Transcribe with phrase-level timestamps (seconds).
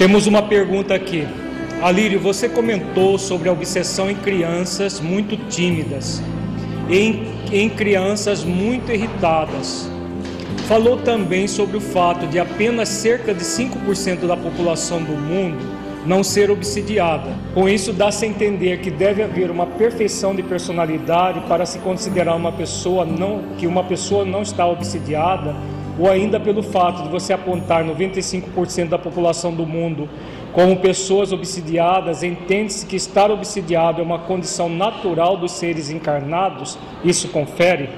[0.00, 1.28] Temos uma pergunta aqui.
[1.82, 6.22] Alírio, você comentou sobre a obsessão em crianças muito tímidas,
[6.88, 9.90] em, em crianças muito irritadas.
[10.66, 15.58] Falou também sobre o fato de apenas cerca de 5% da população do mundo
[16.06, 17.36] não ser obsidiada.
[17.52, 22.36] Com isso, dá-se a entender que deve haver uma perfeição de personalidade para se considerar
[22.36, 25.54] uma pessoa não, que uma pessoa não está obsidiada
[26.00, 30.08] ou ainda pelo fato de você apontar 95% da população do mundo
[30.52, 37.28] como pessoas obsidiadas, entende-se que estar obsidiado é uma condição natural dos seres encarnados, isso
[37.28, 37.90] confere?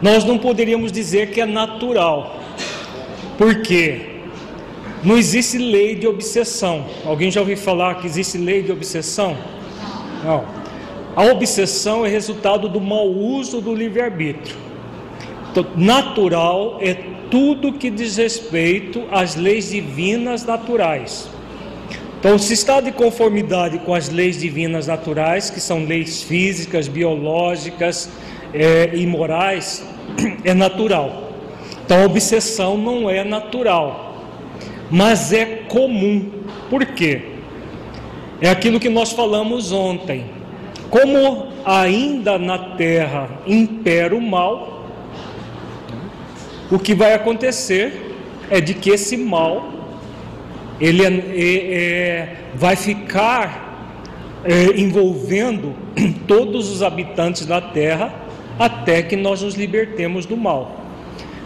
[0.00, 2.36] Nós não poderíamos dizer que é natural,
[3.36, 4.20] porque
[5.02, 6.86] não existe lei de obsessão.
[7.04, 9.36] Alguém já ouviu falar que existe lei de obsessão?
[10.24, 10.44] Não.
[11.14, 14.67] A obsessão é resultado do mau uso do livre-arbítrio.
[15.50, 16.94] Então, natural é
[17.30, 21.28] tudo que diz respeito às leis divinas naturais.
[22.18, 28.10] Então, se está de conformidade com as leis divinas naturais, que são leis físicas, biológicas
[28.52, 29.86] é, e morais,
[30.44, 31.32] é natural.
[31.84, 34.16] Então, a obsessão não é natural,
[34.90, 36.30] mas é comum.
[36.68, 37.22] Por quê?
[38.40, 40.24] É aquilo que nós falamos ontem.
[40.90, 44.77] Como ainda na terra impera o mal,
[46.70, 48.14] o que vai acontecer
[48.50, 49.74] é de que esse mal
[50.80, 53.68] ele é, é, é vai ficar
[54.44, 55.74] é, envolvendo
[56.26, 58.14] todos os habitantes da terra
[58.58, 60.84] até que nós nos libertemos do mal.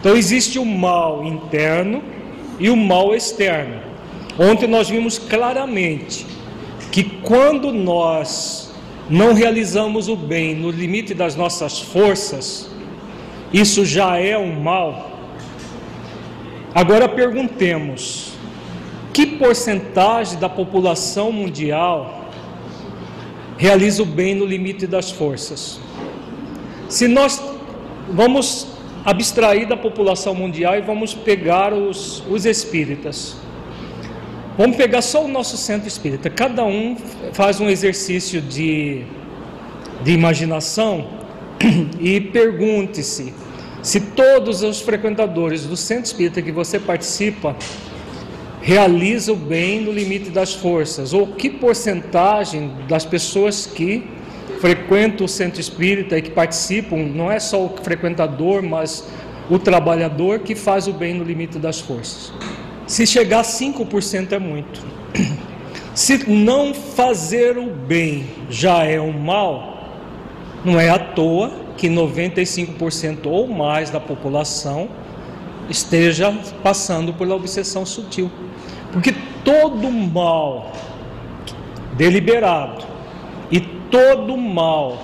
[0.01, 2.03] Então existe o mal interno
[2.59, 3.81] e o mal externo.
[4.39, 6.27] Ontem nós vimos claramente
[6.91, 8.73] que quando nós
[9.09, 12.71] não realizamos o bem no limite das nossas forças,
[13.53, 15.12] isso já é um mal
[16.75, 18.33] Agora perguntemos:
[19.13, 22.31] que porcentagem da população mundial
[23.59, 25.79] realiza o bem no limite das forças?
[26.89, 27.43] Se nós
[28.09, 28.67] vamos
[29.05, 33.37] abstrair da população mundial e vamos pegar os, os espíritas.
[34.57, 36.31] Vamos pegar só o nosso centro espírita.
[36.31, 36.97] Cada um
[37.33, 39.03] faz um exercício de,
[40.05, 41.07] de imaginação
[42.01, 43.33] e pergunte-se
[43.83, 47.57] se todos os frequentadores do centro espírita que você participa
[48.61, 54.09] realizam o bem no limite das forças, ou que porcentagem das pessoas que
[54.61, 59.09] frequentam o centro espírita e que participam, não é só o frequentador, mas
[59.51, 62.33] o trabalhador que faz o bem no limite das forças.
[62.87, 64.81] Se chegar a 5% é muito.
[65.93, 69.89] Se não fazer o bem já é um mal,
[70.65, 74.89] não é à toa que 95% ou mais da população
[75.69, 76.33] esteja
[76.63, 78.31] passando pela obsessão sutil.
[78.93, 79.13] Porque
[79.45, 80.71] todo mal
[81.97, 82.85] deliberado
[83.51, 84.97] e todo mal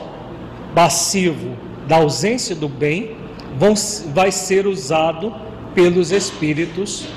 [0.72, 1.56] passivo
[1.88, 3.16] da ausência do bem
[3.56, 3.74] vão,
[4.14, 5.34] vai ser usado
[5.74, 7.08] pelos espíritos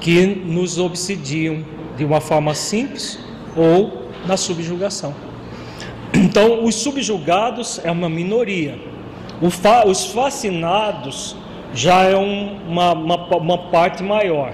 [0.00, 1.64] que nos obsidiam
[1.96, 3.20] de uma forma simples
[3.54, 5.14] ou na subjugação.
[6.12, 8.89] Então, os subjugados é uma minoria.
[9.40, 11.36] Os fascinados
[11.72, 14.52] já é um, uma, uma, uma parte maior.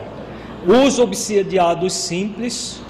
[0.67, 2.81] Os obsidiados simples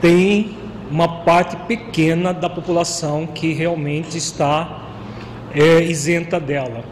[0.00, 0.56] têm
[0.90, 4.88] uma parte pequena da população que realmente está
[5.54, 6.84] é, isenta dela.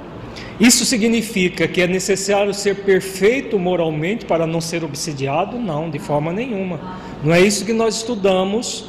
[0.60, 5.58] Isso significa que é necessário ser perfeito moralmente para não ser obsidiado?
[5.58, 6.80] Não, de forma nenhuma.
[7.22, 8.86] Não é isso que nós estudamos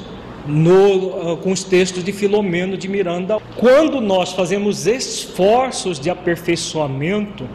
[0.48, 3.38] no, ah, com os textos de Filomeno de Miranda.
[3.56, 7.48] Quando nós fazemos esforços de aperfeiçoamento,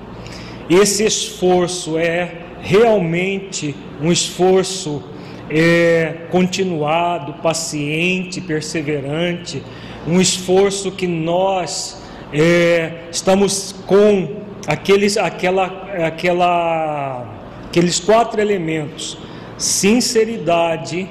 [0.69, 5.03] esse esforço é realmente um esforço
[5.51, 9.63] é, continuado, paciente, perseverante,
[10.07, 12.03] um esforço que nós
[12.33, 15.67] é, estamos com aqueles, aquela,
[16.07, 17.27] aquela,
[17.67, 19.19] aqueles quatro elementos:
[19.59, 21.09] sinceridade,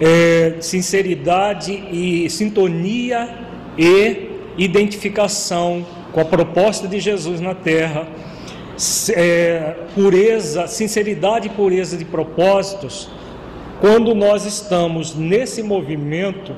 [0.00, 3.28] é, sinceridade e sintonia
[3.78, 8.08] e identificação com a proposta de Jesus na terra,
[9.14, 13.08] é, pureza, sinceridade e pureza de propósitos.
[13.80, 16.54] Quando nós estamos nesse movimento,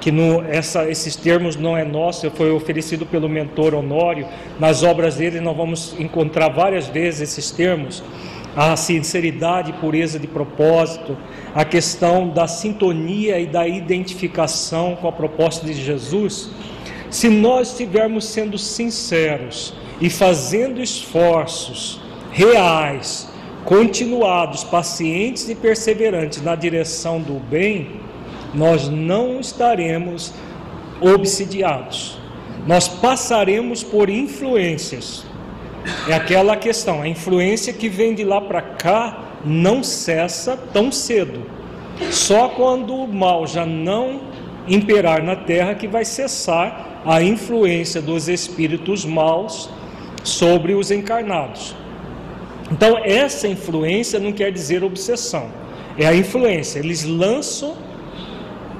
[0.00, 4.26] que no, essa, esses termos não é nosso, foi oferecido pelo mentor Honório.
[4.58, 8.02] Nas obras dele nós vamos encontrar várias vezes esses termos.
[8.56, 11.16] A sinceridade e pureza de propósito,
[11.54, 16.50] a questão da sintonia e da identificação com a proposta de Jesus.
[17.10, 22.00] Se nós estivermos sendo sinceros e fazendo esforços
[22.30, 23.28] reais,
[23.64, 28.00] continuados, pacientes e perseverantes na direção do bem,
[28.54, 30.32] nós não estaremos
[31.00, 32.18] obsidiados.
[32.66, 35.24] Nós passaremos por influências.
[36.06, 41.42] É aquela questão, a influência que vem de lá para cá não cessa tão cedo.
[42.10, 44.20] Só quando o mal já não
[44.68, 49.70] imperar na terra que vai cessar a influência dos espíritos maus
[50.22, 51.74] sobre os encarnados.
[52.70, 55.50] Então, essa influência não quer dizer obsessão,
[55.96, 56.78] é a influência.
[56.78, 57.74] Eles lançam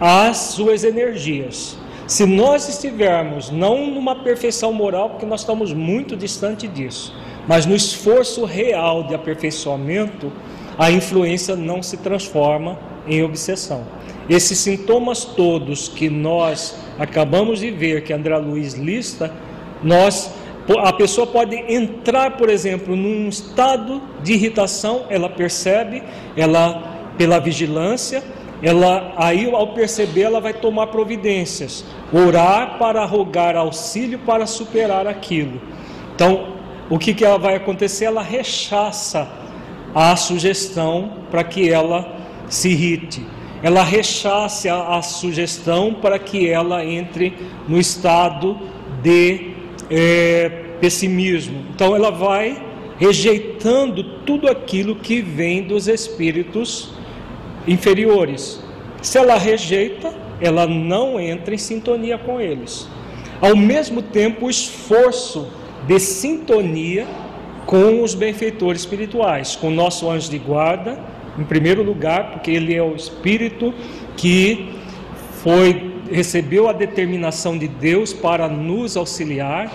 [0.00, 1.76] as suas energias.
[2.06, 7.15] Se nós estivermos não numa perfeição moral, porque nós estamos muito distante disso,
[7.47, 10.32] mas no esforço real de aperfeiçoamento,
[10.78, 13.84] a influência não se transforma em obsessão.
[14.28, 19.32] Esses sintomas todos que nós acabamos de ver, que André Luiz lista,
[19.82, 20.30] nós
[20.80, 26.02] a pessoa pode entrar, por exemplo, num estado de irritação, ela percebe,
[26.36, 28.22] ela pela vigilância,
[28.62, 35.60] ela aí ao perceber ela vai tomar providências, orar para rogar auxílio para superar aquilo.
[36.14, 36.48] Então,
[36.90, 38.04] o que que ela vai acontecer?
[38.04, 39.26] Ela rechaça
[39.98, 42.16] a sugestão para que ela
[42.48, 43.26] se irrite.
[43.64, 47.34] Ela rechaça a, a sugestão para que ela entre
[47.66, 48.56] no estado
[49.02, 49.54] de
[49.90, 51.64] é, pessimismo.
[51.74, 52.62] Então, ela vai
[52.96, 56.92] rejeitando tudo aquilo que vem dos espíritos
[57.66, 58.62] inferiores.
[59.02, 62.88] Se ela rejeita, ela não entra em sintonia com eles.
[63.40, 65.48] Ao mesmo tempo, o esforço
[65.88, 67.04] de sintonia
[67.69, 70.99] com os benfeitores espirituais, com o nosso anjo de guarda,
[71.38, 73.75] em primeiro lugar, porque ele é o espírito
[74.17, 74.70] que
[75.43, 79.70] foi recebeu a determinação de Deus para nos auxiliar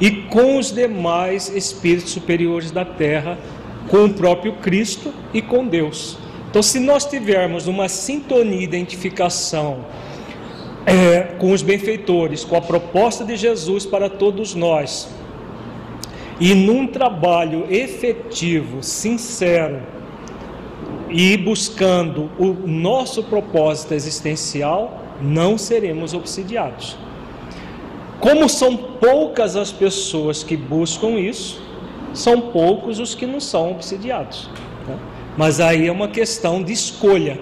[0.00, 3.36] e com os demais espíritos superiores da terra,
[3.88, 6.16] com o próprio Cristo e com Deus.
[6.48, 9.84] Então, se nós tivermos uma sintonia e identificação
[10.86, 15.08] é, com os benfeitores, com a proposta de Jesus para todos nós,
[16.42, 19.80] e num trabalho efetivo, sincero,
[21.08, 26.96] e buscando o nosso propósito existencial, não seremos obsidiados.
[28.18, 31.62] Como são poucas as pessoas que buscam isso,
[32.12, 34.50] são poucos os que não são obsidiados.
[34.88, 34.98] Né?
[35.36, 37.38] Mas aí é uma questão de escolha.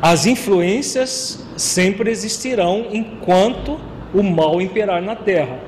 [0.00, 3.78] As influências sempre existirão enquanto
[4.14, 5.67] o mal imperar na terra.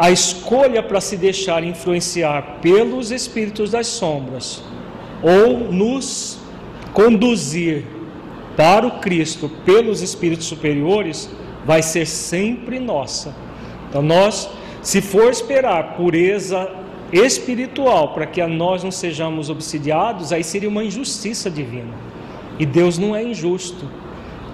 [0.00, 4.62] A escolha para se deixar influenciar pelos espíritos das sombras
[5.22, 6.38] ou nos
[6.92, 7.84] conduzir
[8.56, 11.28] para o Cristo pelos espíritos superiores
[11.64, 13.34] vai ser sempre nossa.
[13.88, 14.48] Então nós,
[14.82, 16.70] se for esperar pureza
[17.12, 21.92] espiritual para que a nós não sejamos obsidiados, aí seria uma injustiça divina.
[22.58, 23.84] E Deus não é injusto.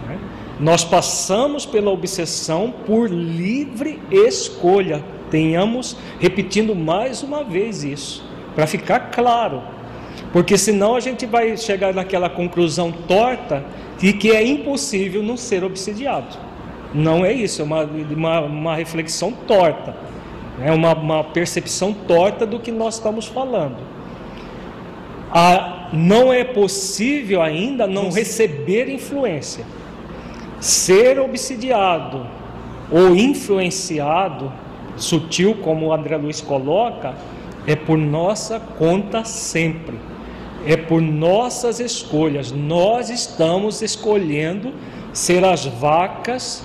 [0.06, 0.18] Né?
[0.60, 5.02] Nós passamos pela obsessão por livre escolha.
[5.34, 8.24] Tenhamos repetindo mais uma vez isso,
[8.54, 9.64] para ficar claro.
[10.32, 13.64] Porque senão a gente vai chegar naquela conclusão torta
[13.98, 16.38] de que é impossível não ser obsidiado.
[16.94, 19.96] Não é isso, é uma, uma, uma reflexão torta.
[20.62, 23.78] É uma, uma percepção torta do que nós estamos falando.
[25.32, 29.64] A, não é possível ainda não receber influência.
[30.60, 32.24] Ser obsidiado
[32.88, 34.52] ou influenciado,
[34.96, 37.14] sutil como o André Luiz coloca,
[37.66, 39.98] é por nossa conta sempre.
[40.66, 42.50] É por nossas escolhas.
[42.50, 44.72] Nós estamos escolhendo
[45.12, 46.64] ser as vacas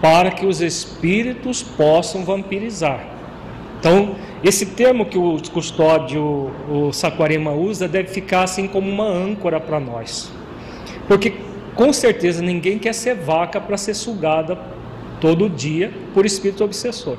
[0.00, 3.04] para que os espíritos possam vampirizar.
[3.78, 9.60] Então, esse termo que o custódio, o Saquarema usa, deve ficar assim como uma âncora
[9.60, 10.30] para nós.
[11.08, 11.34] Porque
[11.74, 14.58] com certeza ninguém quer ser vaca para ser sugada
[15.20, 17.16] todo dia por espírito obsessor.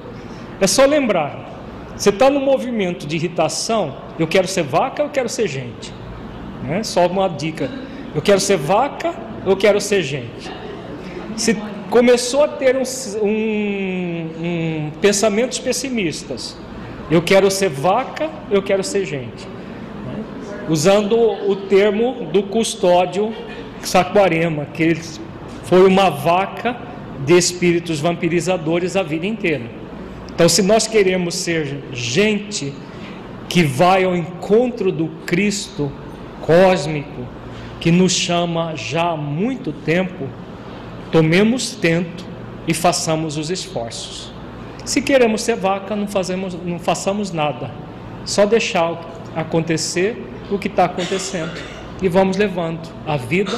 [0.61, 1.49] É só lembrar,
[1.97, 5.91] você está no movimento de irritação, eu quero ser vaca, eu quero ser gente.
[6.63, 6.83] Né?
[6.83, 7.67] Só uma dica,
[8.13, 9.11] eu quero ser vaca,
[9.43, 10.51] eu quero ser gente.
[11.35, 11.57] Se
[11.89, 12.83] começou a ter um,
[13.25, 16.55] um, um pensamentos pessimistas,
[17.09, 19.47] eu quero ser vaca, eu quero ser gente.
[20.05, 20.23] Né?
[20.69, 23.33] Usando o termo do custódio
[23.81, 25.01] Saquarema, que ele
[25.63, 26.77] foi uma vaca
[27.25, 29.80] de espíritos vampirizadores a vida inteira.
[30.41, 32.73] Então, se nós queremos ser gente
[33.47, 35.91] que vai ao encontro do Cristo
[36.41, 37.27] cósmico,
[37.79, 40.27] que nos chama já há muito tempo,
[41.11, 42.25] tomemos tento
[42.67, 44.33] e façamos os esforços.
[44.83, 47.69] Se queremos ser vaca, não, fazemos, não façamos nada,
[48.25, 48.99] só deixar
[49.35, 51.53] acontecer o que está acontecendo
[52.01, 53.53] e vamos levando a vida,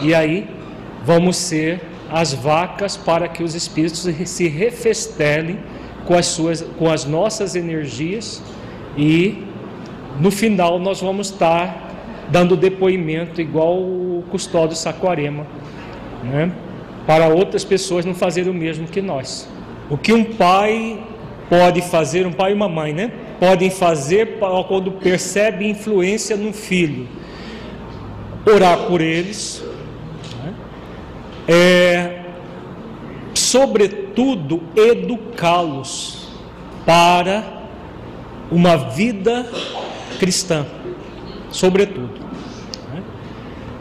[0.00, 0.48] e aí
[1.04, 5.58] vamos ser as vacas para que os espíritos se refestelem
[6.06, 8.42] com as, suas, com as nossas energias
[8.96, 9.44] e
[10.20, 11.90] no final nós vamos estar
[12.30, 15.46] dando depoimento igual o custódio Saquarema,
[16.22, 16.52] né?
[17.06, 19.48] para outras pessoas não fazerem o mesmo que nós.
[19.90, 20.98] O que um pai
[21.48, 23.12] pode fazer, um pai e uma mãe, né?
[23.38, 27.08] Podem fazer quando percebe influência no filho
[28.46, 29.62] orar por eles,
[30.42, 30.54] né?
[31.46, 32.21] é,
[33.52, 36.26] sobretudo educá-los
[36.86, 37.68] para
[38.50, 39.46] uma vida
[40.18, 40.64] cristã,
[41.50, 42.18] sobretudo.
[42.94, 43.02] Né?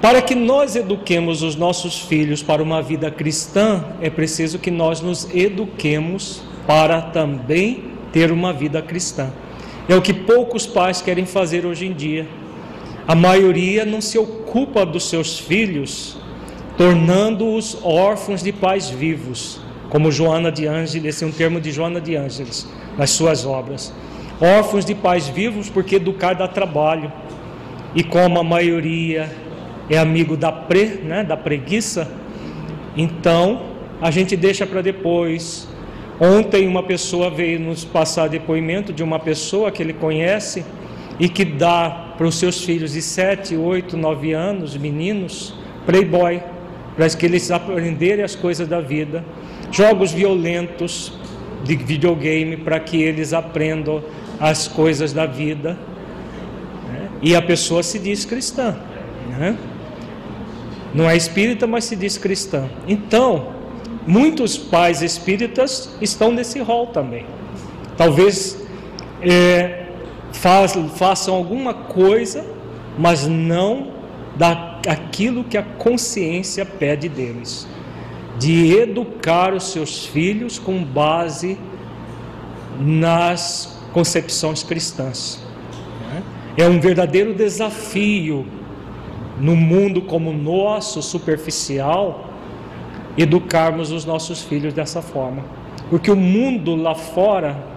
[0.01, 4.99] Para que nós eduquemos os nossos filhos para uma vida cristã, é preciso que nós
[4.99, 9.31] nos eduquemos para também ter uma vida cristã.
[9.87, 12.27] É o que poucos pais querem fazer hoje em dia
[13.07, 16.17] a maioria não se ocupa dos seus filhos,
[16.81, 19.61] tornando-os órfãos de pais vivos,
[19.91, 23.93] como Joana de Ângeles, esse é um termo de Joana de Ângeles, nas suas obras.
[24.41, 27.13] Órfãos de pais vivos, porque educar dá trabalho.
[27.93, 29.29] E como a maioria
[29.91, 32.11] é amigo da pre, né, da preguiça,
[32.97, 33.61] então
[34.01, 35.67] a gente deixa para depois.
[36.19, 40.65] Ontem uma pessoa veio nos passar depoimento de uma pessoa que ele conhece
[41.19, 45.53] e que dá para os seus filhos de 7, 8, 9 anos, meninos,
[45.85, 46.41] playboy,
[46.95, 49.23] para que eles aprenderem as coisas da vida,
[49.71, 51.13] jogos violentos
[51.63, 54.03] de videogame para que eles aprendam
[54.39, 55.77] as coisas da vida.
[56.87, 57.09] Né?
[57.21, 58.77] E a pessoa se diz cristã.
[59.29, 59.57] Né?
[60.93, 62.69] Não é espírita, mas se diz cristã.
[62.87, 63.49] Então,
[64.05, 67.25] muitos pais espíritas estão nesse rol também.
[67.95, 68.57] Talvez
[69.21, 69.85] é,
[70.33, 72.45] façam alguma coisa,
[72.97, 73.91] mas não
[74.81, 77.67] daquilo que a consciência pede deles,
[78.39, 81.57] de educar os seus filhos com base
[82.79, 85.43] nas concepções cristãs.
[86.09, 86.23] Né?
[86.57, 88.45] É um verdadeiro desafio
[89.39, 92.29] no mundo como nosso, superficial,
[93.17, 95.43] educarmos os nossos filhos dessa forma.
[95.89, 97.71] Porque o mundo lá fora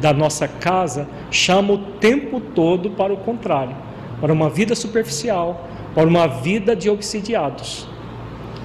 [0.00, 3.74] da nossa casa chama o tempo todo para o contrário,
[4.20, 7.88] para uma vida superficial, para uma vida de obsidiados.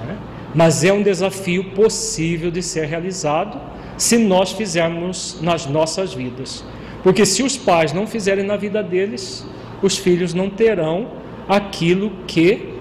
[0.06, 0.18] Né?
[0.54, 3.58] Mas é um desafio possível de ser realizado
[3.96, 6.62] se nós fizermos nas nossas vidas.
[7.02, 9.46] Porque se os pais não fizerem na vida deles,
[9.80, 11.08] os filhos não terão
[11.48, 12.74] aquilo que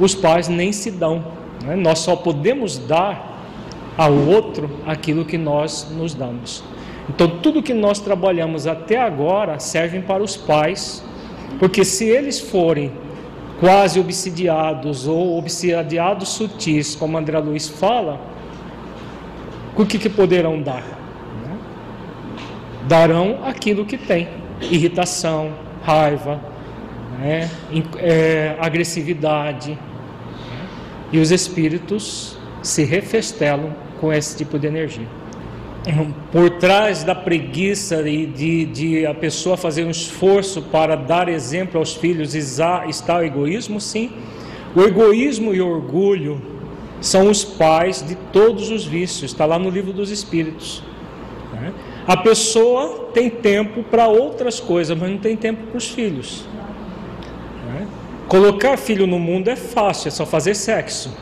[0.00, 1.22] os pais nem se dão.
[1.62, 1.76] Né?
[1.76, 3.44] Nós só podemos dar
[3.98, 6.64] ao outro aquilo que nós nos damos.
[7.10, 11.04] Então, tudo que nós trabalhamos até agora serve para os pais,
[11.58, 12.90] porque se eles forem
[13.62, 18.20] quase obsidiados ou obsidiados sutis, como André Luiz fala,
[19.76, 20.82] o que, que poderão dar?
[22.88, 24.28] Darão aquilo que tem:
[24.60, 25.52] irritação,
[25.84, 26.40] raiva,
[27.20, 27.48] né?
[27.98, 29.70] é, agressividade.
[29.70, 29.78] Né?
[31.12, 35.21] E os espíritos se refestelam com esse tipo de energia
[36.30, 41.78] por trás da preguiça e de, de, a pessoa fazer um esforço para dar exemplo
[41.78, 43.80] aos filhos está o egoísmo?
[43.80, 44.12] Sim.
[44.76, 46.40] O egoísmo e o orgulho
[47.00, 50.82] são os pais de todos os vícios, está lá no livro dos Espíritos.
[51.52, 51.72] Né?
[52.06, 56.44] A pessoa tem tempo para outras coisas, mas não tem tempo para os filhos.
[57.66, 57.86] Né?
[58.28, 61.12] Colocar filho no mundo é fácil, é só fazer sexo.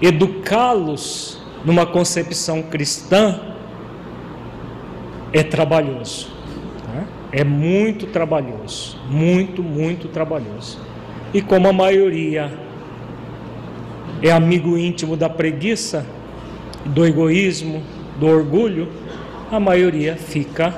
[0.00, 3.53] Educá-los numa concepção cristã
[5.34, 6.28] é trabalhoso.
[6.94, 7.04] Né?
[7.32, 8.96] É muito trabalhoso.
[9.10, 10.78] Muito, muito trabalhoso.
[11.34, 12.50] E como a maioria
[14.22, 16.06] é amigo íntimo da preguiça,
[16.84, 17.82] do egoísmo,
[18.18, 18.88] do orgulho,
[19.50, 20.72] a maioria fica,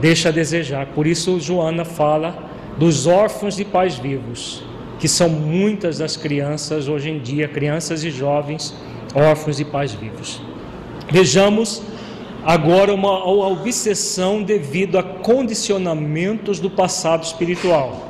[0.00, 0.86] deixa a desejar.
[0.86, 4.64] Por isso, Joana fala dos órfãos de pais vivos,
[4.98, 8.74] que são muitas das crianças hoje em dia, crianças e jovens
[9.14, 10.42] órfãos de pais vivos.
[11.10, 11.82] Vejamos
[12.48, 18.08] agora uma, obsessão devido a condicionamentos do passado espiritual.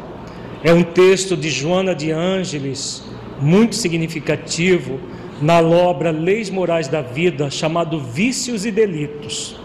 [0.62, 3.02] É um texto de Joana de Ângeles,
[3.40, 5.00] muito significativo,
[5.42, 9.56] na obra Leis Morais da Vida, chamado Vícios e Delitos,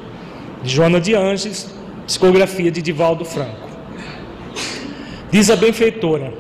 [0.64, 1.72] de Joana de Ângeles,
[2.08, 3.70] discografia de Divaldo Franco.
[5.30, 6.34] Diz a benfeitora: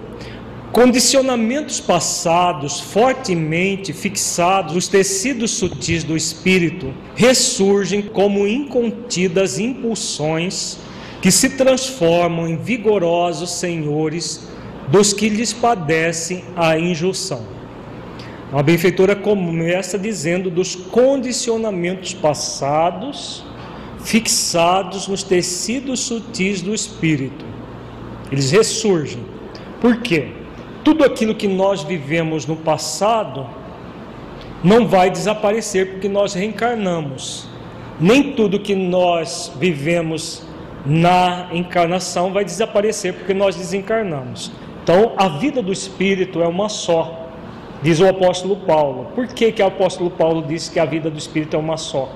[0.74, 10.80] condicionamentos passados fortemente fixados nos tecidos sutis do espírito ressurgem como incontidas impulsões
[11.22, 14.48] que se transformam em vigorosos senhores
[14.89, 17.46] dos que lhes padecem a injunção.
[18.51, 23.46] A benfeitora começa dizendo dos condicionamentos passados
[24.03, 27.46] fixados nos tecidos sutis do espírito.
[28.32, 29.24] Eles ressurgem.
[29.80, 30.43] Por quê?
[30.84, 33.48] Tudo aquilo que nós vivemos no passado
[34.63, 37.48] não vai desaparecer porque nós reencarnamos.
[38.00, 40.44] Nem tudo que nós vivemos
[40.86, 44.52] na encarnação vai desaparecer porque nós desencarnamos.
[44.84, 47.24] Então, a vida do espírito é uma só.
[47.82, 49.08] Diz o apóstolo Paulo.
[49.13, 52.10] Por que, que o apóstolo Paulo disse que a vida do Espírito é uma só?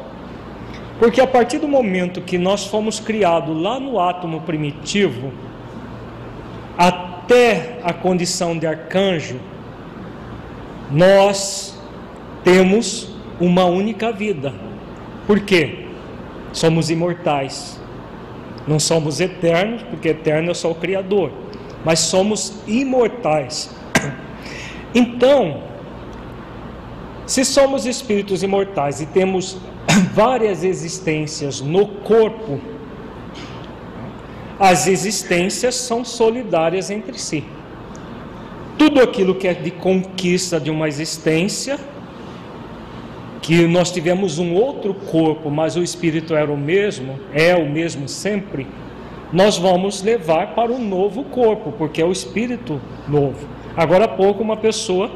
[0.98, 5.32] Porque a partir do momento que nós fomos criados lá no átomo primitivo,
[7.28, 9.38] até a condição de arcanjo,
[10.90, 11.78] nós
[12.42, 14.54] temos uma única vida.
[15.28, 15.88] Por quê?
[16.54, 17.78] Somos imortais.
[18.66, 21.32] Não somos eternos, porque eterno é só o Criador,
[21.84, 23.76] mas somos imortais.
[24.96, 25.64] Então,
[27.26, 29.58] se somos espíritos imortais e temos
[30.16, 32.60] várias existências no corpo,
[34.60, 37.44] as existências são solidárias entre si.
[38.78, 41.80] Tudo aquilo que é de conquista de uma existência,
[43.42, 48.08] que nós tivemos um outro corpo, mas o espírito era o mesmo, é o mesmo
[48.08, 48.68] sempre,
[49.32, 53.48] nós vamos levar para o novo corpo, porque é o espírito novo.
[53.76, 55.12] Agora há pouco, uma pessoa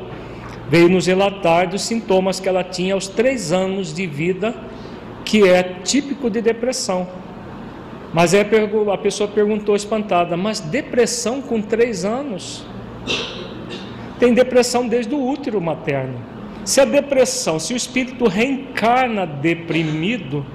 [0.70, 4.56] veio nos relatar dos sintomas que ela tinha aos três anos de vida,
[5.26, 7.08] que é típico de depressão.
[8.14, 12.66] Mas aí a pessoa perguntou espantada: Mas depressão com três anos?
[14.20, 16.20] Tem depressão desde o útero materno.
[16.64, 20.46] Se a depressão, se o espírito reencarna deprimido,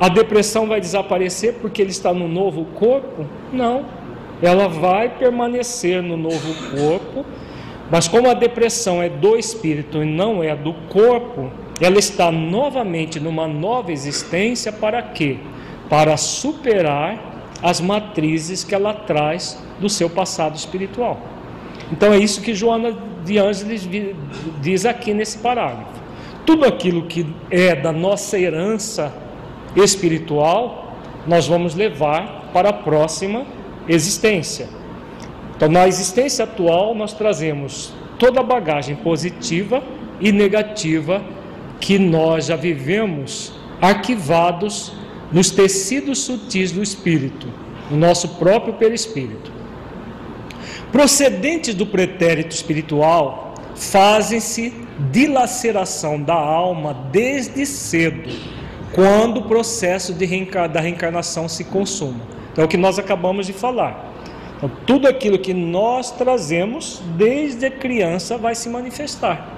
[0.00, 3.24] a depressão vai desaparecer porque ele está no novo corpo?
[3.52, 3.84] Não
[4.42, 7.24] ela vai permanecer no novo corpo,
[7.90, 11.50] mas como a depressão é do espírito e não é do corpo,
[11.80, 15.38] ela está novamente numa nova existência para quê?
[15.94, 21.20] Para superar as matrizes que ela traz do seu passado espiritual.
[21.92, 23.88] Então é isso que Joana de Ângeles
[24.60, 25.92] diz aqui nesse parágrafo.
[26.44, 29.14] Tudo aquilo que é da nossa herança
[29.76, 30.96] espiritual,
[31.28, 33.46] nós vamos levar para a próxima
[33.88, 34.68] existência.
[35.54, 39.80] Então, na existência atual, nós trazemos toda a bagagem positiva
[40.20, 41.22] e negativa
[41.78, 45.03] que nós já vivemos arquivados
[45.34, 47.48] nos tecidos sutis do espírito,
[47.90, 49.52] no nosso próprio perispírito.
[50.92, 54.72] Procedentes do pretérito espiritual, fazem-se
[55.10, 58.30] dilaceração da alma desde cedo,
[58.92, 62.20] quando o processo de reencar da reencarnação se consuma.
[62.52, 64.14] Então, é o que nós acabamos de falar.
[64.56, 69.50] Então, tudo aquilo que nós trazemos desde criança vai se manifestar.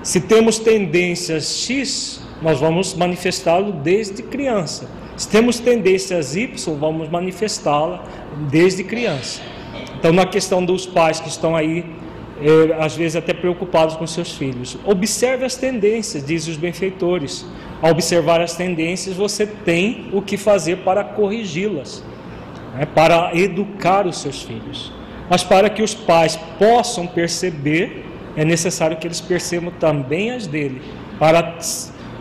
[0.00, 4.86] Se temos tendências X, nós vamos manifestá-lo desde criança.
[5.16, 8.04] Se temos tendências Y, vamos manifestá-la
[8.50, 9.40] desde criança.
[9.98, 11.86] Então, na questão dos pais que estão aí,
[12.42, 17.46] é, às vezes até preocupados com seus filhos, observe as tendências, dizem os benfeitores.
[17.80, 22.04] Ao observar as tendências, você tem o que fazer para corrigi-las,
[22.74, 24.92] né, para educar os seus filhos.
[25.30, 28.04] Mas para que os pais possam perceber,
[28.36, 30.82] é necessário que eles percebam também as dele,
[31.18, 31.56] para,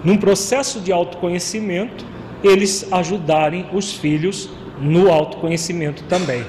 [0.04, 2.06] num processo de autoconhecimento,
[2.44, 6.44] eles ajudarem os filhos no autoconhecimento também.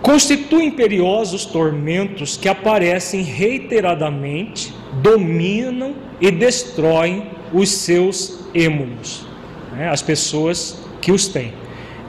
[0.00, 9.26] Constituem imperiosos tormentos que aparecem reiteradamente, dominam e destroem os seus êmulos.
[9.72, 11.52] né, as pessoas que os têm.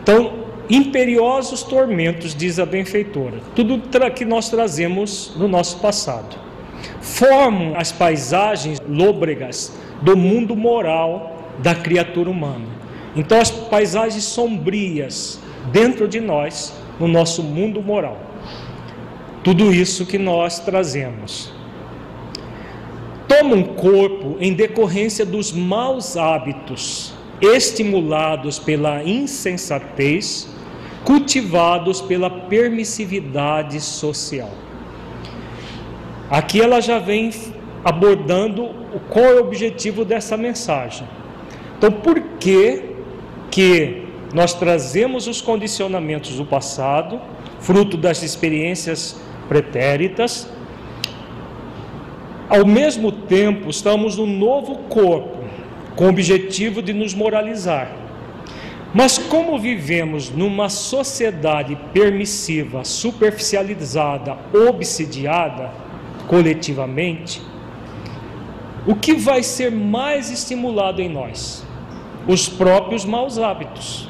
[0.02, 3.82] Então, imperiosos tormentos, diz a benfeitora, tudo
[4.16, 6.38] que nós trazemos no nosso passado,
[7.02, 12.66] formam as paisagens lôbregas do mundo moral da criatura humana.
[13.16, 15.40] Então, as paisagens sombrias
[15.72, 18.20] dentro de nós, no nosso mundo moral.
[19.44, 21.52] Tudo isso que nós trazemos.
[23.28, 30.48] Toma um corpo em decorrência dos maus hábitos, estimulados pela insensatez,
[31.04, 34.52] cultivados pela permissividade social.
[36.30, 37.32] Aqui ela já vem
[37.84, 38.70] abordando
[39.10, 41.08] qual é o objetivo dessa mensagem.
[41.78, 42.92] Então, por que
[43.50, 47.20] que nós trazemos os condicionamentos do passado,
[47.60, 50.48] fruto das experiências pretéritas,
[52.48, 55.38] ao mesmo tempo estamos no novo corpo,
[55.96, 57.92] com o objetivo de nos moralizar.
[58.94, 65.72] Mas como vivemos numa sociedade permissiva, superficializada, obsidiada,
[66.28, 67.42] coletivamente,
[68.86, 71.64] o que vai ser mais estimulado em nós?
[72.28, 74.10] Os próprios maus hábitos.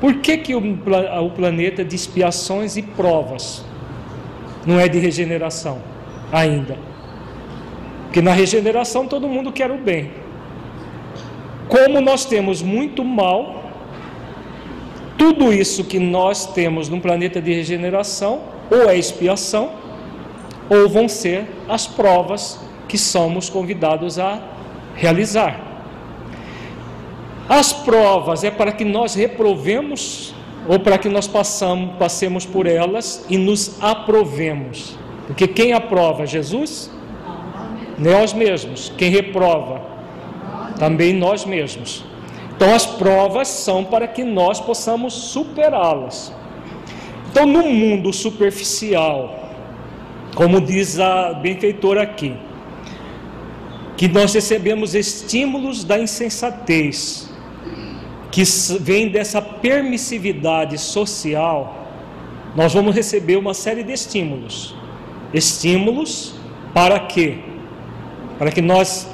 [0.00, 0.60] Por que, que o,
[1.24, 3.64] o planeta de expiações e provas
[4.66, 5.80] não é de regeneração
[6.32, 6.76] ainda?
[8.04, 10.10] Porque na regeneração todo mundo quer o bem.
[11.68, 13.64] Como nós temos muito mal,
[15.16, 19.70] tudo isso que nós temos no planeta de regeneração, ou é expiação,
[20.68, 24.40] ou vão ser as provas que somos convidados a
[24.94, 25.60] realizar.
[27.48, 30.34] As provas é para que nós reprovemos
[30.68, 34.96] ou para que nós passamos, passemos por elas e nos aprovemos.
[35.26, 36.26] Porque quem aprova?
[36.26, 36.90] Jesus?
[37.98, 38.92] Nós mesmos.
[38.98, 39.80] Quem reprova?
[40.78, 42.04] Também nós mesmos.
[42.56, 46.32] Então as provas são para que nós possamos superá-las.
[47.30, 49.50] Então no mundo superficial,
[50.34, 52.34] como diz a benfeitora aqui,
[53.96, 57.30] que nós recebemos estímulos da insensatez,
[58.30, 58.42] que
[58.80, 61.86] vem dessa permissividade social,
[62.54, 64.74] nós vamos receber uma série de estímulos.
[65.32, 66.34] Estímulos
[66.74, 67.38] para quê?
[68.38, 69.08] Para que nós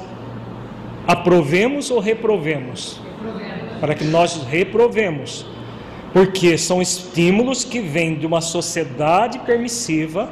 [1.07, 2.99] aprovemos ou reprovemos?
[3.23, 3.79] reprovemos.
[3.79, 5.45] Para que nós reprovemos.
[6.11, 10.29] Porque são estímulos que vêm de uma sociedade permissiva,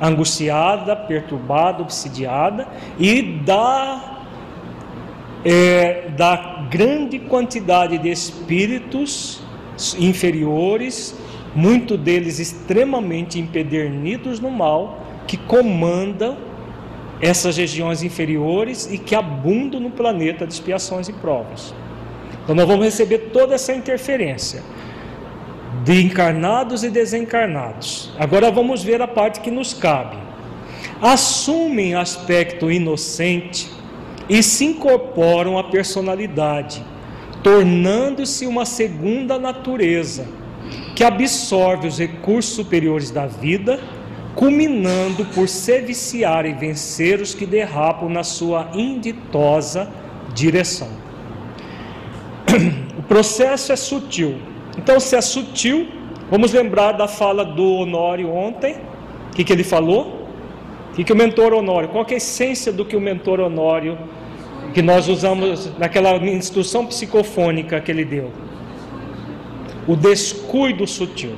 [0.00, 2.66] angustiada, perturbada, obsidiada
[2.98, 4.26] e da,
[5.44, 9.42] é, da grande quantidade de espíritos
[9.98, 11.16] inferiores,
[11.54, 16.36] muito deles extremamente empedernidos no mal, que comandam
[17.20, 21.74] essas regiões inferiores e que abundam no planeta de expiações e provas.
[22.42, 24.62] Então nós vamos receber toda essa interferência
[25.84, 28.10] de encarnados e desencarnados.
[28.18, 30.16] Agora vamos ver a parte que nos cabe.
[31.00, 33.70] Assumem aspecto inocente
[34.26, 36.82] e se incorporam à personalidade,
[37.42, 40.26] tornando-se uma segunda natureza
[40.96, 43.78] que absorve os recursos superiores da vida,
[44.34, 49.90] culminando por se viciar e vencer os que derrapam na sua inditosa
[50.32, 50.88] direção.
[52.96, 54.38] O processo é sutil
[54.76, 55.88] então, se é sutil,
[56.30, 58.76] vamos lembrar da fala do Honório ontem.
[59.30, 60.28] O que, que ele falou?
[60.90, 61.88] O que, que o mentor Honório?
[61.88, 63.98] Qual é a essência do que o mentor Honório,
[64.72, 68.30] que nós usamos naquela instrução psicofônica que ele deu?
[69.86, 71.36] O descuido sutil.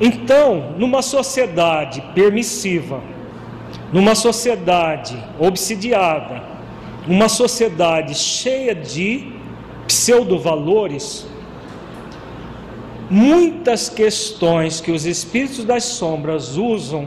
[0.00, 3.02] Então, numa sociedade permissiva,
[3.92, 6.42] numa sociedade obsidiada,
[7.06, 9.32] uma sociedade cheia de
[9.86, 11.26] pseudo-valores,
[13.12, 17.06] muitas questões que os espíritos das sombras usam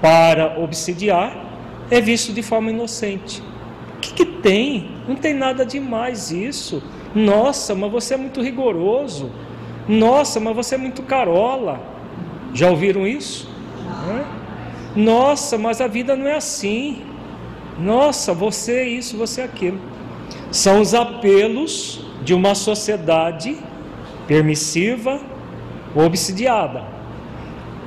[0.00, 1.36] para obsidiar
[1.90, 3.42] é visto de forma inocente.
[3.94, 4.92] O que, que tem?
[5.06, 6.82] Não tem nada demais isso.
[7.14, 9.30] Nossa, mas você é muito rigoroso.
[9.86, 11.78] Nossa, mas você é muito carola.
[12.54, 13.46] Já ouviram isso?
[14.96, 17.02] Nossa, mas a vida não é assim.
[17.78, 19.78] Nossa, você é isso, você é aquilo.
[20.50, 23.58] São os apelos de uma sociedade
[24.26, 25.20] permissiva,
[25.94, 26.84] obsidiada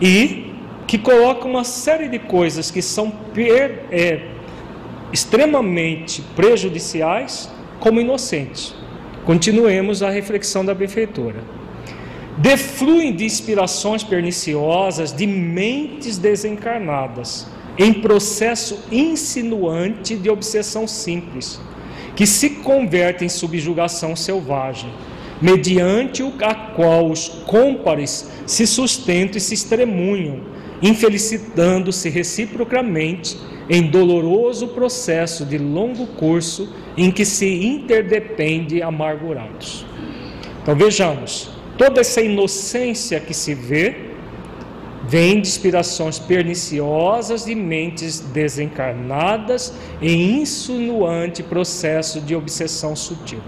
[0.01, 0.53] e
[0.87, 4.21] que coloca uma série de coisas que são per, é,
[5.11, 8.75] extremamente prejudiciais como inocentes.
[9.25, 11.43] Continuemos a reflexão da benfeitora.
[12.37, 21.59] Defluem de inspirações perniciosas de mentes desencarnadas, em processo insinuante de obsessão simples,
[22.15, 24.91] que se converte em subjugação selvagem,
[25.41, 30.41] mediante a qual os cômpares se sustentam e se estremunham,
[30.81, 33.37] infelicitando-se reciprocamente
[33.69, 39.85] em doloroso processo de longo curso em que se interdepende amargurados.
[40.61, 43.95] Então vejamos, toda essa inocência que se vê
[45.07, 53.39] vem de inspirações perniciosas de mentes desencarnadas em insinuante processo de obsessão sutil.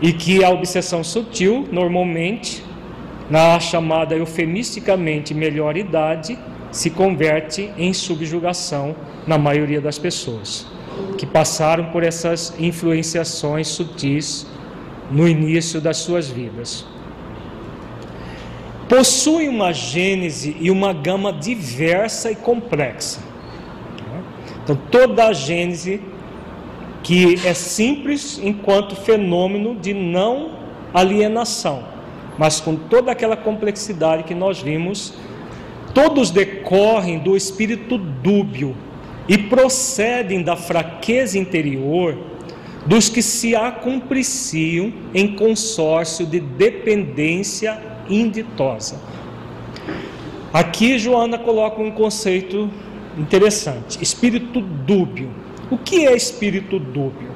[0.00, 2.62] E que a obsessão sutil, normalmente,
[3.30, 6.38] na chamada eufemisticamente melhor idade,
[6.70, 8.94] se converte em subjugação
[9.26, 10.66] na maioria das pessoas
[11.16, 14.46] que passaram por essas influenciações sutis
[15.10, 16.86] no início das suas vidas.
[18.88, 23.20] Possui uma gênese e uma gama diversa e complexa.
[24.62, 26.00] Então, toda a gênese
[27.06, 30.50] que é simples enquanto fenômeno de não
[30.92, 31.84] alienação,
[32.36, 35.14] mas com toda aquela complexidade que nós vimos
[35.96, 38.76] Todos decorrem do espírito dúbio
[39.26, 42.18] e procedem da fraqueza interior
[42.84, 49.00] dos que se acumpliciam em consórcio de dependência inditosa.
[50.52, 52.70] Aqui Joana coloca um conceito
[53.16, 55.30] interessante: espírito dúbio.
[55.70, 57.30] O que é espírito dúbio?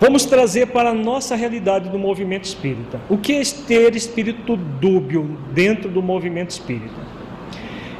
[0.00, 3.00] Vamos trazer para a nossa realidade do movimento espírita.
[3.08, 7.14] O que é ter espírito dúbio dentro do movimento espírita?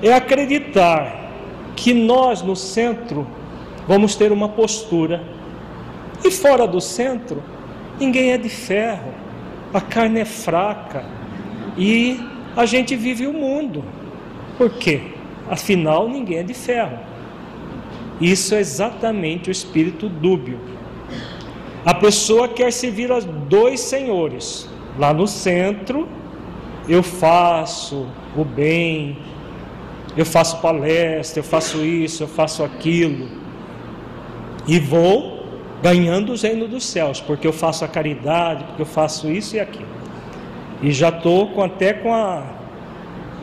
[0.03, 1.31] é acreditar
[1.75, 3.27] que nós no centro
[3.89, 5.23] vamos ter uma postura
[6.23, 7.43] e fora do centro
[7.99, 9.13] ninguém é de ferro,
[9.73, 11.05] a carne é fraca
[11.77, 12.21] e
[12.57, 13.83] a gente vive o mundo.
[14.59, 15.01] Por quê?
[15.51, 16.99] Afinal, ninguém é de ferro.
[18.21, 20.59] Isso é exatamente o espírito dúbio.
[21.85, 24.69] A pessoa quer servir a dois senhores.
[24.99, 26.09] Lá no centro,
[26.89, 29.19] eu faço o bem,
[30.17, 33.29] eu faço palestra, eu faço isso, eu faço aquilo.
[34.67, 35.47] E vou
[35.83, 39.61] ganhando o reino dos céus, porque eu faço a caridade, porque eu faço isso e
[39.61, 39.89] aquilo.
[40.83, 42.45] E já estou até com, a,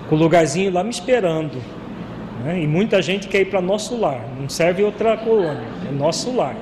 [0.09, 1.61] com o lugarzinho lá me esperando.
[2.43, 2.61] Né?
[2.61, 6.55] E muita gente quer ir para nosso lar, não serve outra colônia, é nosso lar.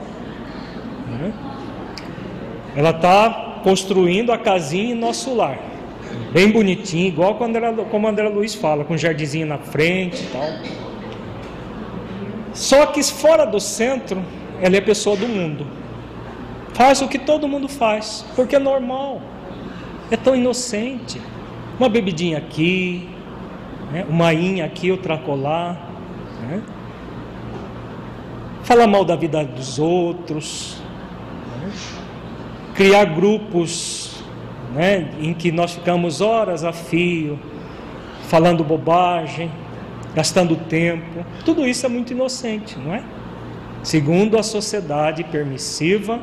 [1.07, 1.33] Né?
[2.75, 5.69] Ela está construindo a casinha em nosso lar
[6.31, 10.27] bem bonitinho, igual quando era, como André Luiz fala, com um jardinzinho na frente e
[10.27, 10.49] tal.
[12.53, 14.23] Só que fora do centro,
[14.61, 15.65] ela é pessoa do mundo.
[16.73, 19.21] Faz o que todo mundo faz, porque é normal.
[20.11, 21.21] É tão inocente.
[21.79, 23.07] Uma bebidinha aqui,
[23.91, 24.05] né?
[24.07, 25.89] uma inha aqui, outra colar.
[26.41, 26.61] Né?
[28.63, 30.81] Falar mal da vida dos outros.
[31.61, 31.71] Né?
[32.75, 34.23] Criar grupos
[34.73, 37.39] né, em que nós ficamos horas a fio,
[38.27, 39.51] falando bobagem,
[40.13, 41.25] gastando tempo.
[41.43, 43.03] Tudo isso é muito inocente, não é?
[43.83, 46.19] Segundo a sociedade permissiva,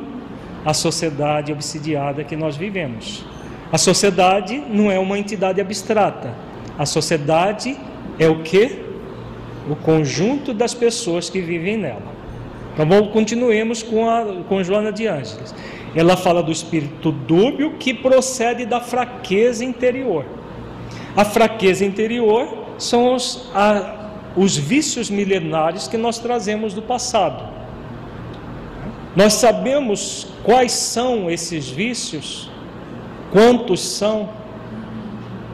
[0.65, 3.25] a sociedade obsidiada que nós vivemos.
[3.71, 6.46] A sociedade não é uma entidade abstrata.
[6.77, 7.77] A sociedade
[8.19, 8.83] é o que?
[9.69, 12.17] O conjunto das pessoas que vivem nela.
[12.73, 15.53] Então vamos, continuemos com a com Joana de Ângeles.
[15.95, 20.25] Ela fala do espírito dúbio que procede da fraqueza interior.
[21.15, 27.43] A fraqueza interior são os, a, os vícios milenares que nós trazemos do passado.
[29.15, 32.51] Nós sabemos quais são esses vícios,
[33.31, 34.29] quantos são.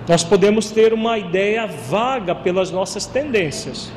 [0.08, 3.92] Nós podemos ter uma ideia vaga pelas nossas tendências,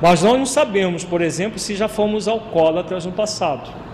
[0.00, 3.84] mas nós não sabemos, por exemplo, se já fomos alcoólatras no passado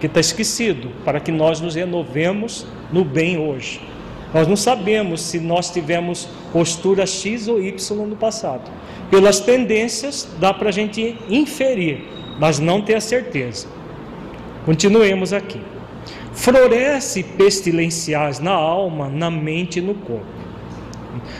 [0.00, 3.80] que está esquecido, para que nós nos renovemos no bem hoje.
[4.32, 8.70] Nós não sabemos se nós tivemos postura X ou Y no passado.
[9.10, 13.68] Pelas tendências, dá para a gente inferir, mas não ter a certeza.
[14.64, 15.60] Continuemos aqui.
[16.32, 20.39] Floresce pestilenciais na alma, na mente e no corpo.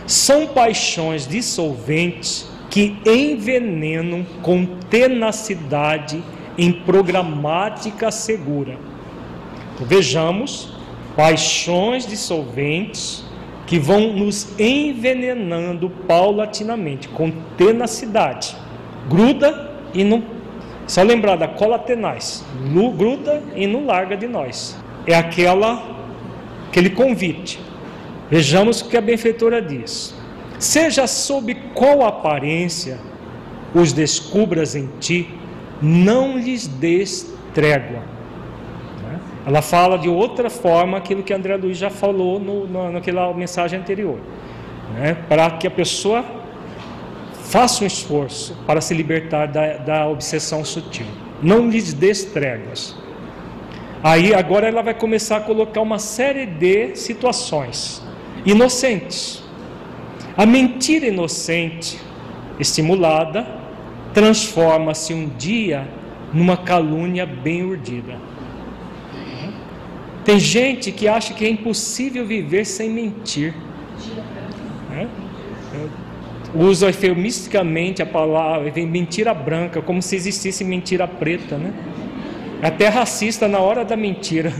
[0.07, 6.23] São paixões dissolventes que envenenam com tenacidade
[6.57, 8.77] em programática segura.
[9.81, 10.73] Vejamos
[11.17, 13.25] paixões dissolventes
[13.67, 18.57] que vão nos envenenando paulatinamente, com tenacidade.
[19.09, 20.23] Gruda e não.
[20.87, 22.45] Só lembrar da cola tenaz.
[22.97, 24.77] Gruda e não larga de nós.
[25.07, 25.83] É aquela,
[26.69, 27.61] aquele convite.
[28.31, 30.15] Vejamos o que a benfeitora diz.
[30.59, 32.99] Seja sob qual aparência
[33.75, 35.29] os descubras em ti,
[35.83, 38.03] não lhes des trégua.
[39.47, 43.81] Ela fala de outra forma aquilo que André Luiz já falou no, no, naquela mensagem
[43.81, 44.19] anterior.
[44.95, 45.17] Né?
[45.29, 46.25] Para que a pessoa
[47.45, 51.07] faça um esforço para se libertar da, da obsessão sutil.
[51.43, 52.95] Não lhes dê tréguas.
[54.03, 58.03] Aí agora ela vai começar a colocar uma série de situações
[58.45, 59.43] inocentes.
[60.37, 61.99] A mentira inocente,
[62.59, 63.47] estimulada,
[64.15, 65.87] transforma-se um dia
[66.33, 68.17] numa calúnia bem urdida.
[70.25, 73.55] Tem gente que acha que é impossível viver sem mentir.
[74.93, 75.07] É?
[76.55, 81.73] Usa eufemisticamente a palavra mentira branca, como se existisse mentira preta, né?
[82.63, 84.53] Até racista na hora da mentira.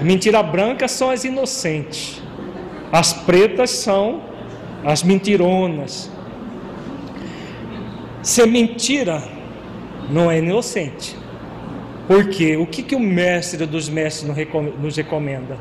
[0.00, 2.22] A mentira branca são as inocentes.
[2.96, 4.22] As pretas são
[4.82, 6.10] as mentironas.
[8.22, 9.22] Ser mentira
[10.08, 11.14] não é inocente.
[12.06, 14.34] Porque o que, que o mestre dos mestres
[14.80, 15.58] nos recomenda?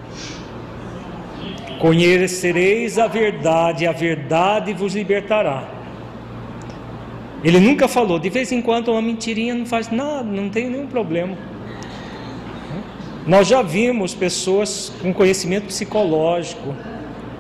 [1.77, 5.67] Conhecereis a verdade, a verdade vos libertará.
[7.43, 10.87] Ele nunca falou, de vez em quando uma mentirinha não faz nada, não tem nenhum
[10.87, 11.37] problema.
[13.27, 16.73] Nós já vimos pessoas com conhecimento psicológico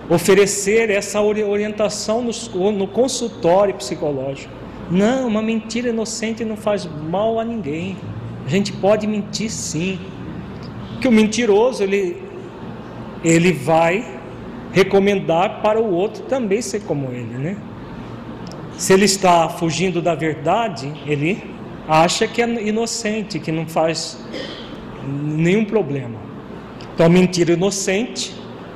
[0.09, 4.53] oferecer essa orientação no, no consultório psicológico.
[4.89, 7.97] Não, uma mentira inocente não faz mal a ninguém.
[8.45, 9.99] A gente pode mentir sim.
[11.01, 12.23] Que o mentiroso ele
[13.23, 14.19] ele vai
[14.71, 17.57] recomendar para o outro também ser como ele, né?
[18.77, 21.41] Se ele está fugindo da verdade, ele
[21.87, 24.23] acha que é inocente, que não faz
[25.03, 26.19] nenhum problema.
[26.93, 28.35] Então, a mentira inocente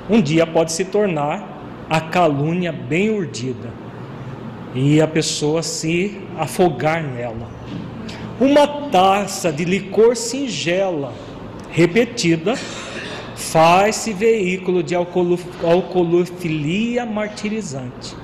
[0.09, 3.69] um dia pode se tornar a calúnia bem urdida
[4.73, 7.49] e a pessoa se afogar nela.
[8.39, 11.11] Uma taça de licor singela,
[11.69, 12.55] repetida,
[13.35, 18.15] faz-se veículo de alcoolofilia martirizante.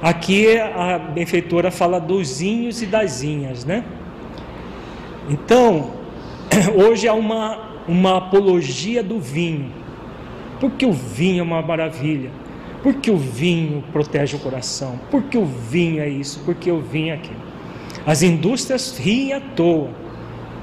[0.00, 3.84] Aqui a benfeitora fala dos inhos e das inhas, né?
[5.28, 5.90] Então,
[6.74, 9.70] hoje há uma, uma apologia do vinho,
[10.62, 12.30] porque o vinho é uma maravilha,
[12.84, 17.14] porque o vinho protege o coração, porque o vinho é isso, porque o vinho é
[17.14, 17.40] aquilo.
[18.06, 19.90] As indústrias riem à toa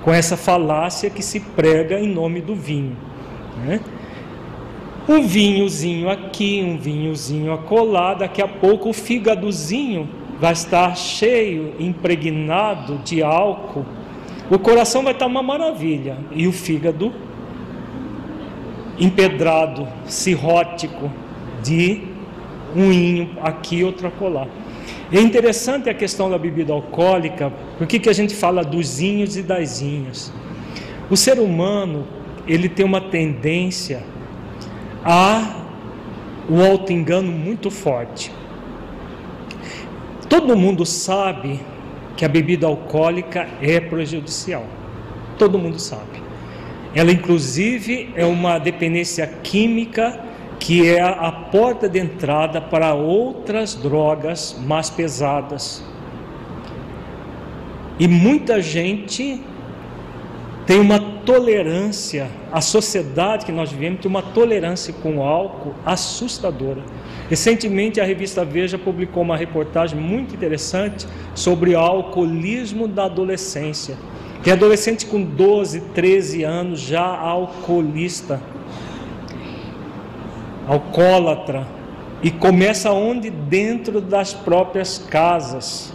[0.02, 2.96] com essa falácia que se prega em nome do vinho.
[3.58, 3.82] Né?
[5.06, 10.08] Um vinhozinho aqui, um vinhozinho acolá, daqui a pouco o fígadozinho
[10.40, 13.86] vai estar cheio, impregnado de álcool
[14.50, 17.14] o coração vai estar uma maravilha e o fígado
[19.00, 21.12] empedrado, cirrótico,
[21.64, 22.04] de
[22.76, 24.48] um inho aqui, outro acolá.
[25.12, 29.42] É interessante a questão da bebida alcoólica, porque que a gente fala dos inhos e
[29.42, 30.32] das inhas.
[31.10, 32.06] O ser humano,
[32.48, 34.04] ele tem uma tendência
[35.04, 35.56] a
[36.50, 38.32] o auto-engano muito forte.
[40.28, 41.60] Todo mundo sabe
[42.18, 44.66] que a bebida alcoólica é prejudicial.
[45.38, 46.29] Todo mundo sabe.
[47.00, 50.20] Ela, inclusive, é uma dependência química
[50.60, 55.82] que é a porta de entrada para outras drogas mais pesadas.
[57.98, 59.42] E muita gente
[60.68, 66.84] tem uma tolerância, a sociedade que nós vivemos tem uma tolerância com o álcool assustadora.
[67.30, 73.96] Recentemente, a revista Veja publicou uma reportagem muito interessante sobre o alcoolismo da adolescência.
[74.44, 78.42] Tem adolescente com 12, 13 anos já alcoolista,
[80.68, 81.68] alcoólatra,
[82.22, 83.30] e começa onde?
[83.30, 85.94] Dentro das próprias casas.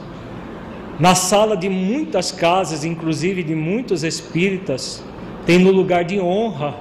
[0.99, 5.03] Na sala de muitas casas, inclusive de muitos espíritas,
[5.45, 6.75] tem no lugar de honra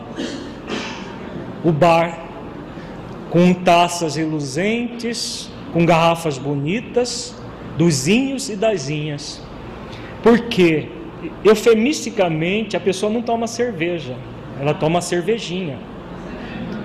[1.64, 2.24] o bar
[3.30, 7.36] com taças reluzentes, com garrafas bonitas,
[7.78, 9.42] dos inhos e das inhas.
[10.22, 10.90] Porque,
[11.44, 14.16] eufemisticamente, a pessoa não toma cerveja,
[14.60, 15.78] ela toma cervejinha.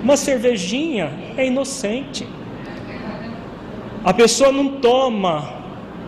[0.02, 2.26] Uma cervejinha é inocente.
[4.04, 5.52] A pessoa não toma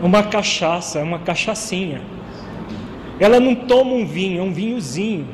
[0.03, 2.01] uma cachaça, é uma cachaçinha.
[3.19, 5.27] Ela não toma um vinho, é um vinhozinho.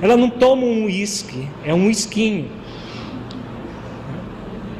[0.00, 2.48] Ela não toma um uísque, é um uisquinho.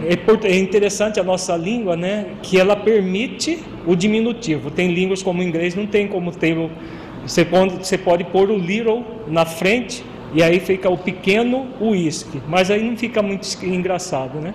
[0.03, 2.27] É, é interessante a nossa língua, né?
[2.43, 4.71] Que ela permite o diminutivo.
[4.71, 6.71] Tem línguas como o inglês, não tem como ter o.
[7.27, 10.05] Você pode, você pode pôr o little na frente
[10.35, 12.41] e aí fica o pequeno uísque.
[12.49, 14.53] Mas aí não fica muito engraçado, né?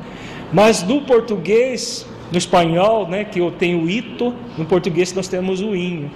[0.52, 3.24] Mas no português, no espanhol, né?
[3.24, 6.12] Que eu tenho o ito, no português nós temos o inho.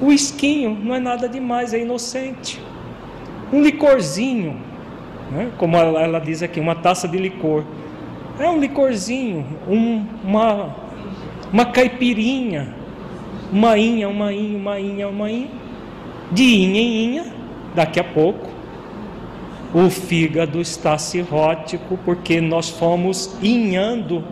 [0.00, 2.60] O esquinho não é nada demais, é inocente.
[3.52, 4.56] um licorzinho,
[5.30, 5.50] né?
[5.56, 7.64] como ela, ela, diz aqui, uma taça de licor.
[8.38, 10.76] É um licorzinho, um, uma,
[11.50, 12.74] uma caipirinha,
[13.50, 15.48] uma inha, uma inha, uma inha, uma inha,
[16.32, 17.24] de inha em inha,
[17.74, 18.56] daqui a pouco
[19.74, 24.24] o fígado está cirrótico porque nós fomos inhando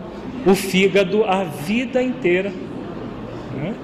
[0.46, 2.50] o fígado a vida inteira.
[3.54, 3.74] Né?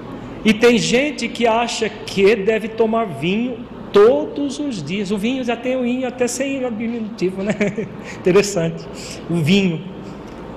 [0.43, 3.59] E tem gente que acha que deve tomar vinho
[3.91, 5.11] todos os dias.
[5.11, 7.53] O vinho já tem o vinho até sem diminutivo, né?
[8.17, 8.83] Interessante.
[9.29, 9.81] O vinho,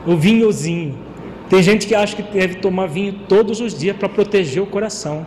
[0.07, 0.99] o vinhozinho.
[1.51, 5.27] Tem gente que acha que deve tomar vinho todos os dias para proteger o coração.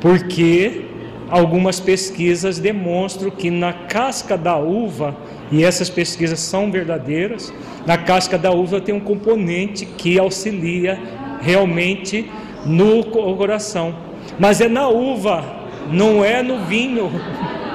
[0.00, 0.84] Porque
[1.28, 5.16] algumas pesquisas demonstram que na casca da uva,
[5.50, 7.52] e essas pesquisas são verdadeiras,
[7.86, 10.98] na casca da uva tem um componente que auxilia
[11.40, 12.30] realmente
[12.64, 13.94] no coração.
[14.38, 15.44] Mas é na uva,
[15.90, 17.10] não é no vinho.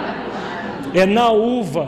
[0.96, 1.88] É na uva.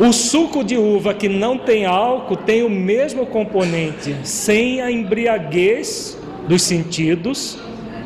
[0.00, 6.18] O suco de uva que não tem álcool tem o mesmo componente, sem a embriaguez
[6.48, 7.60] dos sentidos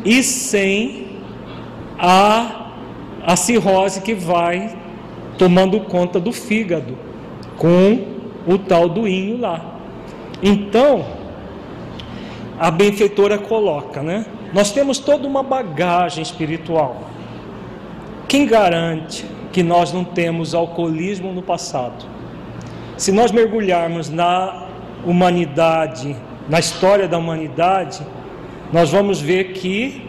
[0.07, 1.19] e sem
[1.99, 2.71] a,
[3.27, 4.79] a cirrose que vai
[5.37, 6.97] tomando conta do fígado
[7.59, 8.05] com
[8.47, 9.81] o tal do inho lá.
[10.41, 11.05] Então,
[12.57, 14.25] a benfeitora coloca, né?
[14.55, 17.03] Nós temos toda uma bagagem espiritual.
[18.29, 22.07] Quem garante que nós não temos alcoolismo no passado?
[22.97, 24.69] Se nós mergulharmos na
[25.05, 26.17] humanidade,
[26.49, 28.07] na história da humanidade,
[28.73, 30.09] nós vamos ver que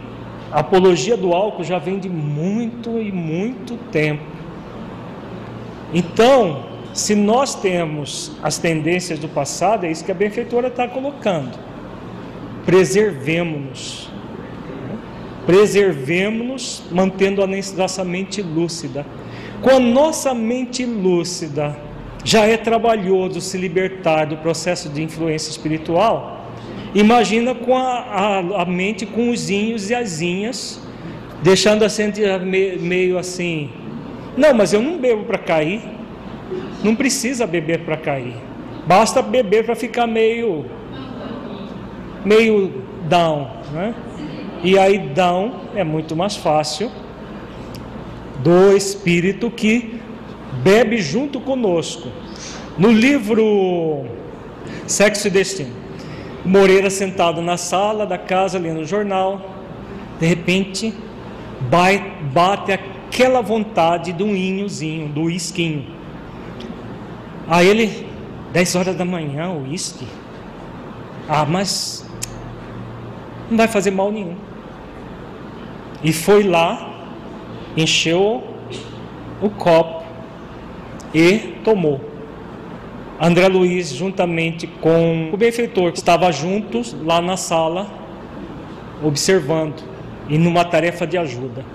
[0.52, 4.24] a apologia do álcool já vem de muito e muito tempo.
[5.94, 11.68] Então, se nós temos as tendências do passado, é isso que a benfeitora está colocando
[12.68, 14.10] preservemos-nos.
[15.46, 19.06] Preservemos-nos mantendo a nossa mente lúcida.
[19.62, 21.80] Com a nossa mente lúcida,
[22.26, 26.37] já é trabalhoso se libertar do processo de influência espiritual.
[26.94, 30.82] Imagina com a, a, a mente com os inhos e as inhas,
[31.44, 32.22] deixando a gente
[32.80, 33.70] meio assim.
[34.36, 35.82] Não, mas eu não bebo para cair.
[36.84, 38.36] Não precisa beber para cair.
[38.86, 40.66] Basta beber para ficar meio
[42.24, 43.94] meio down, né?
[44.64, 46.92] E aí down é muito mais fácil
[48.44, 50.00] do espírito que
[50.64, 52.10] bebe junto conosco.
[52.78, 54.06] No livro
[54.86, 55.72] Sexo e Destino,
[56.48, 59.42] Moreira sentado na sala da casa lendo o jornal,
[60.18, 60.94] de repente
[62.32, 65.86] bate aquela vontade do inhozinho, do isquinho.
[67.50, 68.08] Aí ele,
[68.54, 70.08] 10 horas da manhã, o uísque.
[71.28, 72.10] Ah, mas
[73.50, 74.38] não vai fazer mal nenhum.
[76.02, 76.94] E foi lá,
[77.76, 78.44] encheu
[79.42, 80.06] o copo
[81.14, 82.07] e tomou.
[83.20, 87.88] André Luiz, juntamente com o benfeitor, estava juntos lá na sala,
[89.04, 89.84] observando
[90.30, 91.66] e numa tarefa de ajuda.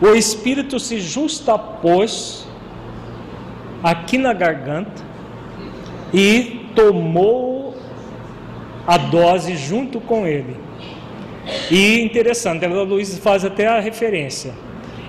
[0.00, 2.46] O espírito se justapôs
[3.82, 5.02] aqui na garganta
[6.12, 7.76] e tomou
[8.86, 10.56] a dose junto com ele.
[11.70, 14.54] E interessante, a Luiz faz até a referência.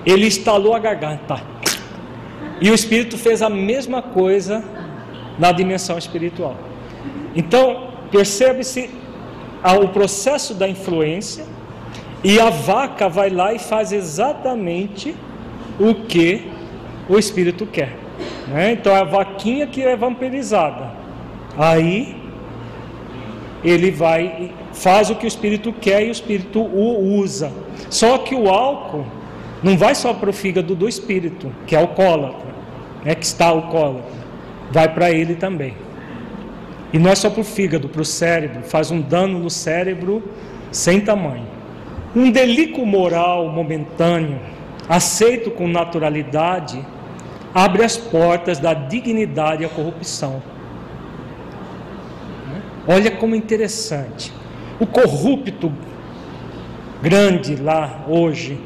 [0.05, 1.41] Ele instalou a garganta.
[2.59, 4.63] E o Espírito fez a mesma coisa
[5.37, 6.55] na dimensão espiritual.
[7.35, 8.89] Então, percebe-se
[9.81, 11.45] o processo da influência
[12.23, 15.15] e a vaca vai lá e faz exatamente
[15.79, 16.49] o que
[17.09, 17.95] o Espírito quer.
[18.47, 18.73] Né?
[18.73, 20.91] Então, é a vaquinha que é vampirizada.
[21.57, 22.15] Aí
[23.63, 27.51] ele vai faz o que o espírito quer e o espírito o usa.
[27.89, 29.05] Só que o álcool
[29.61, 32.47] não vai só para o fígado do espírito, que é alcoólatra,
[33.05, 34.20] é que está alcoólatra,
[34.71, 35.75] vai para ele também.
[36.93, 40.23] E não é só para o fígado, para o cérebro, faz um dano no cérebro
[40.71, 41.47] sem tamanho.
[42.15, 44.39] Um delito moral momentâneo,
[44.89, 46.85] aceito com naturalidade,
[47.53, 50.41] abre as portas da dignidade à corrupção.
[52.87, 54.33] Olha como interessante.
[54.79, 55.71] O corrupto
[57.01, 58.59] grande lá hoje,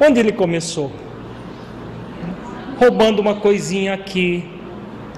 [0.00, 0.90] onde ele começou?
[2.78, 4.48] Roubando uma coisinha aqui,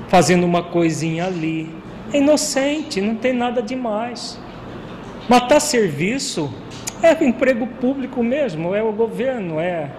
[0.08, 1.68] fazendo uma coisinha ali.
[2.12, 4.38] É inocente, não tem nada demais.
[5.28, 6.52] Matar serviço
[7.02, 9.90] é emprego público mesmo, é o governo, é.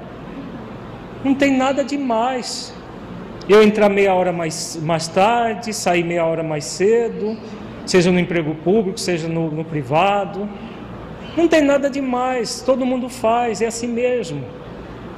[1.23, 2.73] Não tem nada demais
[3.47, 7.37] eu entrar meia hora mais, mais tarde, sair meia hora mais cedo,
[7.85, 10.47] seja no emprego público, seja no, no privado.
[11.35, 14.43] Não tem nada demais, todo mundo faz, é assim mesmo.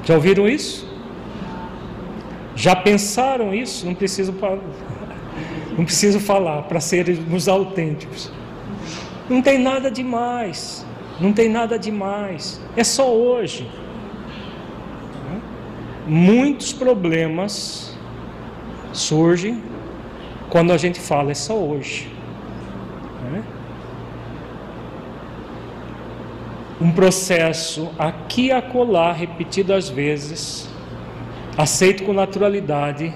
[0.04, 0.93] Já ouviram isso?
[2.56, 3.86] Já pensaram isso?
[3.86, 4.34] Não preciso,
[5.78, 8.32] não preciso falar para sermos autênticos.
[9.30, 10.86] Não tem nada demais.
[11.20, 12.62] Não tem nada demais.
[12.76, 13.70] É só hoje.
[16.06, 17.98] Muitos problemas
[18.92, 19.64] surgem
[20.50, 22.12] quando a gente fala é só hoje.
[26.82, 30.70] Um processo aqui e acolá, repetido às vezes,
[31.58, 33.14] aceito com naturalidade,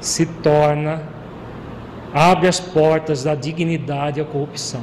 [0.00, 1.02] se torna,
[2.12, 4.82] abre as portas da dignidade à corrupção.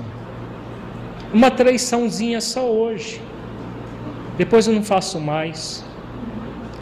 [1.34, 3.22] Uma traiçãozinha só hoje.
[4.38, 5.84] Depois eu não faço mais.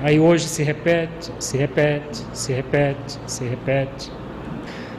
[0.01, 4.11] Aí hoje se repete, se repete, se repete, se repete.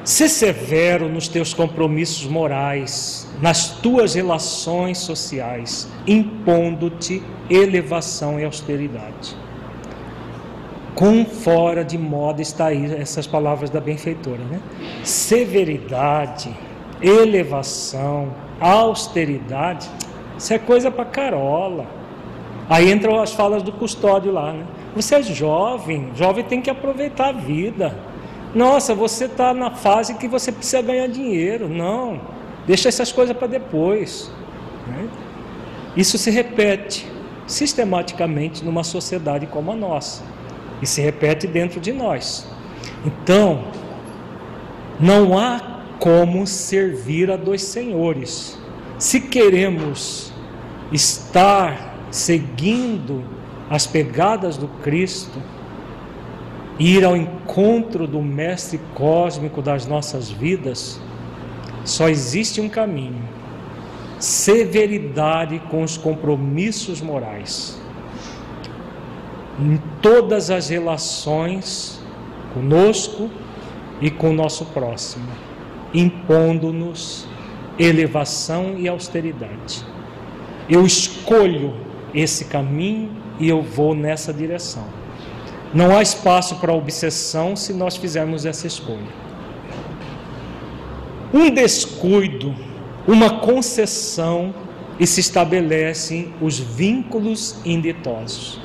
[0.02, 9.43] Ser severo nos teus compromissos morais, nas tuas relações sociais, impondo-te elevação e austeridade.
[10.94, 14.60] Com fora de moda está aí essas palavras da benfeitora, né?
[15.02, 16.54] Severidade,
[17.02, 19.90] elevação, austeridade,
[20.38, 21.86] isso é coisa para carola.
[22.68, 24.64] Aí entram as falas do custódio lá, né?
[24.94, 27.96] Você é jovem, jovem tem que aproveitar a vida.
[28.54, 31.68] Nossa, você está na fase que você precisa ganhar dinheiro.
[31.68, 32.20] Não,
[32.66, 34.30] deixa essas coisas para depois.
[34.86, 35.08] Né?
[35.96, 37.04] Isso se repete
[37.48, 40.22] sistematicamente numa sociedade como a nossa
[40.84, 42.46] e se repete dentro de nós.
[43.06, 43.64] Então,
[45.00, 48.58] não há como servir a dois senhores.
[48.98, 50.30] Se queremos
[50.92, 53.24] estar seguindo
[53.70, 55.42] as pegadas do Cristo,
[56.78, 61.00] ir ao encontro do Mestre cósmico das nossas vidas,
[61.82, 63.26] só existe um caminho:
[64.18, 67.82] severidade com os compromissos morais.
[69.58, 72.00] Em todas as relações
[72.52, 73.30] conosco
[74.00, 75.28] e com o nosso próximo
[75.94, 77.26] impondo-nos
[77.78, 79.84] elevação e austeridade.
[80.68, 81.74] Eu escolho
[82.12, 84.84] esse caminho e eu vou nessa direção.
[85.72, 89.24] Não há espaço para obsessão se nós fizermos essa escolha.
[91.32, 92.54] Um descuido,
[93.06, 94.54] uma concessão
[94.98, 98.60] e se estabelecem os vínculos inditosos.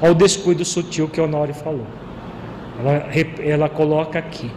[0.00, 1.86] Olha o descuido sutil que Honório falou.
[2.78, 3.06] Ela,
[3.42, 4.50] ela coloca aqui.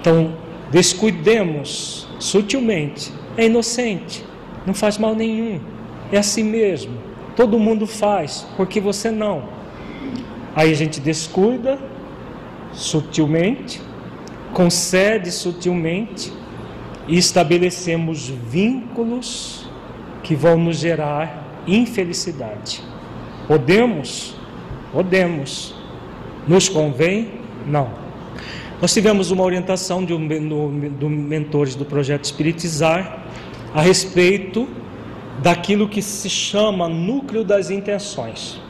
[0.00, 0.34] Então,
[0.70, 4.24] descuidemos sutilmente, é inocente,
[4.66, 5.60] não faz mal nenhum,
[6.10, 6.92] é assim mesmo.
[7.36, 9.44] Todo mundo faz, porque você não.
[10.54, 11.78] Aí a gente descuida
[12.72, 13.80] sutilmente,
[14.52, 16.32] concede sutilmente
[17.08, 19.66] e estabelecemos vínculos
[20.22, 22.82] que vão nos gerar infelicidade.
[23.46, 24.36] Podemos?
[24.92, 25.74] Podemos.
[26.46, 27.40] Nos convém?
[27.66, 27.90] Não.
[28.80, 33.24] Nós tivemos uma orientação de um do, do mentores do projeto Espiritizar
[33.72, 34.68] a respeito
[35.40, 38.60] daquilo que se chama núcleo das intenções.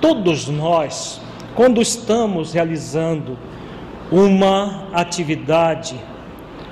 [0.00, 1.20] Todos nós,
[1.54, 3.38] quando estamos realizando
[4.12, 5.98] uma atividade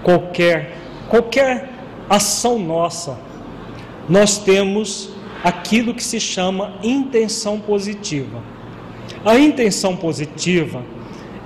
[0.03, 0.77] qualquer,
[1.09, 1.71] qualquer
[2.09, 3.19] ação nossa,
[4.09, 5.11] nós temos
[5.43, 8.54] aquilo que se chama intenção positiva.
[9.25, 10.83] A intenção positiva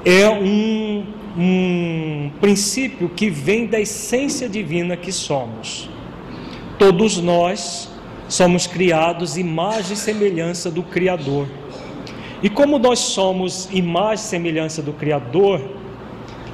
[0.04, 1.04] é um
[1.38, 5.88] um princípio que vem da essência divina que somos.
[6.76, 7.88] Todos nós
[8.28, 11.46] somos criados imagem e semelhança do Criador.
[12.42, 15.62] E como nós somos imagem e semelhança do Criador,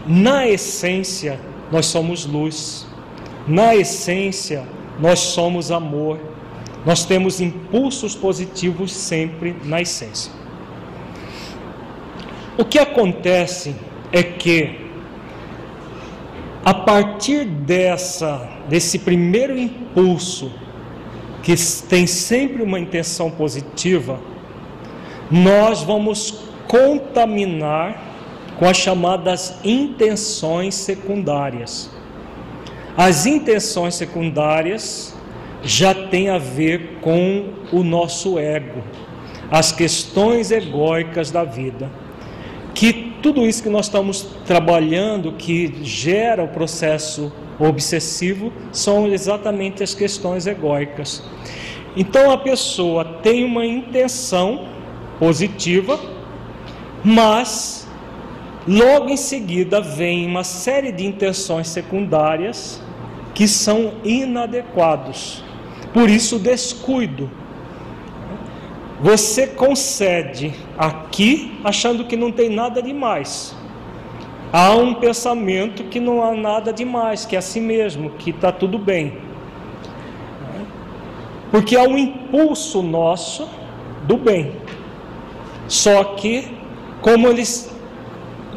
[0.06, 1.40] na essência
[1.72, 2.86] nós somos luz,
[3.48, 4.64] na essência
[5.00, 6.20] nós somos amor,
[6.84, 10.43] nós temos impulsos positivos sempre na essência.
[12.56, 13.74] O que acontece
[14.12, 14.78] é que
[16.64, 20.50] a partir dessa desse primeiro impulso
[21.42, 21.54] que
[21.88, 24.18] tem sempre uma intenção positiva,
[25.30, 28.02] nós vamos contaminar
[28.58, 31.90] com as chamadas intenções secundárias.
[32.96, 35.14] As intenções secundárias
[35.62, 38.82] já têm a ver com o nosso ego,
[39.50, 41.90] as questões egóicas da vida,
[42.74, 49.94] que tudo isso que nós estamos trabalhando, que gera o processo obsessivo, são exatamente as
[49.94, 51.22] questões egóicas.
[51.96, 54.66] Então a pessoa tem uma intenção
[55.18, 55.98] positiva,
[57.04, 57.88] mas
[58.66, 62.82] logo em seguida vem uma série de intenções secundárias
[63.32, 65.44] que são inadequados.
[65.92, 67.30] Por isso, descuido.
[69.00, 73.54] Você concede aqui achando que não tem nada demais.
[74.52, 78.78] Há um pensamento que não há nada demais, que é assim mesmo, que está tudo
[78.78, 79.18] bem.
[81.50, 83.48] Porque há um impulso nosso
[84.04, 84.52] do bem.
[85.66, 86.46] Só que,
[87.00, 87.74] como eles,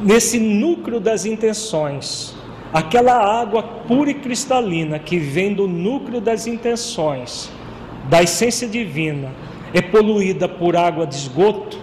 [0.02, 2.36] nesse núcleo das intenções,
[2.72, 7.50] aquela água pura e cristalina que vem do núcleo das intenções,
[8.10, 9.30] da essência divina,
[9.78, 11.78] é poluída por água de esgoto,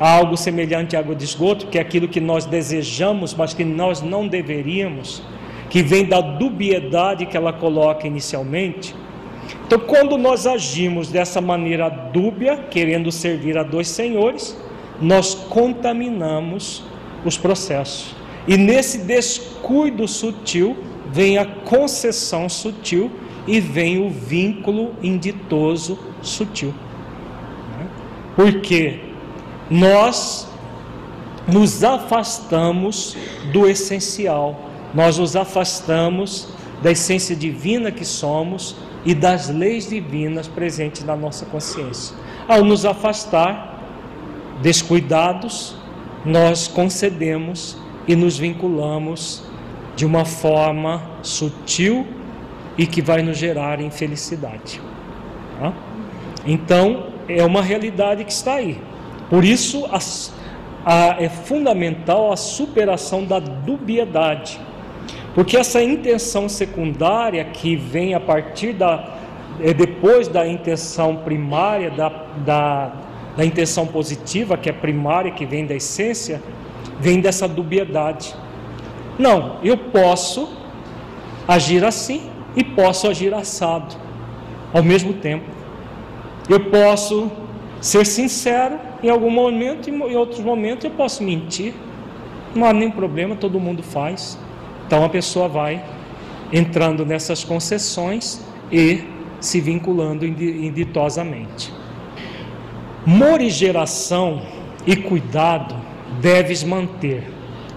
[0.00, 4.00] algo semelhante à água de esgoto, que é aquilo que nós desejamos, mas que nós
[4.00, 5.22] não deveríamos,
[5.68, 8.94] que vem da dubiedade que ela coloca inicialmente.
[9.66, 14.56] Então, quando nós agimos dessa maneira dúbia, querendo servir a dois senhores,
[15.00, 16.84] nós contaminamos
[17.24, 18.14] os processos.
[18.46, 20.76] E nesse descuido sutil
[21.12, 23.10] vem a concessão sutil
[23.46, 26.74] e vem o vínculo inditoso sutil.
[28.34, 29.00] Porque
[29.70, 30.48] nós
[31.46, 33.16] nos afastamos
[33.52, 34.60] do essencial,
[34.94, 36.48] nós nos afastamos
[36.82, 42.14] da essência divina que somos e das leis divinas presentes na nossa consciência.
[42.46, 43.82] Ao nos afastar,
[44.62, 45.76] descuidados,
[46.24, 49.42] nós concedemos e nos vinculamos
[49.96, 52.06] de uma forma sutil
[52.76, 54.80] e que vai nos gerar infelicidade.
[55.58, 55.72] Tá?
[56.48, 58.80] Então, é uma realidade que está aí.
[59.28, 59.86] Por isso,
[60.82, 64.58] a, é fundamental a superação da dubiedade.
[65.34, 69.16] Porque essa intenção secundária que vem a partir da.
[69.60, 72.08] É depois da intenção primária, da,
[72.46, 72.92] da,
[73.36, 76.40] da intenção positiva, que é primária, que vem da essência,
[76.98, 78.34] vem dessa dubiedade.
[79.18, 80.48] Não, eu posso
[81.46, 83.96] agir assim e posso agir assado
[84.72, 85.57] ao mesmo tempo.
[86.48, 87.30] Eu posso
[87.80, 91.74] ser sincero em algum momento e em outros momentos eu posso mentir.
[92.54, 94.38] Não há nenhum problema, todo mundo faz.
[94.86, 95.84] Então a pessoa vai
[96.52, 98.42] entrando nessas concessões
[98.72, 99.04] e
[99.40, 101.72] se vinculando inditosamente.
[103.04, 104.42] Morigeração
[104.86, 105.76] e cuidado
[106.20, 107.24] deves manter,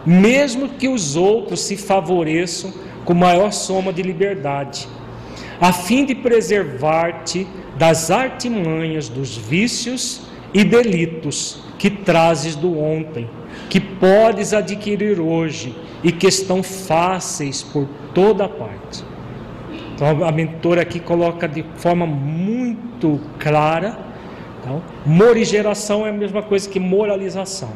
[0.05, 2.73] mesmo que os outros se favoreçam
[3.05, 4.87] com maior soma de liberdade,
[5.61, 7.47] a fim de preservar-te
[7.77, 13.29] das artimanhas dos vícios e delitos que trazes do ontem,
[13.69, 19.05] que podes adquirir hoje e que estão fáceis por toda parte.
[19.93, 24.11] Então a mentora aqui coloca de forma muito clara,
[24.61, 27.71] então, morigeração é a mesma coisa que moralização.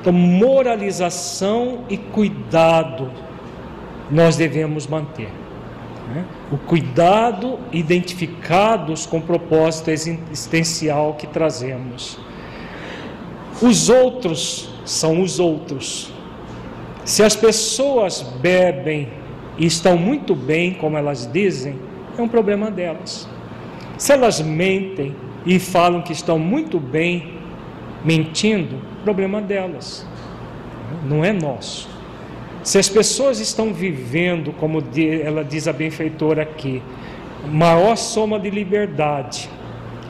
[0.00, 3.10] Então, moralização e cuidado
[4.10, 5.30] nós devemos manter.
[6.12, 6.24] Né?
[6.52, 12.18] O cuidado identificados com o propósito existencial que trazemos.
[13.62, 16.12] Os outros são os outros.
[17.04, 19.08] Se as pessoas bebem
[19.58, 21.78] e estão muito bem, como elas dizem,
[22.16, 23.28] é um problema delas.
[23.96, 25.14] Se elas mentem
[25.46, 27.34] e falam que estão muito bem,
[28.04, 30.06] mentindo, problema delas,
[31.04, 31.93] não é nosso.
[32.64, 34.82] Se as pessoas estão vivendo, como
[35.22, 36.82] ela diz a benfeitora aqui,
[37.46, 39.50] maior soma de liberdade,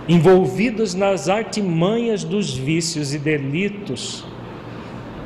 [0.08, 4.24] envolvidos nas artimanhas dos vícios e delitos,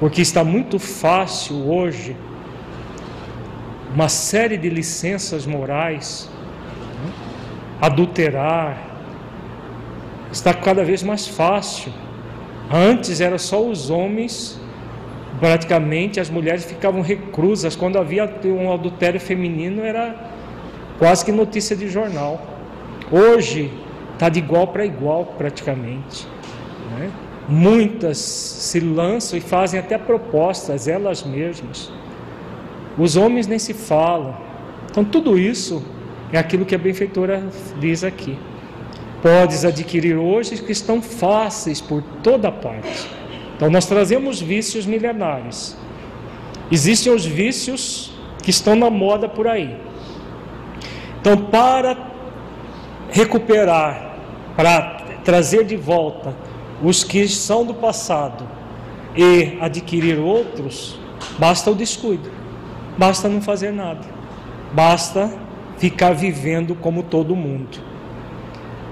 [0.01, 2.17] porque está muito fácil hoje
[3.95, 6.31] uma série de licenças morais,
[7.05, 7.13] né?
[7.83, 8.89] adulterar,
[10.33, 11.93] está cada vez mais fácil.
[12.73, 14.59] Antes era só os homens,
[15.39, 17.77] praticamente as mulheres ficavam reclusas.
[17.77, 20.15] Quando havia um adultério feminino, era
[20.99, 22.41] quase que notícia de jornal.
[23.11, 23.73] Hoje
[24.15, 26.27] está de igual para igual, praticamente.
[26.99, 27.11] Né?
[27.49, 31.91] Muitas se lançam e fazem até propostas, elas mesmas.
[32.99, 34.37] Os homens nem se falam.
[34.91, 35.83] Então, tudo isso
[36.33, 37.47] é aquilo que a benfeitora
[37.79, 38.37] diz aqui.
[39.23, 43.18] Podes adquirir hoje que estão fáceis por toda parte.
[43.59, 45.77] Então, nós trazemos vícios milenares.
[46.71, 49.77] Existem os vícios que estão na moda por aí.
[51.21, 51.99] Então, para
[53.11, 54.15] recuperar,
[54.57, 56.37] para trazer de volta
[56.81, 58.49] os que são do passado
[59.17, 60.97] e adquirir outros,
[61.37, 62.31] basta o descuido,
[62.97, 64.07] basta não fazer nada,
[64.73, 65.33] basta
[65.79, 67.79] ficar vivendo como todo mundo.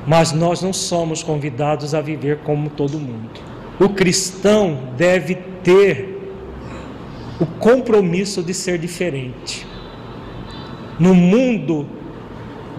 [0.05, 3.46] Mas nós não somos convidados a viver como todo mundo.
[3.79, 6.17] O cristão deve ter
[7.39, 9.67] o compromisso de ser diferente.
[10.99, 11.87] No mundo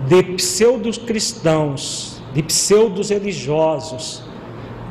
[0.08, 4.24] de pseudos cristãos, de pseudos religiosos,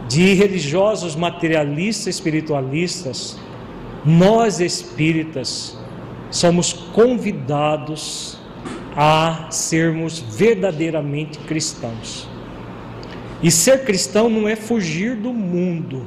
[0.09, 3.37] de religiosos materialistas espiritualistas,
[4.05, 5.77] nós espíritas
[6.31, 8.39] somos convidados
[8.97, 12.29] a sermos verdadeiramente cristãos.
[13.43, 16.07] E ser cristão não é fugir do mundo,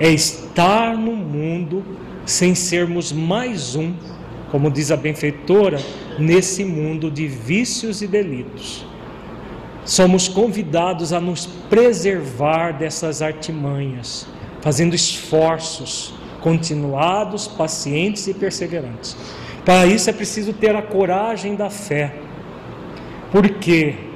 [0.00, 1.84] é estar no mundo
[2.24, 3.92] sem sermos mais um,
[4.50, 5.78] como diz a benfeitora,
[6.18, 8.86] nesse mundo de vícios e delitos.
[9.84, 14.26] Somos convidados a nos preservar dessas artimanhas,
[14.60, 19.16] fazendo esforços continuados, pacientes e perseverantes.
[19.64, 22.14] Para isso é preciso ter a coragem da fé,
[23.30, 24.07] porque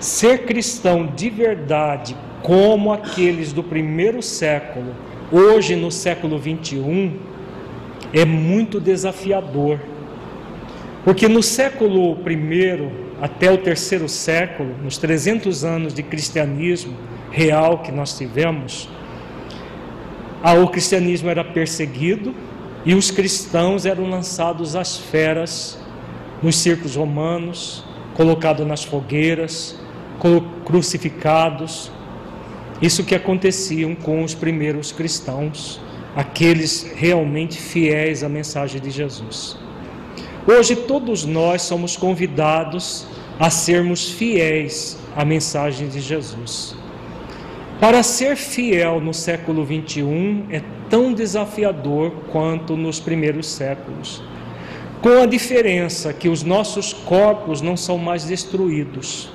[0.00, 4.94] ser cristão de verdade, como aqueles do primeiro século,
[5.30, 7.16] hoje no século 21,
[8.12, 9.80] é muito desafiador.
[11.04, 12.90] Porque no século I
[13.20, 16.94] até o terceiro século, nos 300 anos de cristianismo
[17.30, 18.88] real que nós tivemos,
[20.62, 22.34] o cristianismo era perseguido,
[22.84, 25.78] e os cristãos eram lançados às feras
[26.42, 27.84] nos circos romanos,
[28.14, 29.78] colocados nas fogueiras,
[30.64, 31.90] crucificados.
[32.80, 35.80] Isso que aconteciam com os primeiros cristãos,
[36.14, 39.56] aqueles realmente fiéis à mensagem de Jesus.
[40.46, 43.06] Hoje todos nós somos convidados
[43.38, 46.74] a sermos fiéis à mensagem de Jesus.
[47.80, 54.22] Para ser fiel no século 21 é tão desafiador quanto nos primeiros séculos,
[55.00, 59.30] com a diferença que os nossos corpos não são mais destruídos.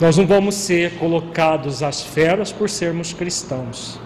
[0.00, 4.00] Nós não vamos ser colocados às feras por sermos cristãos,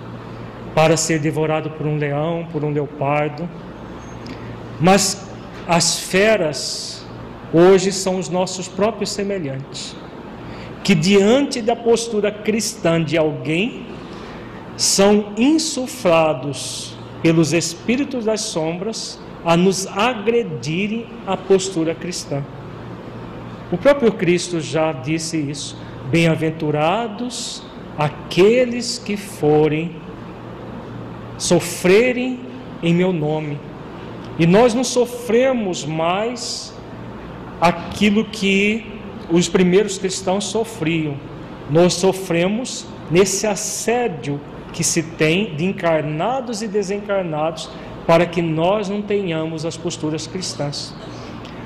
[0.74, 3.49] para ser devorado por um leão, por um leopardo,
[4.80, 5.28] mas
[5.68, 7.07] as feras
[7.53, 9.95] hoje são os nossos próprios semelhantes
[10.84, 13.86] que diante da postura cristã de alguém
[14.76, 22.45] são insuflados pelos espíritos das sombras a nos agredirem a postura cristã.
[23.72, 25.76] O próprio Cristo já disse isso.
[26.14, 27.60] Bem-aventurados
[27.98, 29.96] aqueles que forem
[31.36, 32.38] sofrerem
[32.84, 33.58] em meu nome.
[34.38, 36.72] E nós não sofremos mais
[37.60, 38.86] aquilo que
[39.28, 41.16] os primeiros cristãos sofriam.
[41.68, 44.40] Nós sofremos nesse assédio
[44.72, 47.68] que se tem de encarnados e desencarnados
[48.06, 50.94] para que nós não tenhamos as posturas cristãs.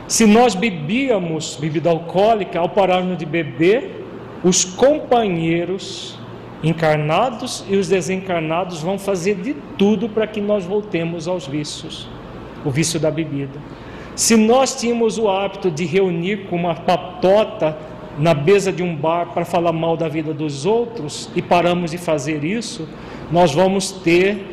[0.07, 3.98] Se nós bebíamos bebida alcoólica, ao pararmos de beber,
[4.43, 6.19] os companheiros
[6.63, 12.09] encarnados e os desencarnados vão fazer de tudo para que nós voltemos aos vícios,
[12.65, 13.61] o vício da bebida.
[14.15, 17.79] Se nós tínhamos o hábito de reunir com uma patota
[18.19, 21.99] na mesa de um bar para falar mal da vida dos outros e paramos de
[21.99, 22.89] fazer isso,
[23.31, 24.45] nós vamos ter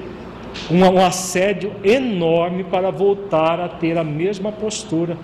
[0.70, 5.18] um, assédio enorme para voltar a ter a mesma postura.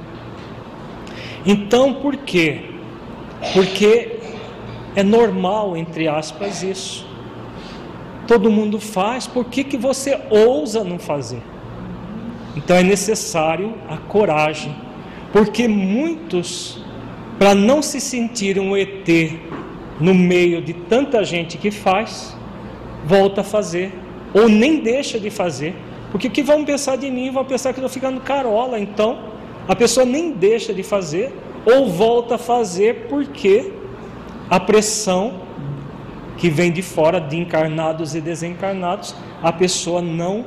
[1.45, 2.62] Então, por quê?
[3.53, 4.20] Porque
[4.96, 7.08] é normal, entre aspas, isso.
[8.28, 11.42] Todo mundo faz, por que, que você ousa não fazer?
[12.56, 14.76] Então é necessário a coragem,
[15.32, 16.84] porque muitos,
[17.39, 19.08] para não se sentirem um ET
[20.00, 22.36] no meio de tanta gente que faz,
[23.06, 23.94] volta a fazer,
[24.34, 25.76] ou nem deixa de fazer,
[26.12, 27.32] porque o que vão pensar de mim?
[27.32, 29.20] Vão pensar que eu estou ficando carola, então
[29.68, 31.34] a pessoa nem deixa de fazer,
[31.66, 33.72] ou volta a fazer porque
[34.52, 35.43] a pressão
[36.38, 40.45] que vem de fora, de encarnados e desencarnados, a pessoa não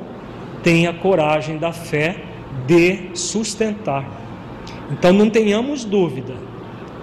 [0.61, 2.23] tem a coragem da fé
[2.67, 4.05] de sustentar.
[4.91, 6.35] Então não tenhamos dúvida,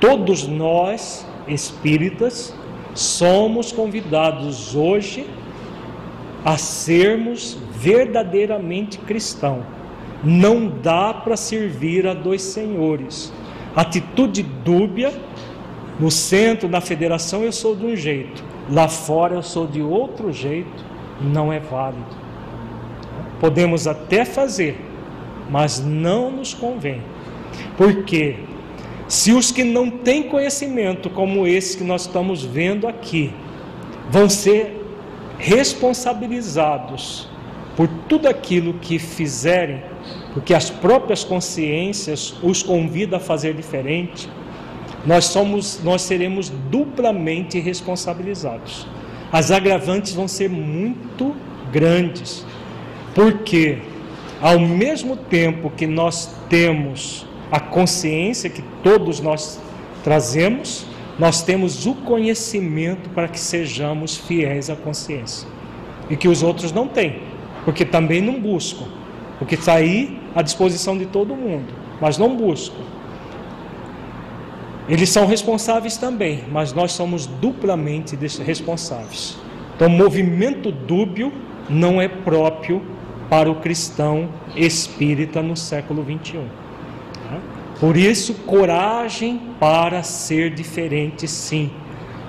[0.00, 2.54] todos nós espíritas
[2.94, 5.26] somos convidados hoje
[6.44, 9.64] a sermos verdadeiramente cristãos.
[10.22, 13.32] Não dá para servir a dois senhores.
[13.74, 15.12] Atitude dúbia,
[16.02, 20.32] no centro, na federação, eu sou de um jeito, lá fora eu sou de outro
[20.32, 20.84] jeito,
[21.20, 22.16] não é válido.
[23.38, 24.80] Podemos até fazer,
[25.48, 27.00] mas não nos convém.
[27.76, 28.34] Porque
[29.06, 33.32] se os que não têm conhecimento, como esse que nós estamos vendo aqui,
[34.10, 34.84] vão ser
[35.38, 37.28] responsabilizados
[37.76, 39.84] por tudo aquilo que fizerem,
[40.34, 44.28] porque as próprias consciências os convidam a fazer diferente,
[45.04, 48.86] nós somos, nós seremos duplamente responsabilizados.
[49.32, 51.34] As agravantes vão ser muito
[51.72, 52.44] grandes.
[53.14, 53.78] Porque,
[54.40, 59.60] ao mesmo tempo que nós temos a consciência que todos nós
[60.04, 60.86] trazemos,
[61.18, 65.48] nós temos o conhecimento para que sejamos fiéis à consciência.
[66.08, 67.20] E que os outros não têm,
[67.64, 68.86] porque também não buscam.
[69.38, 72.91] Porque está aí à disposição de todo mundo, mas não buscam.
[74.88, 79.38] Eles são responsáveis também, mas nós somos duplamente responsáveis.
[79.76, 81.32] Então, movimento dúbio
[81.68, 82.82] não é próprio
[83.30, 86.62] para o cristão espírita no século 21.
[87.80, 91.70] Por isso, coragem para ser diferente, sim.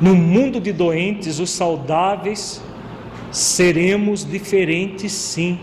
[0.01, 2.59] No mundo de doentes, os saudáveis,
[3.31, 5.59] seremos diferentes, sim.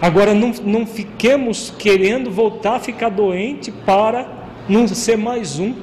[0.00, 4.39] Agora, não, não fiquemos querendo voltar a ficar doente para
[4.70, 5.74] não ser mais um.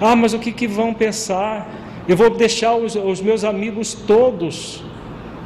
[0.00, 1.68] Ah, mas o que, que vão pensar?
[2.06, 4.82] Eu vou deixar os, os meus amigos todos,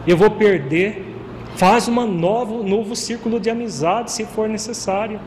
[0.06, 1.08] eu vou perder.
[1.56, 5.20] Faz um novo, círculo de amizade se for necessário.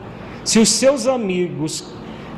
[0.44, 1.92] Se os seus amigos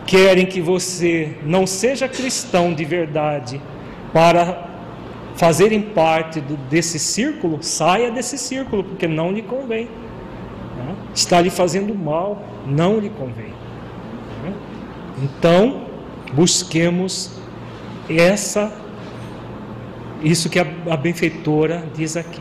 [0.07, 3.61] querem que você não seja cristão de verdade
[4.13, 4.67] para
[5.37, 9.89] fazerem parte do, desse círculo, saia desse círculo, porque não lhe convém.
[11.15, 13.58] Está lhe fazendo mal, não lhe convém.
[15.23, 15.87] Então,
[16.33, 17.39] busquemos
[18.09, 18.73] essa
[20.23, 22.41] isso que a, a benfeitora diz aqui.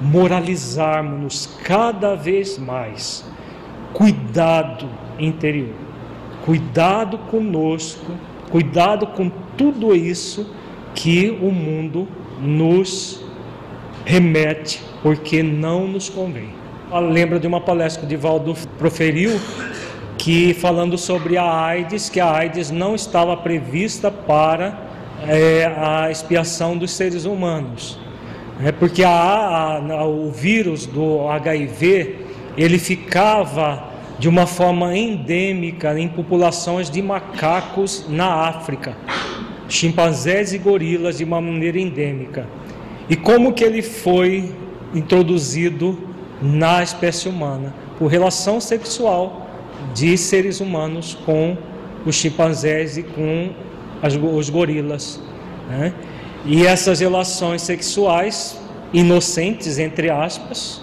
[0.00, 3.24] Moralizarmos-nos cada vez mais.
[3.92, 5.74] Cuidado interior.
[6.44, 8.12] Cuidado conosco,
[8.50, 10.54] cuidado com tudo isso
[10.94, 12.06] que o mundo
[12.40, 13.20] nos
[14.04, 16.50] remete, porque não nos convém.
[17.10, 19.40] Lembra de uma palestra que o Divaldo proferiu,
[20.26, 24.76] que falando sobre a AIDS, que a AIDS não estava prevista para
[25.24, 27.96] é, a expiação dos seres humanos.
[28.60, 32.26] É porque a, a, o vírus do HIV
[32.58, 33.84] ele ficava
[34.18, 38.96] de uma forma endêmica em populações de macacos na África,
[39.68, 42.48] chimpanzés e gorilas de uma maneira endêmica.
[43.08, 44.52] E como que ele foi
[44.92, 45.96] introduzido
[46.42, 47.72] na espécie humana?
[47.96, 49.45] Por relação sexual
[49.94, 51.56] de seres humanos com
[52.04, 53.50] os chimpanzés e com
[54.02, 55.20] as, os gorilas.
[55.68, 55.92] Né?
[56.44, 58.58] E essas relações sexuais
[58.92, 60.80] inocentes, entre aspas,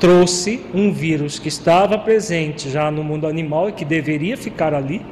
[0.00, 5.04] trouxe um vírus que estava presente já no mundo animal e que deveria ficar ali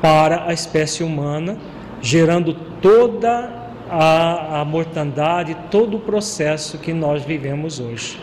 [0.00, 1.56] para a espécie humana,
[2.00, 3.50] gerando toda
[3.90, 8.18] a, a mortandade, todo o processo que nós vivemos hoje.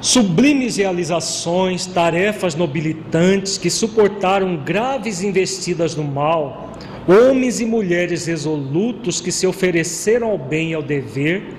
[0.00, 6.70] Sublimes realizações, tarefas nobilitantes que suportaram graves investidas no mal,
[7.08, 11.54] Homens e mulheres resolutos que se ofereceram ao bem e ao dever,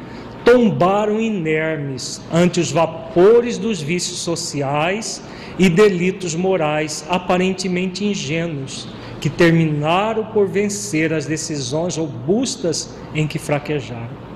[0.46, 5.22] tombaram inermes ante os vapores dos vícios sociais
[5.58, 8.88] e delitos morais aparentemente ingênuos,
[9.20, 14.31] que terminaram por vencer as decisões robustas em que fraquejaram.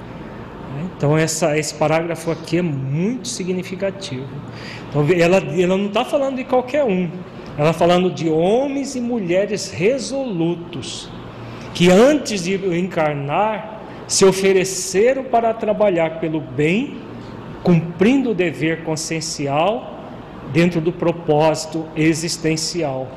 [0.97, 4.27] Então, essa, esse parágrafo aqui é muito significativo.
[4.89, 7.09] Então, ela, ela não está falando de qualquer um,
[7.57, 11.09] ela falando de homens e mulheres resolutos,
[11.73, 16.97] que antes de encarnar se ofereceram para trabalhar pelo bem,
[17.61, 19.99] cumprindo o dever consciencial
[20.53, 23.07] dentro do propósito existencial.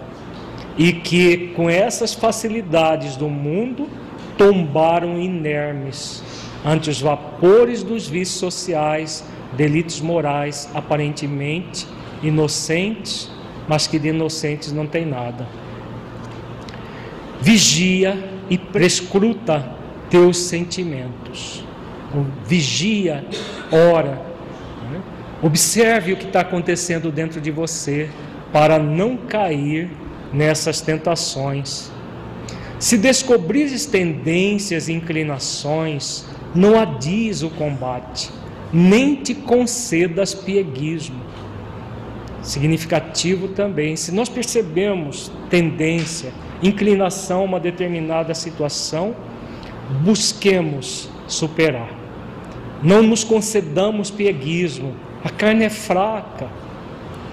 [0.76, 3.88] E que com essas facilidades do mundo
[4.36, 6.22] tombaram inermes
[6.64, 9.24] ante os vapores dos vícios sociais,
[9.56, 11.86] delitos morais aparentemente
[12.22, 13.30] inocentes
[13.68, 15.46] mas que de inocentes não tem nada.
[17.40, 19.76] Vigia e prescruta
[20.08, 21.62] teus sentimentos.
[22.08, 23.24] Então, vigia,
[23.70, 24.22] ora.
[24.90, 25.02] Né?
[25.42, 28.08] Observe o que está acontecendo dentro de você
[28.50, 29.90] para não cair
[30.32, 31.92] nessas tentações.
[32.78, 36.24] Se descobrires tendências e inclinações,
[36.54, 38.30] não adies o combate,
[38.72, 41.28] nem te concedas pieguismo
[42.42, 43.96] significativo também.
[43.96, 49.14] Se nós percebemos tendência, inclinação a uma determinada situação,
[50.02, 51.90] busquemos superar.
[52.82, 54.94] Não nos concedamos pieguismo.
[55.24, 56.48] A carne é fraca.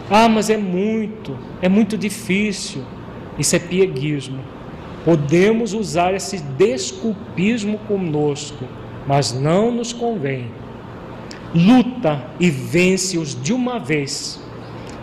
[0.10, 2.84] Ah, mas é muito, é muito difícil.
[3.38, 4.40] Isso é pieguismo.
[5.06, 8.66] Podemos usar esse desculpismo conosco,
[9.08, 10.50] mas não nos convém.
[11.54, 14.44] Luta e vence-os de uma vez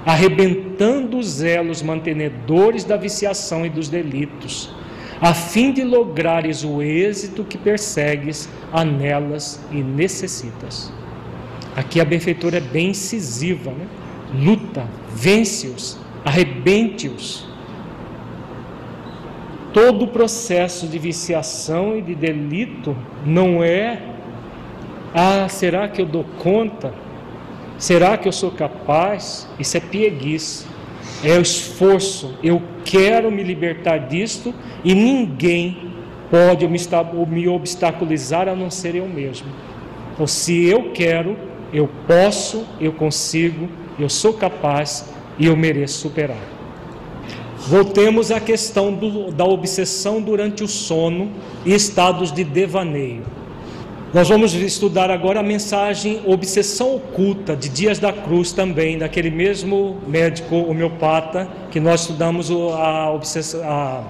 [0.05, 4.75] arrebentando os elos mantenedores da viciação e dos delitos,
[5.21, 10.93] a fim de lograres o êxito que persegues, anelas e necessitas.
[11.77, 13.87] Aqui a benfeitora é bem incisiva, né?
[14.35, 17.47] luta, vence-os, arrebente-os.
[19.73, 24.01] Todo o processo de viciação e de delito não é
[25.15, 26.95] ah, será que eu dou conta?
[27.77, 29.47] Será que eu sou capaz?
[29.59, 30.67] Isso é pieguice.
[31.23, 32.35] É o esforço.
[32.43, 35.93] Eu quero me libertar disto e ninguém
[36.31, 39.49] pode me obstaculizar a não ser eu mesmo.
[40.15, 41.37] Então, se eu quero,
[41.73, 43.69] eu posso, eu consigo,
[43.99, 46.52] eu sou capaz e eu mereço superar.
[47.67, 51.31] Voltemos à questão do, da obsessão durante o sono
[51.65, 53.23] e estados de devaneio.
[54.13, 59.99] Nós vamos estudar agora a mensagem Obsessão Oculta de Dias da Cruz também, daquele mesmo
[60.07, 63.15] médico homeopata que nós estudamos a,
[63.65, 64.05] a,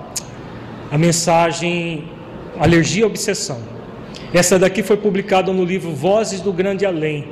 [0.91, 2.05] a mensagem
[2.59, 3.61] Alergia e Obsessão.
[4.33, 7.29] Essa daqui foi publicada no livro Vozes do Grande Além.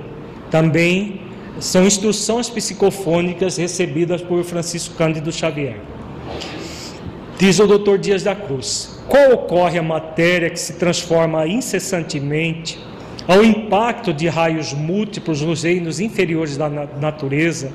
[0.50, 1.22] Também
[1.58, 5.80] são instruções psicofônicas recebidas por Francisco Cândido Xavier.
[7.40, 7.96] Diz o Dr.
[7.96, 12.78] Dias da Cruz: qual ocorre a matéria que se transforma incessantemente
[13.26, 17.72] ao impacto de raios múltiplos nos reinos inferiores da natureza,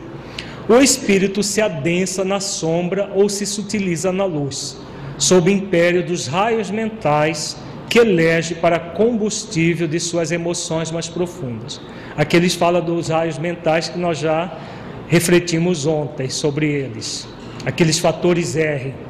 [0.70, 4.78] o espírito se adensa na sombra ou se sutiliza na luz,
[5.18, 7.58] sob o império dos raios mentais
[7.90, 11.82] que elege para combustível de suas emoções mais profundas.
[12.16, 14.60] Aqui eles falam dos raios mentais que nós já
[15.08, 17.28] refletimos ontem sobre eles,
[17.66, 19.05] aqueles fatores R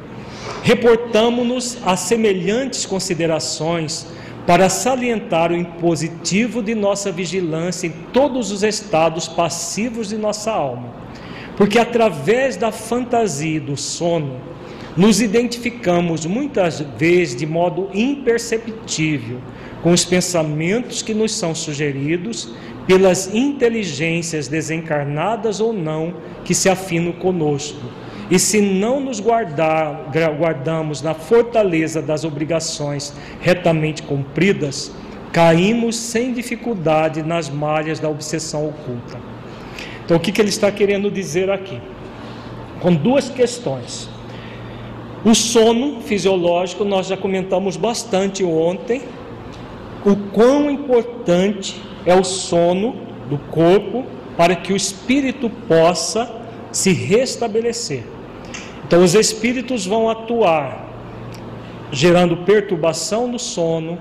[0.62, 4.06] reportamos-nos a semelhantes considerações
[4.46, 10.94] para salientar o impositivo de nossa vigilância em todos os estados passivos de nossa alma.
[11.56, 14.40] Porque através da fantasia e do sono,
[14.96, 19.40] nos identificamos muitas vezes de modo imperceptível
[19.82, 22.54] com os pensamentos que nos são sugeridos
[22.86, 27.80] pelas inteligências desencarnadas ou não que se afinam conosco
[28.30, 34.92] e se não nos guardar, guardamos na fortaleza das obrigações retamente cumpridas,
[35.32, 39.18] caímos sem dificuldade nas malhas da obsessão oculta.
[40.04, 41.80] Então, o que, que ele está querendo dizer aqui?
[42.80, 44.08] Com duas questões.
[45.24, 49.02] O sono fisiológico, nós já comentamos bastante ontem,
[50.04, 52.94] o quão importante é o sono
[53.28, 54.04] do corpo
[54.36, 56.32] para que o espírito possa
[56.70, 58.15] se restabelecer.
[58.86, 60.88] Então, os espíritos vão atuar,
[61.90, 63.98] gerando perturbação no sono,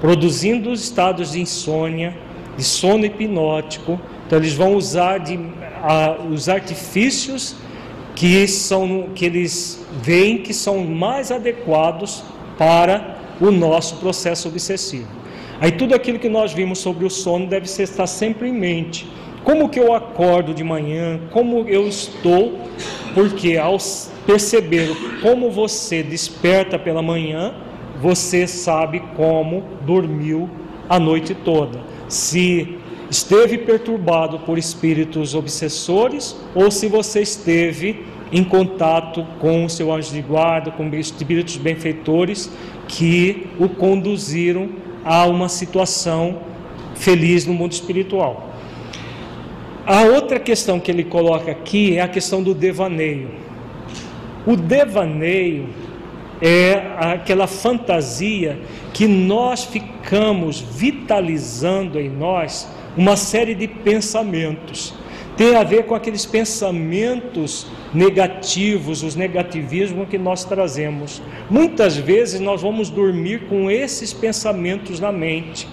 [0.00, 2.16] produzindo estados de insônia,
[2.56, 4.00] de sono hipnótico.
[4.26, 5.38] Então, eles vão usar de,
[5.80, 7.54] a, os artifícios
[8.16, 12.24] que, são, que eles veem que são mais adequados
[12.58, 15.06] para o nosso processo obsessivo.
[15.60, 19.08] Aí tudo aquilo que nós vimos sobre o sono deve estar sempre em mente.
[19.44, 21.20] Como que eu acordo de manhã?
[21.30, 22.58] Como eu estou?
[23.14, 24.90] Porque aos perceber
[25.22, 27.54] como você desperta pela manhã,
[28.00, 30.48] você sabe como dormiu
[30.88, 31.80] a noite toda.
[32.08, 32.76] Se
[33.10, 40.12] esteve perturbado por espíritos obsessores ou se você esteve em contato com o seu anjo
[40.12, 42.50] de guarda, com espíritos benfeitores
[42.88, 44.68] que o conduziram
[45.04, 46.40] a uma situação
[46.94, 48.50] feliz no mundo espiritual.
[49.86, 53.43] A outra questão que ele coloca aqui é a questão do devaneio.
[54.46, 55.68] O devaneio
[56.40, 58.58] é aquela fantasia
[58.92, 64.94] que nós ficamos vitalizando em nós uma série de pensamentos.
[65.36, 71.20] Tem a ver com aqueles pensamentos negativos, os negativismos que nós trazemos.
[71.50, 75.66] Muitas vezes nós vamos dormir com esses pensamentos na mente.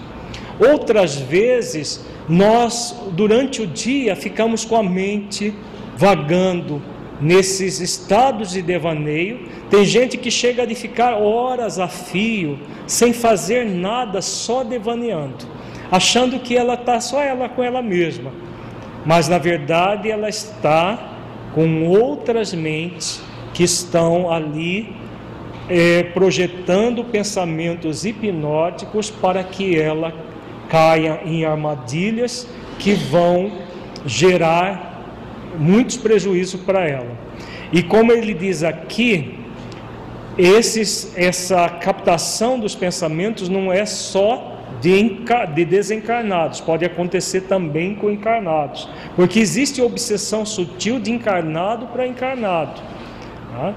[0.58, 5.54] Outras vezes nós, durante o dia, ficamos com a mente
[5.96, 6.82] vagando,
[7.22, 9.48] nesses estados de devaneio.
[9.70, 15.46] Tem gente que chega a ficar horas a fio, sem fazer nada, só devaneando,
[15.90, 18.32] achando que ela está só ela com ela mesma.
[19.06, 21.12] Mas na verdade ela está
[21.54, 23.22] com outras mentes
[23.54, 24.94] que estão ali
[25.68, 30.12] é, projetando pensamentos hipnóticos para que ela
[30.68, 32.48] caia em armadilhas
[32.78, 33.52] que vão
[34.06, 34.91] gerar
[35.58, 37.10] muitos prejuízos para ela.
[37.72, 39.38] E como ele diz aqui,
[40.36, 45.20] esses, essa captação dos pensamentos não é só de,
[45.54, 52.80] de, desencarnados, pode acontecer também com encarnados, porque existe obsessão sutil de encarnado para encarnado.
[53.52, 53.74] Tá?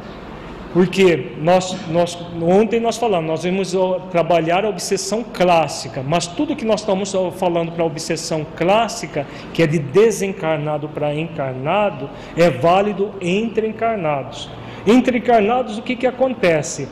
[0.76, 3.74] Porque nós, nós, ontem nós falamos, nós vamos
[4.12, 9.64] trabalhar a obsessão clássica, mas tudo que nós estamos falando para a obsessão clássica, que
[9.64, 14.50] é de desencarnado para encarnado, é válido entre encarnados.
[14.86, 16.90] Entre encarnados, o que, que acontece?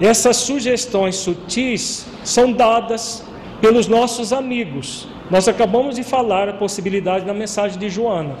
[0.00, 3.22] essas sugestões sutis são dadas
[3.60, 5.06] pelos nossos amigos.
[5.30, 8.34] Nós acabamos de falar a possibilidade na mensagem de Joana.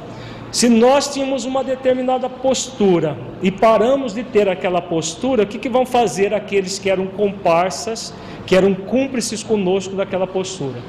[0.50, 5.68] Se nós tínhamos uma determinada postura e paramos de ter aquela postura, o que, que
[5.68, 8.12] vão fazer aqueles que eram comparsas,
[8.46, 10.80] que eram cúmplices conosco daquela postura?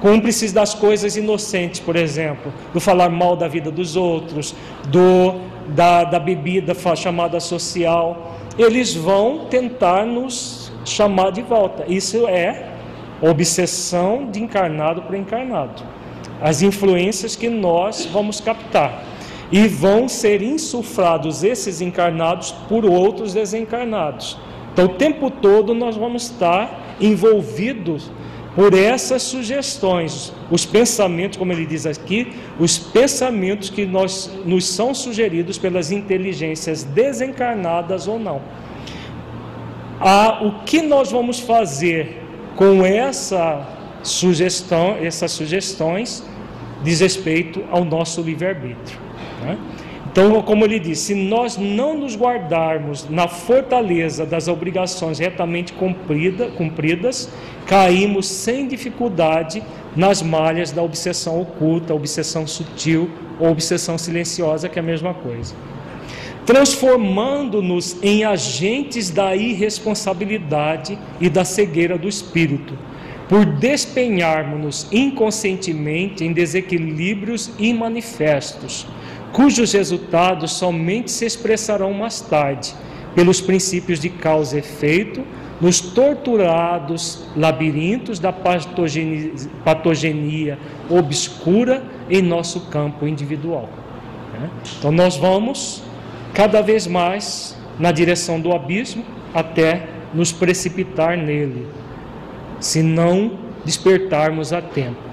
[0.00, 4.54] Cúmplices das coisas inocentes, por exemplo, do falar mal da vida dos outros,
[4.86, 5.40] do
[5.74, 8.36] da, da bebida chamada social.
[8.56, 11.84] Eles vão tentar nos chamar de volta.
[11.88, 12.68] Isso é
[13.20, 15.82] obsessão de encarnado para encarnado.
[16.40, 19.04] As influências que nós vamos captar.
[19.50, 24.38] E vão ser insuflados esses encarnados por outros desencarnados.
[24.72, 28.10] Então, o tempo todo nós vamos estar envolvidos
[28.54, 34.92] por essas sugestões, os pensamentos, como ele diz aqui, os pensamentos que nós, nos são
[34.92, 38.40] sugeridos pelas inteligências desencarnadas ou não.
[40.00, 42.20] Ah, o que nós vamos fazer
[42.56, 43.64] com essa
[44.02, 46.24] sugestão, essas sugestões
[46.82, 48.98] diz respeito ao nosso livre-arbítrio.
[49.42, 49.58] Né?
[50.10, 56.48] Então, como ele disse, se nós não nos guardarmos na fortaleza das obrigações retamente cumprida,
[56.48, 57.28] cumpridas,
[57.66, 59.62] caímos sem dificuldade
[59.94, 65.54] nas malhas da obsessão oculta, obsessão sutil ou obsessão silenciosa, que é a mesma coisa.
[66.46, 72.76] Transformando-nos em agentes da irresponsabilidade e da cegueira do espírito,
[73.28, 78.86] por despenharmos-nos inconscientemente em desequilíbrios imanifestos
[79.32, 82.74] cujos resultados somente se expressarão mais tarde,
[83.14, 85.24] pelos princípios de causa e efeito,
[85.60, 89.32] nos torturados labirintos da patogenia,
[89.64, 90.58] patogenia
[90.88, 93.68] obscura em nosso campo individual.
[94.32, 94.50] Né?
[94.78, 95.82] Então, nós vamos
[96.32, 99.04] cada vez mais na direção do abismo
[99.34, 101.66] até nos precipitar nele,
[102.60, 103.32] se não
[103.64, 105.08] despertarmos a tempo.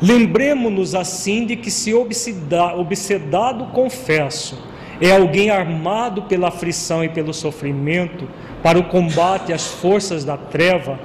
[0.00, 4.58] Lembremos-nos assim de que se obsedado confesso
[5.00, 8.28] é alguém armado pela aflição e pelo sofrimento
[8.62, 10.98] para o combate às forças da treva,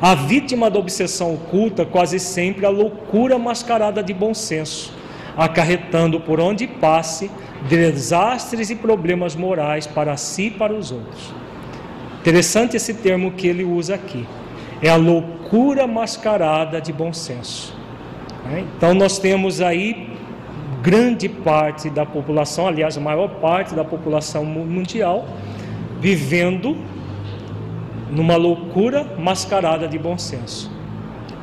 [0.00, 4.92] a vítima da obsessão oculta quase sempre a loucura mascarada de bom senso,
[5.36, 7.30] acarretando por onde passe
[7.68, 11.34] desastres e problemas morais para si e para os outros.
[12.20, 14.26] Interessante esse termo que ele usa aqui.
[14.82, 17.74] É a loucura mascarada de bom senso.
[18.46, 18.64] Né?
[18.76, 20.10] Então nós temos aí
[20.82, 25.28] grande parte da população, aliás, a maior parte da população mundial,
[26.00, 26.76] vivendo
[28.10, 30.70] numa loucura mascarada de bom senso.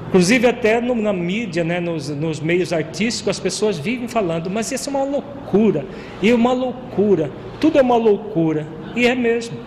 [0.07, 4.71] Inclusive até no, na mídia, né, nos, nos, meios artísticos, as pessoas vivem falando, mas
[4.71, 5.85] isso é uma loucura,
[6.21, 7.29] e uma loucura,
[7.59, 8.65] tudo é uma loucura,
[8.95, 9.57] e é mesmo.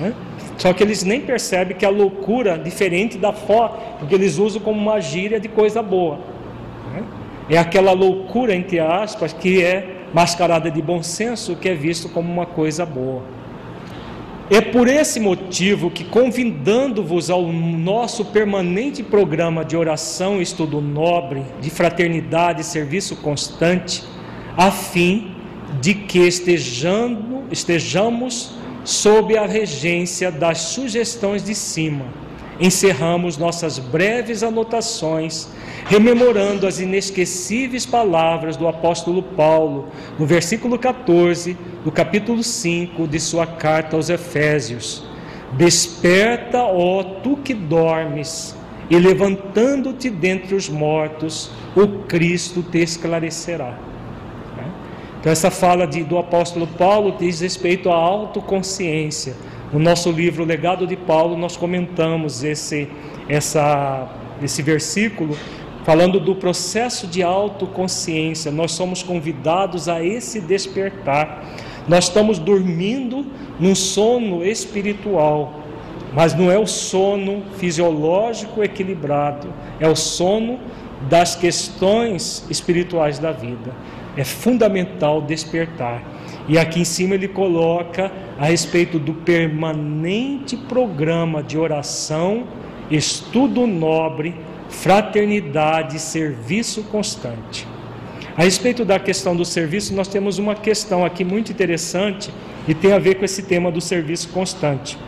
[0.00, 0.12] Né?
[0.56, 4.80] Só que eles nem percebem que a loucura, diferente da forma, porque eles usam como
[4.80, 6.20] uma gíria de coisa boa.
[7.48, 12.32] É aquela loucura, entre aspas, que é mascarada de bom senso, que é visto como
[12.32, 13.22] uma coisa boa.
[14.50, 21.70] É por esse motivo que, convidando-vos ao nosso permanente programa de oração estudo nobre, de
[21.70, 24.04] fraternidade e serviço constante,
[24.56, 25.34] a fim
[25.80, 32.04] de que estejamos, estejamos sob a regência das sugestões de cima,
[32.60, 35.48] encerramos nossas breves anotações
[35.86, 39.88] rememorando as inesquecíveis palavras do apóstolo Paulo,
[40.18, 45.04] no versículo 14 do capítulo 5 de sua carta aos Efésios:
[45.52, 48.56] Desperta, ó tu que dormes,
[48.88, 53.78] e levantando-te dentre os mortos, o Cristo te esclarecerá.
[55.24, 59.34] Então, essa fala de, do apóstolo Paulo diz respeito à autoconsciência.
[59.72, 62.90] No nosso livro Legado de Paulo, nós comentamos esse,
[63.26, 64.06] essa,
[64.42, 65.34] esse versículo
[65.82, 68.52] falando do processo de autoconsciência.
[68.52, 71.42] Nós somos convidados a esse despertar.
[71.88, 73.24] Nós estamos dormindo
[73.58, 75.54] num sono espiritual,
[76.12, 79.48] mas não é o sono fisiológico equilibrado,
[79.80, 80.60] é o sono
[81.08, 83.72] das questões espirituais da vida.
[84.16, 86.02] É fundamental despertar.
[86.48, 92.44] E aqui em cima ele coloca a respeito do permanente programa de oração,
[92.90, 94.34] estudo nobre,
[94.68, 97.66] fraternidade, serviço constante.
[98.36, 102.30] A respeito da questão do serviço, nós temos uma questão aqui muito interessante
[102.66, 104.98] e tem a ver com esse tema do serviço constante.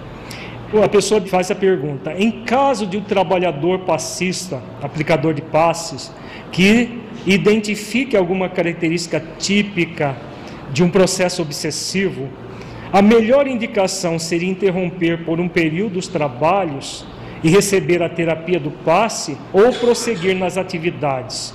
[0.83, 6.12] A pessoa faz a pergunta: em caso de um trabalhador passista, aplicador de passes,
[6.53, 10.16] que identifique alguma característica típica
[10.73, 12.28] de um processo obsessivo,
[12.93, 17.05] A melhor indicação seria interromper por um período os trabalhos
[17.43, 21.55] e receber a terapia do passe ou prosseguir nas atividades.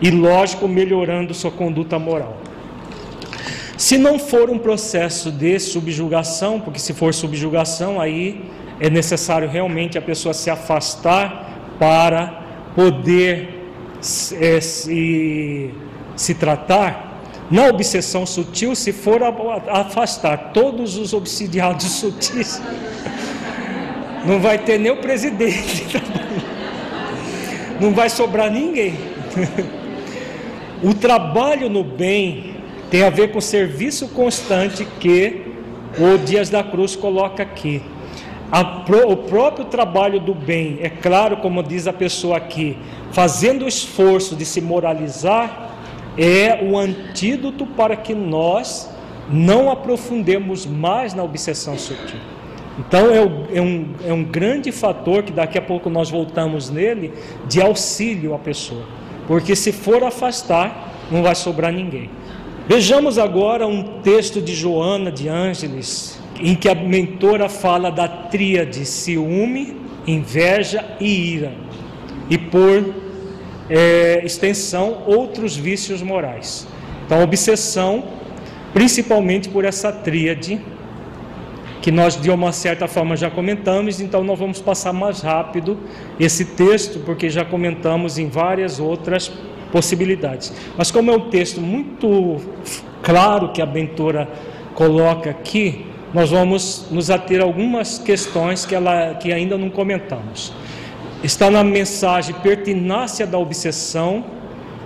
[0.00, 2.36] E, lógico, melhorando sua conduta moral.
[3.76, 8.44] Se não for um processo de subjugação, porque se for subjugação, aí
[8.78, 12.42] é necessário realmente a pessoa se afastar para
[12.76, 13.57] poder
[14.40, 15.70] é, se,
[16.16, 17.06] se tratar.
[17.50, 19.22] Na obsessão sutil, se for
[19.68, 22.60] afastar todos os obsidiados sutis,
[24.26, 25.86] não vai ter nem o presidente,
[27.80, 28.94] não vai sobrar ninguém.
[30.82, 32.56] O trabalho no bem
[32.90, 35.42] tem a ver com o serviço constante que
[35.98, 37.82] o Dias da Cruz coloca aqui.
[38.86, 42.76] Pro, o próprio trabalho do bem, é claro, como diz a pessoa aqui,
[43.12, 45.76] fazendo o esforço de se moralizar,
[46.16, 48.90] é o antídoto para que nós
[49.30, 52.18] não aprofundemos mais na obsessão sutil.
[52.78, 57.12] Então é, é, um, é um grande fator que daqui a pouco nós voltamos nele
[57.48, 58.84] de auxílio à pessoa.
[59.26, 62.10] Porque se for afastar, não vai sobrar ninguém.
[62.68, 68.84] Vejamos agora um texto de Joana de Ângeles, em que a mentora fala da tríade
[68.84, 69.76] ciúme,
[70.06, 71.67] inveja e ira.
[72.30, 72.94] E por
[73.70, 76.66] é, extensão, outros vícios morais.
[77.06, 78.04] Então, obsessão,
[78.72, 80.60] principalmente por essa tríade
[81.80, 85.78] que nós de uma certa forma já comentamos, então nós vamos passar mais rápido
[86.18, 89.32] esse texto, porque já comentamos em várias outras
[89.70, 90.52] possibilidades.
[90.76, 92.36] Mas como é um texto muito
[93.02, 94.28] claro que a Bentora
[94.74, 100.52] coloca aqui, nós vamos nos ater a algumas questões que, ela, que ainda não comentamos.
[101.22, 104.24] Está na mensagem Pertinácia da Obsessão,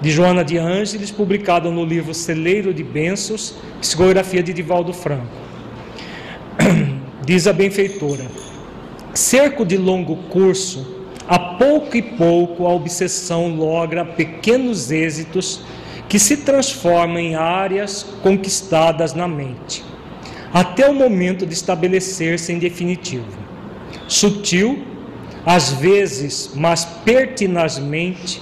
[0.01, 5.27] de Joana de Ângeles, publicada no livro Celeiro de Bênçãos, psicografia de Divaldo Franco.
[7.25, 8.25] Diz a benfeitora:
[9.13, 15.61] cerco de longo curso, a pouco e pouco a obsessão logra pequenos êxitos
[16.09, 19.85] que se transformam em áreas conquistadas na mente,
[20.53, 23.43] até o momento de estabelecer-se em definitivo.
[24.09, 24.92] Sutil,
[25.45, 28.41] às vezes, mas pertinazmente,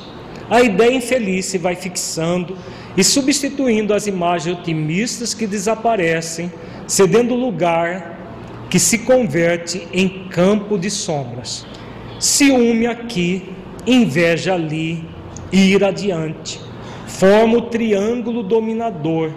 [0.49, 2.57] a ideia infeliz se vai fixando
[2.97, 6.53] e substituindo as imagens otimistas que desaparecem,
[6.87, 8.19] cedendo lugar
[8.69, 11.67] que se converte em campo de sombras.
[12.19, 13.45] Ciúme aqui,
[13.87, 15.05] inveja ali,
[15.53, 16.61] ira adiante.
[17.07, 19.33] Forma o triângulo dominador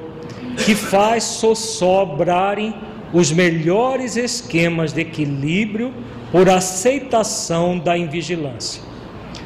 [0.66, 2.74] que faz sobrarem
[3.14, 5.94] os melhores esquemas de equilíbrio
[6.34, 8.82] por aceitação da invigilância.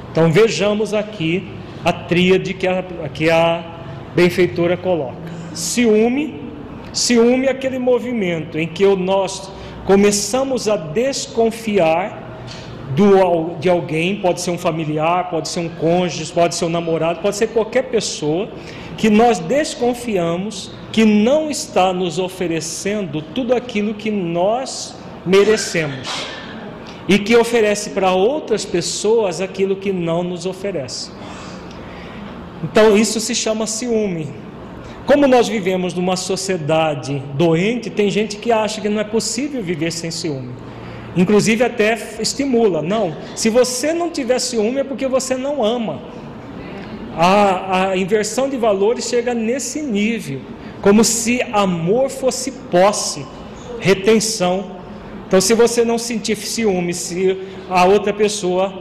[0.09, 1.45] Então vejamos aqui
[1.83, 2.81] a tríade que a,
[3.13, 3.61] que a
[4.15, 5.17] benfeitora coloca.
[5.53, 6.39] Ciúme,
[6.93, 9.53] ciúme é aquele movimento em que nosso
[9.85, 12.23] começamos a desconfiar
[12.95, 17.19] do, de alguém, pode ser um familiar, pode ser um cônjuge, pode ser um namorado,
[17.19, 18.47] pode ser qualquer pessoa,
[18.97, 24.95] que nós desconfiamos que não está nos oferecendo tudo aquilo que nós
[25.25, 26.36] merecemos
[27.07, 31.11] e que oferece para outras pessoas aquilo que não nos oferece.
[32.63, 34.27] Então isso se chama ciúme.
[35.05, 39.91] Como nós vivemos numa sociedade doente, tem gente que acha que não é possível viver
[39.91, 40.53] sem ciúme.
[41.15, 42.81] Inclusive até estimula.
[42.81, 46.01] Não, se você não tiver ciúme é porque você não ama.
[47.15, 50.41] A, a inversão de valores chega nesse nível,
[50.81, 53.25] como se amor fosse posse,
[53.79, 54.76] retenção.
[55.27, 57.37] Então, se você não sentir ciúme, se
[57.69, 58.73] a outra pessoa,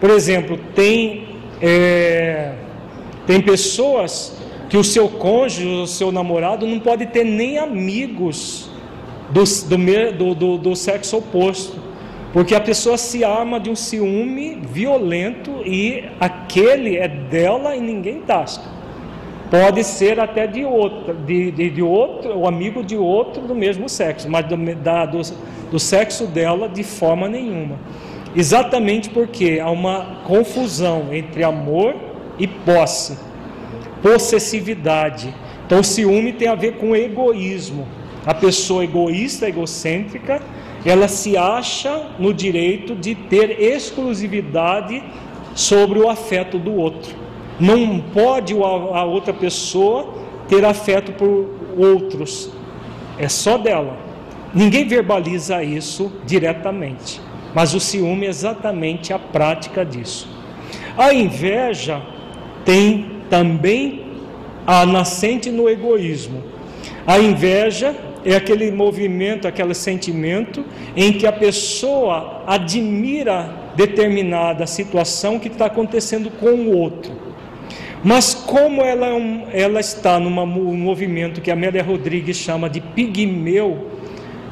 [0.00, 1.28] por exemplo, tem,
[1.60, 2.54] é,
[3.26, 4.40] tem pessoas
[4.70, 8.70] que o seu cônjuge, o seu namorado não pode ter nem amigos
[9.30, 9.44] do,
[10.16, 11.76] do, do, do sexo oposto,
[12.32, 18.20] porque a pessoa se arma de um ciúme violento e aquele é dela e ninguém
[18.20, 18.64] tasca.
[19.50, 23.88] Pode ser até de outro, de, de, de outro, o amigo de outro do mesmo
[23.88, 25.20] sexo, mas do, da, do,
[25.70, 27.78] do sexo dela de forma nenhuma.
[28.34, 31.94] Exatamente porque há uma confusão entre amor
[32.38, 33.18] e posse
[34.02, 35.34] possessividade.
[35.66, 37.86] Então, ciúme tem a ver com egoísmo.
[38.26, 40.42] A pessoa egoísta, egocêntrica,
[40.84, 45.02] ela se acha no direito de ter exclusividade
[45.54, 47.14] sobre o afeto do outro.
[47.58, 50.14] Não pode a outra pessoa
[50.48, 52.50] ter afeto por outros,
[53.18, 54.09] é só dela.
[54.54, 57.20] Ninguém verbaliza isso diretamente,
[57.54, 60.28] mas o ciúme é exatamente a prática disso.
[60.96, 62.02] A inveja
[62.64, 64.06] tem também
[64.66, 66.42] a nascente no egoísmo.
[67.06, 67.94] A inveja
[68.24, 70.64] é aquele movimento, aquele sentimento
[70.96, 77.12] em que a pessoa admira determinada situação que está acontecendo com o outro.
[78.02, 80.30] Mas como ela, é ela está num
[80.76, 83.89] movimento que a Amélia Rodrigues chama de pigmeu,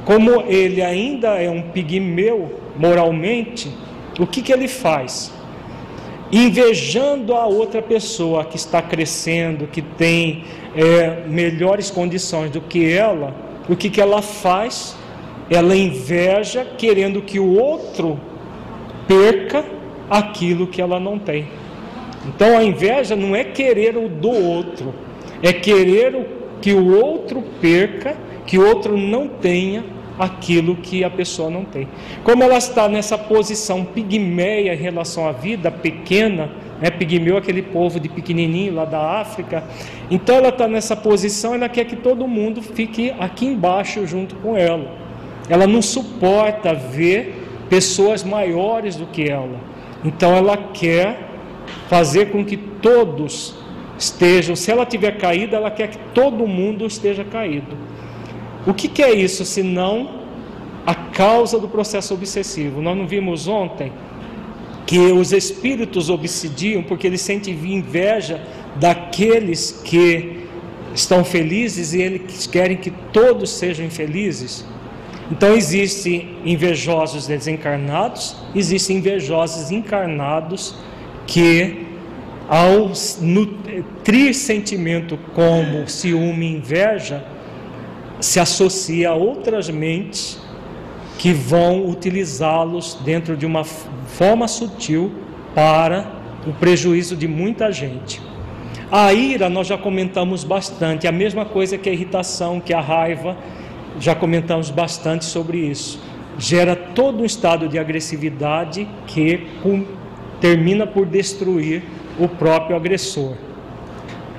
[0.08, 3.70] como ele ainda é um pigmeu moralmente,
[4.18, 5.30] o que, que ele faz?
[6.32, 10.44] Invejando a outra pessoa que está crescendo, que tem
[10.74, 13.34] é, melhores condições do que ela,
[13.68, 14.96] o que, que ela faz?
[15.50, 18.18] Ela inveja, querendo que o outro
[19.06, 19.62] perca
[20.08, 21.48] aquilo que ela não tem.
[22.26, 24.94] Então a inveja não é querer o do outro,
[25.42, 26.16] é querer
[26.62, 28.16] que o outro perca,
[28.46, 31.88] que o outro não tenha aquilo que a pessoa não tem.
[32.24, 36.50] Como ela está nessa posição pigmeia em relação à vida pequena,
[36.80, 39.64] né, pigmeu aquele povo de pequenininho lá da África,
[40.10, 44.56] então ela está nessa posição, ela quer que todo mundo fique aqui embaixo junto com
[44.56, 44.90] ela.
[45.48, 49.58] Ela não suporta ver pessoas maiores do que ela.
[50.04, 51.28] Então ela quer
[51.88, 53.56] fazer com que todos
[53.98, 57.76] estejam, se ela tiver caído, ela quer que todo mundo esteja caído.
[58.66, 60.22] O que, que é isso senão
[60.86, 62.80] a causa do processo obsessivo?
[62.80, 63.92] Nós não vimos ontem
[64.86, 68.40] que os espíritos obsidiam porque eles sentem inveja
[68.76, 70.46] daqueles que
[70.94, 74.64] estão felizes e eles querem que todos sejam infelizes.
[75.30, 80.74] Então existem invejosos desencarnados, existem invejosos encarnados
[81.26, 81.86] que
[82.48, 82.90] ao
[83.20, 87.22] nutrir sentimento como ciúme e inveja,
[88.20, 90.40] se associa a outras mentes
[91.18, 95.12] que vão utilizá-los dentro de uma forma sutil
[95.54, 96.10] para
[96.46, 98.20] o prejuízo de muita gente.
[98.90, 103.36] A ira nós já comentamos bastante, a mesma coisa que a irritação, que a raiva,
[104.00, 106.00] já comentamos bastante sobre isso.
[106.38, 109.46] Gera todo um estado de agressividade que
[110.40, 111.82] termina por destruir
[112.18, 113.34] o próprio agressor.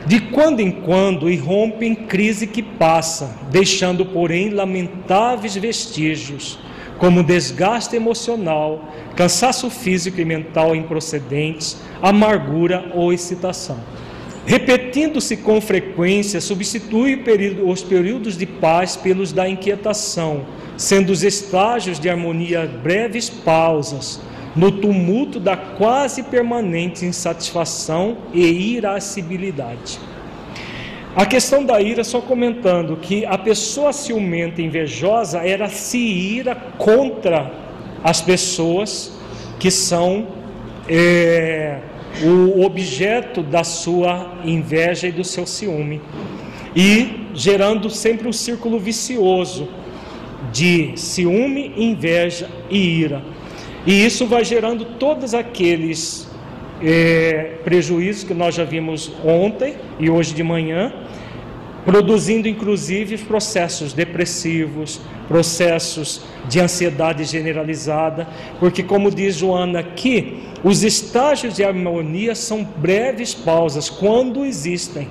[0.05, 6.59] De quando em quando irrompe em crise que passa, deixando, porém, lamentáveis vestígios,
[6.97, 13.79] como desgaste emocional, cansaço físico e mental improcedentes, amargura ou excitação.
[14.45, 17.23] Repetindo-se com frequência, substitui
[17.63, 20.45] os períodos de paz pelos da inquietação,
[20.75, 24.19] sendo os estágios de harmonia breves pausas,
[24.59, 29.97] no tumulto da quase permanente insatisfação e irascibilidade.
[31.15, 36.55] A questão da ira, só comentando que a pessoa ciumenta e invejosa era se ira
[36.77, 37.49] contra
[38.03, 39.17] as pessoas
[39.57, 40.27] que são
[40.89, 41.79] é,
[42.21, 46.01] o objeto da sua inveja e do seu ciúme,
[46.75, 49.69] e gerando sempre um círculo vicioso
[50.51, 53.38] de ciúme, inveja e ira.
[53.85, 56.29] E isso vai gerando todos aqueles
[56.81, 60.93] é, prejuízos que nós já vimos ontem e hoje de manhã,
[61.85, 68.27] produzindo inclusive processos depressivos, processos de ansiedade generalizada,
[68.59, 75.07] porque, como diz Joana aqui, os estágios de harmonia são breves pausas, quando existem,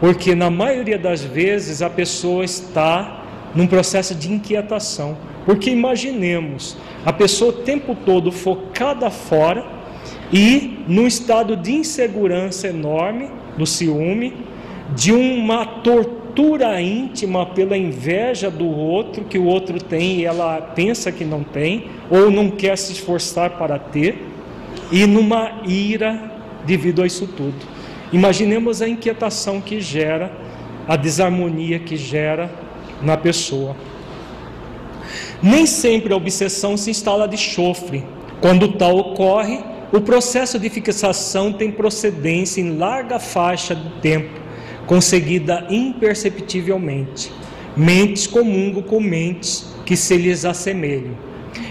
[0.00, 3.21] porque na maioria das vezes a pessoa está
[3.54, 5.16] num processo de inquietação.
[5.44, 9.64] Porque imaginemos a pessoa o tempo todo focada fora
[10.32, 14.34] e num estado de insegurança enorme, do ciúme,
[14.94, 21.12] de uma tortura íntima pela inveja do outro que o outro tem e ela pensa
[21.12, 24.26] que não tem ou não quer se esforçar para ter
[24.90, 26.30] e numa ira
[26.64, 27.56] devido a isso tudo.
[28.12, 30.30] Imaginemos a inquietação que gera,
[30.86, 32.50] a desarmonia que gera
[33.02, 33.76] na pessoa.
[35.42, 38.04] Nem sempre a obsessão se instala de chofre.
[38.40, 39.60] Quando tal ocorre,
[39.92, 44.40] o processo de fixação tem procedência em larga faixa de tempo,
[44.86, 47.30] conseguida imperceptivelmente.
[47.76, 51.16] Mentes comungam com mentes que se lhes assemelham.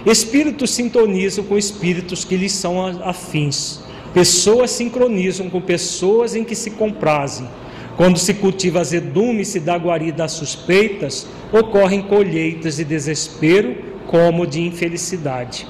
[0.06, 3.80] Espíritos sintonizam com espíritos que lhes são afins.
[4.14, 7.48] Pessoas sincronizam com pessoas em que se comprazem.
[7.98, 13.76] Quando se cultiva azedume e se dá guarida às suspeitas, ocorrem colheitas de desespero
[14.08, 15.68] como de infelicidade.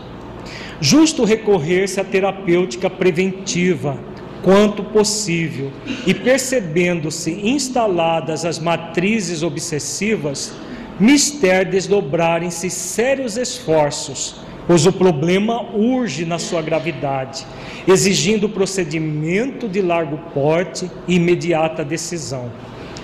[0.80, 4.00] Justo recorrer-se à terapêutica preventiva,
[4.42, 5.72] quanto possível,
[6.08, 10.54] e percebendo-se instaladas as matrizes obsessivas,
[11.00, 14.36] mister desdobrarem-se sérios esforços,
[14.68, 17.46] pois o problema urge na sua gravidade,
[17.88, 22.52] exigindo procedimento de largo porte e imediata decisão.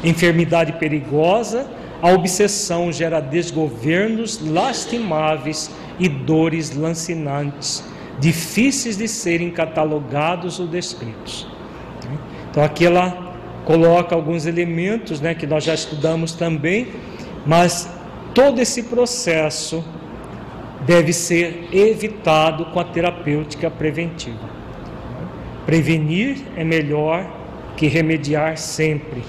[0.04, 1.68] Enfermidade perigosa
[2.02, 7.84] a obsessão gera desgovernos lastimáveis e dores lancinantes,
[8.20, 11.48] difíceis de serem catalogados ou descritos.
[12.50, 13.36] Então aqui ela
[13.66, 16.88] coloca alguns elementos né, que nós já estudamos também,
[17.46, 17.90] mas
[18.34, 19.84] todo esse processo
[20.88, 24.50] deve ser evitado com a terapêutica preventiva.
[25.66, 27.30] Prevenir é melhor
[27.76, 29.22] que remediar sempre.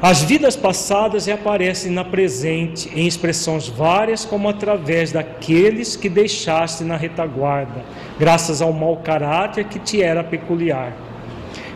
[0.00, 6.96] As vidas passadas reaparecem na presente em expressões várias, como através daqueles que deixaste na
[6.96, 7.84] retaguarda,
[8.18, 10.96] graças ao mau caráter que te era peculiar.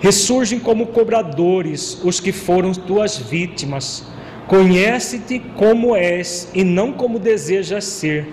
[0.01, 4.06] Ressurgem como cobradores os que foram tuas vítimas.
[4.46, 8.26] Conhece-te como és e não como desejas ser.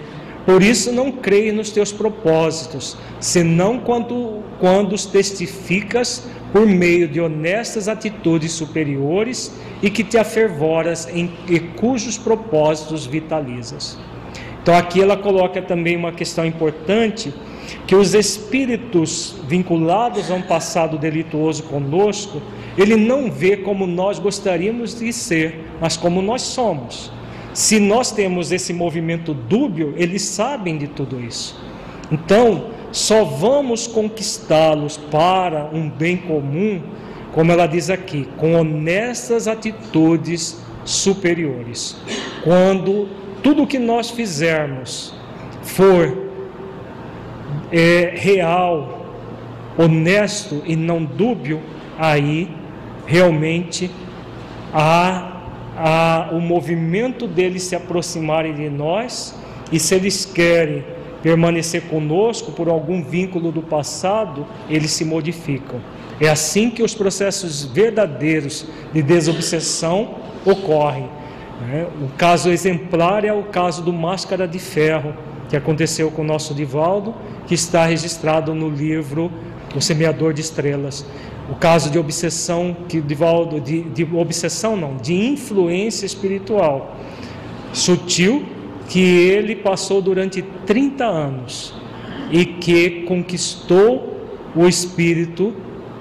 [0.46, 7.22] Por isso não creio nos teus propósitos, senão quando, quando os testificas por meio de
[7.22, 13.98] honestas atitudes superiores e que te afervoras em e cujos propósitos vitalizas.
[14.62, 17.34] Então aqui ela coloca também uma questão importante
[17.86, 22.42] que os espíritos vinculados a um passado delituoso conosco,
[22.78, 27.12] ele não vê como nós gostaríamos de ser, mas como nós somos.
[27.54, 31.60] Se nós temos esse movimento dúbio, eles sabem de tudo isso.
[32.12, 36.82] Então, só vamos conquistá-los para um bem comum,
[37.34, 41.98] como ela diz aqui, com honestas atitudes superiores.
[42.44, 43.08] Quando
[43.42, 45.14] tudo que nós fizermos
[45.62, 46.31] for
[47.72, 49.06] é, real,
[49.78, 51.62] honesto e não dúbio,
[51.98, 52.50] aí
[53.06, 53.90] realmente
[54.74, 55.42] há,
[55.78, 59.36] há o movimento deles se aproximarem de nós
[59.72, 60.84] e se eles querem
[61.24, 65.80] permanecer conosco por algum vínculo do passado, eles se modificam.
[66.20, 70.16] É assim que os processos verdadeiros de desobsessão
[70.46, 71.08] ocorrem.
[71.62, 71.88] Né?
[72.02, 75.14] O caso exemplar é o caso do Máscara de Ferro,
[75.52, 77.14] que aconteceu com o nosso Divaldo,
[77.46, 79.30] que está registrado no livro
[79.76, 81.06] O Semeador de Estrelas.
[81.50, 86.96] O caso de obsessão, que Divaldo, de, de obsessão não, de influência espiritual
[87.74, 88.46] sutil
[88.88, 91.76] que ele passou durante 30 anos
[92.32, 94.24] e que conquistou
[94.56, 95.54] o espírito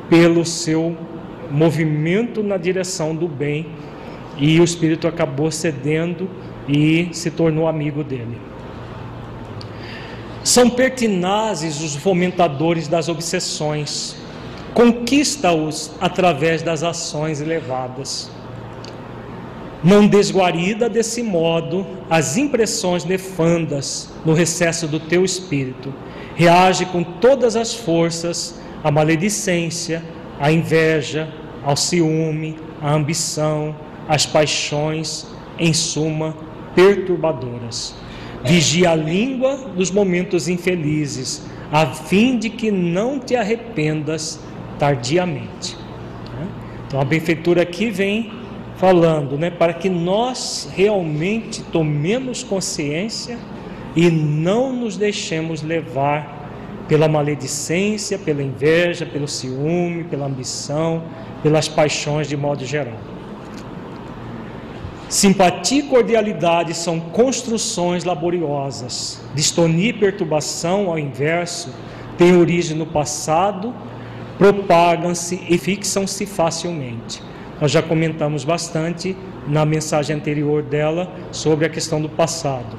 [0.08, 0.96] pelo seu
[1.50, 3.66] movimento na direção do bem
[4.38, 6.30] e o espírito acabou cedendo
[6.68, 8.49] e se tornou amigo dele.
[10.50, 14.16] São pertinazes os fomentadores das obsessões,
[14.74, 18.28] conquista-os através das ações elevadas.
[19.84, 25.94] Não desguarida desse modo as impressões nefandas no recesso do teu espírito.
[26.34, 30.02] Reage com todas as forças à maledicência,
[30.40, 31.32] à inveja,
[31.62, 33.72] ao ciúme, à ambição,
[34.08, 35.28] às paixões,
[35.60, 36.34] em suma,
[36.74, 37.94] perturbadoras.
[38.44, 44.40] Vigia a língua dos momentos infelizes, a fim de que não te arrependas
[44.78, 45.76] tardiamente.
[46.86, 48.32] Então a benfeitura aqui vem
[48.76, 53.38] falando, né, para que nós realmente tomemos consciência
[53.94, 56.40] e não nos deixemos levar
[56.88, 61.04] pela maledicência, pela inveja, pelo ciúme, pela ambição,
[61.42, 62.98] pelas paixões de modo geral.
[65.10, 69.20] Simpatia e cordialidade são construções laboriosas.
[69.34, 71.74] Distonia e perturbação, ao inverso,
[72.16, 73.74] têm origem no passado,
[74.38, 77.20] propagam-se e fixam-se facilmente.
[77.60, 79.16] Nós já comentamos bastante
[79.48, 82.78] na mensagem anterior dela sobre a questão do passado.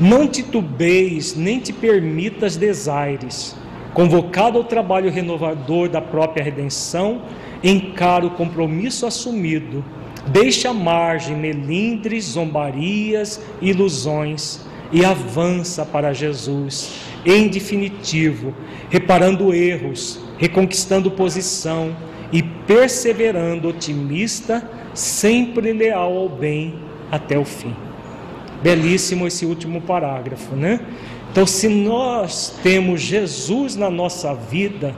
[0.00, 3.56] Não titubeis, nem te permitas desaires.
[3.94, 7.22] Convocado ao trabalho renovador da própria redenção,
[7.62, 9.84] encara o compromisso assumido.
[10.26, 14.60] Deixa margem melindres, zombarias, ilusões
[14.92, 16.92] e avança para Jesus,
[17.24, 18.54] em definitivo,
[18.88, 21.94] reparando erros, reconquistando posição,
[22.32, 26.74] e perseverando otimista, sempre leal ao bem
[27.10, 27.74] até o fim.
[28.62, 30.80] Belíssimo esse último parágrafo, né?
[31.30, 34.94] Então, se nós temos Jesus na nossa vida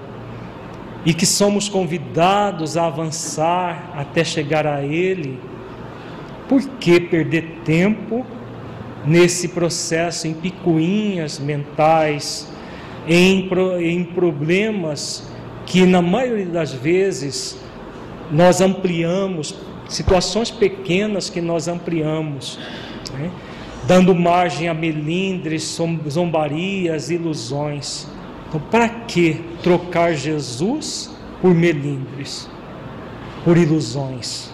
[1.04, 5.38] e que somos convidados a avançar até chegar a Ele,
[6.48, 8.24] por que perder tempo
[9.04, 12.48] nesse processo em picuinhas mentais,
[13.08, 13.48] em,
[13.80, 15.28] em problemas
[15.66, 17.58] que na maioria das vezes
[18.30, 19.54] nós ampliamos,
[19.88, 22.58] situações pequenas que nós ampliamos,
[23.12, 23.30] né?
[23.86, 28.06] dando margem a melindres, zombarias, ilusões.
[28.52, 31.10] Então, para que trocar Jesus
[31.40, 32.50] por melindres,
[33.44, 34.52] por ilusões?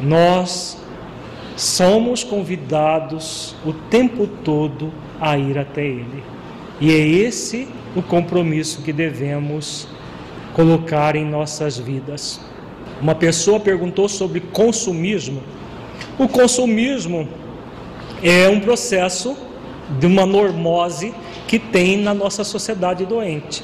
[0.00, 0.76] nós
[1.56, 6.22] somos convidados o tempo todo a ir até Ele.
[6.80, 9.86] E é esse o compromisso que devemos
[10.52, 12.40] colocar em nossas vidas.
[13.00, 15.42] Uma pessoa perguntou sobre consumismo.
[16.18, 17.28] O consumismo
[18.22, 19.36] é um processo
[19.98, 21.14] de uma normose
[21.46, 23.62] que tem na nossa sociedade doente,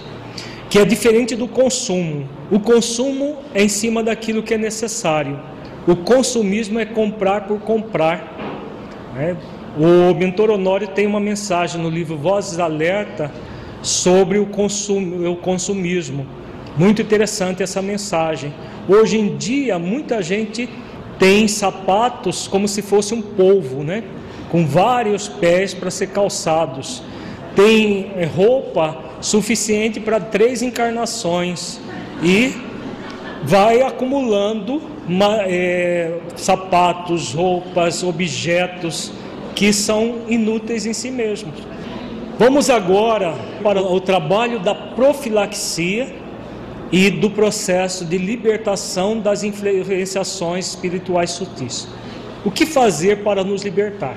[0.69, 2.29] que é diferente do consumo.
[2.51, 5.39] O consumo é em cima daquilo que é necessário.
[5.87, 8.37] O consumismo é comprar por comprar.
[9.15, 9.37] Né?
[9.79, 13.31] O mentor Honório tem uma mensagem no livro Vozes Alerta
[13.83, 16.27] sobre o, consumo, o consumismo.
[16.77, 18.53] Muito interessante essa mensagem.
[18.89, 20.69] Hoje em dia, muita gente
[21.19, 24.05] tem sapatos como se fosse um polvo, né?
[24.51, 27.03] com vários pés para ser calçados.
[27.55, 31.81] Tem eh, roupa suficiente para três encarnações
[32.23, 32.55] e
[33.43, 34.83] vai acumulando
[35.47, 39.13] é, sapatos, roupas, objetos
[39.55, 41.55] que são inúteis em si mesmos.
[42.39, 46.15] Vamos agora para o trabalho da profilaxia
[46.93, 51.87] e do processo de libertação das influenciações espirituais sutis.
[52.45, 54.17] O que fazer para nos libertar?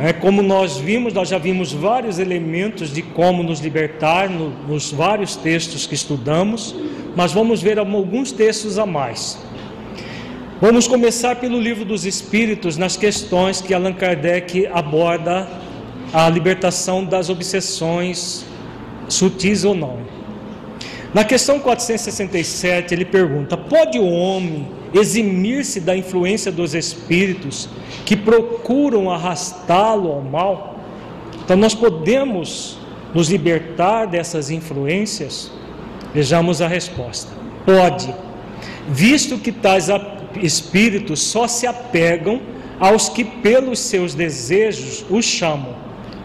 [0.00, 4.92] É, como nós vimos, nós já vimos vários elementos de como nos libertar no, nos
[4.92, 6.72] vários textos que estudamos,
[7.16, 9.36] mas vamos ver alguns textos a mais.
[10.60, 15.48] Vamos começar pelo livro dos Espíritos, nas questões que Allan Kardec aborda
[16.12, 18.44] a libertação das obsessões
[19.08, 19.98] sutis ou não.
[21.12, 24.64] Na questão 467, ele pergunta: pode o homem
[24.94, 27.68] eximir-se da influência dos espíritos
[28.04, 30.80] que procuram arrastá-lo ao mal?
[31.44, 32.78] Então, nós podemos
[33.14, 35.50] nos libertar dessas influências?
[36.14, 37.30] Vejamos a resposta:
[37.64, 38.14] pode,
[38.88, 39.88] visto que tais
[40.42, 42.40] espíritos só se apegam
[42.78, 45.74] aos que, pelos seus desejos, os chamam,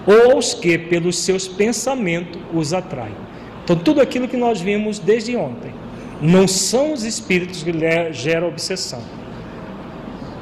[0.05, 3.15] ou aos que, pelos seus pensamentos, os atraem.
[3.63, 5.82] Então, tudo aquilo que nós vimos desde ontem
[6.23, 7.71] não são os espíritos que
[8.11, 9.01] geram obsessão.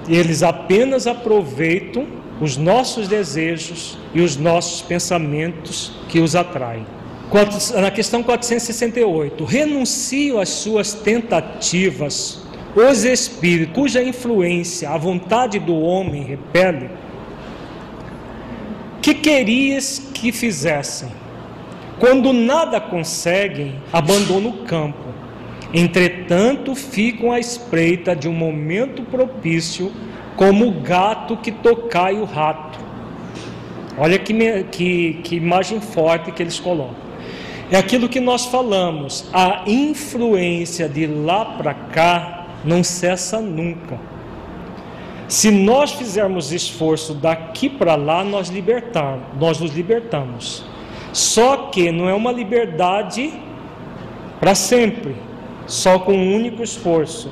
[0.07, 2.05] Eles apenas aproveitam
[2.39, 6.85] os nossos desejos e os nossos pensamentos que os atraem.
[7.81, 12.43] Na questão 468, renuncio às suas tentativas,
[12.75, 16.89] os espíritos cuja influência a vontade do homem repele,
[19.01, 21.09] que querias que fizessem?
[21.99, 25.10] Quando nada conseguem, abandonam o campo.
[25.73, 29.91] Entretanto, ficam à espreita de um momento propício,
[30.35, 32.79] como o gato que tocai o rato.
[33.97, 34.33] Olha que,
[34.71, 37.11] que, que imagem forte que eles colocam.
[37.69, 43.97] É aquilo que nós falamos, a influência de lá para cá não cessa nunca.
[45.27, 50.65] Se nós fizermos esforço daqui para lá, nós libertarmos, nós nos libertamos.
[51.13, 53.31] Só que não é uma liberdade
[54.41, 55.15] para sempre,
[55.71, 57.31] só com um único esforço.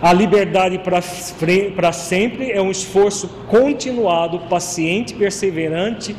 [0.00, 6.16] A liberdade para sempre é um esforço continuado, paciente, perseverante,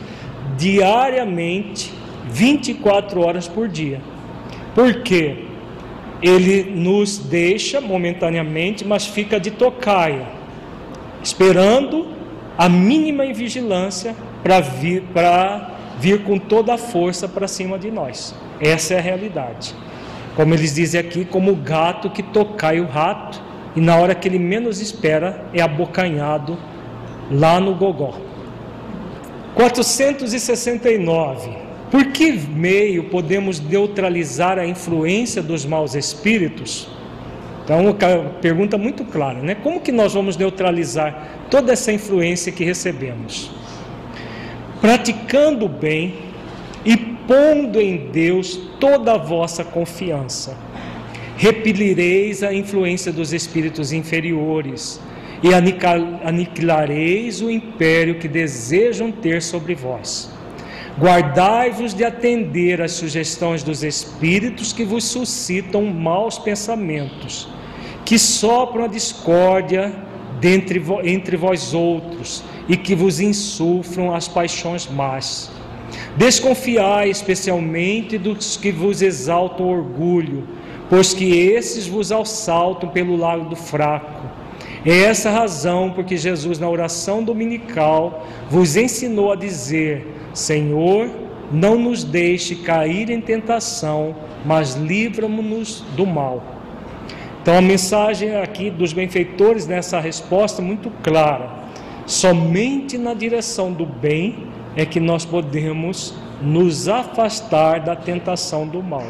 [0.55, 1.91] diariamente,
[2.25, 3.99] 24 horas por dia.
[4.75, 5.45] Por quê?
[6.21, 10.27] Ele nos deixa momentaneamente, mas fica de tocaia,
[11.23, 12.07] esperando
[12.55, 15.03] a mínima vigilância para vir
[15.99, 18.35] vir com toda a força para cima de nós.
[18.59, 19.75] Essa é a realidade.
[20.35, 23.41] Como eles dizem aqui, como o gato que tocai o rato
[23.75, 26.57] e na hora que ele menos espera é abocanhado
[27.31, 28.13] lá no gogó.
[29.55, 31.49] 469.
[31.89, 36.89] Por que meio podemos neutralizar a influência dos maus espíritos?
[37.63, 37.93] Então, uma
[38.41, 39.55] pergunta muito clara, né?
[39.55, 43.49] Como que nós vamos neutralizar toda essa influência que recebemos?
[44.85, 46.13] praticando o bem
[46.85, 50.57] e pondo em Deus toda a vossa confiança.
[51.37, 54.99] Repelireis a influência dos espíritos inferiores
[55.43, 60.31] e aniquilareis o império que desejam ter sobre vós.
[60.97, 67.49] Guardai-vos de atender às sugestões dos espíritos que vos suscitam maus pensamentos,
[68.05, 69.93] que sopram a discórdia
[70.41, 75.51] entre vós outros e que vos insufram as paixões más.
[76.17, 80.47] Desconfiai especialmente dos que vos exaltam orgulho,
[80.89, 84.23] pois que esses vos assaltam pelo lado do fraco.
[84.85, 91.09] É essa razão porque Jesus, na oração dominical, vos ensinou a dizer: Senhor,
[91.51, 94.15] não nos deixe cair em tentação,
[94.45, 96.43] mas livra-nos do mal.
[97.41, 101.65] Então a mensagem aqui dos benfeitores nessa resposta é muito clara.
[102.05, 109.07] Somente na direção do bem é que nós podemos nos afastar da tentação do mal.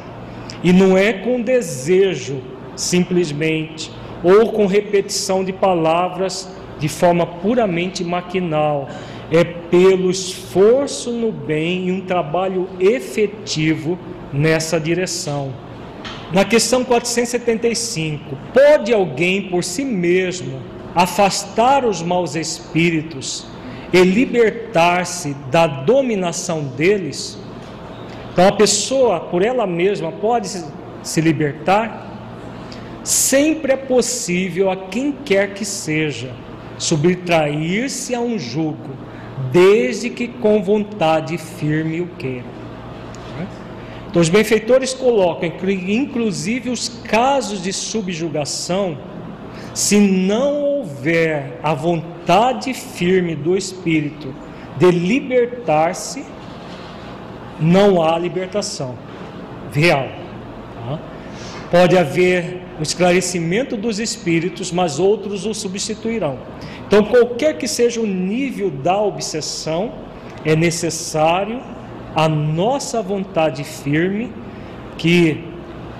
[0.63, 2.41] E não é com desejo,
[2.75, 3.91] simplesmente,
[4.23, 8.89] ou com repetição de palavras de forma puramente maquinal,
[9.31, 13.97] é pelo esforço no bem e um trabalho efetivo
[14.31, 15.53] nessa direção.
[16.31, 20.59] Na questão 475, pode alguém por si mesmo
[20.93, 23.45] afastar os maus espíritos
[23.95, 27.39] e libertar-se da dominação deles?
[28.33, 30.49] Então a pessoa por ela mesma pode
[31.01, 32.03] se libertar?
[33.03, 36.33] Sempre é possível a quem quer que seja
[36.77, 38.89] subtrair-se a um jugo,
[39.51, 42.55] desde que com vontade firme o queira.
[44.09, 48.97] Então, os benfeitores colocam, inclusive, os casos de subjugação,
[49.75, 54.33] se não houver a vontade firme do espírito
[54.77, 56.23] de libertar-se,
[57.59, 58.95] não há libertação
[59.73, 60.07] real.
[60.75, 60.99] Tá?
[61.69, 66.39] Pode haver o esclarecimento dos espíritos, mas outros o substituirão.
[66.87, 69.91] Então, qualquer que seja o nível da obsessão,
[70.45, 71.61] é necessário
[72.15, 74.31] a nossa vontade firme,
[74.97, 75.43] que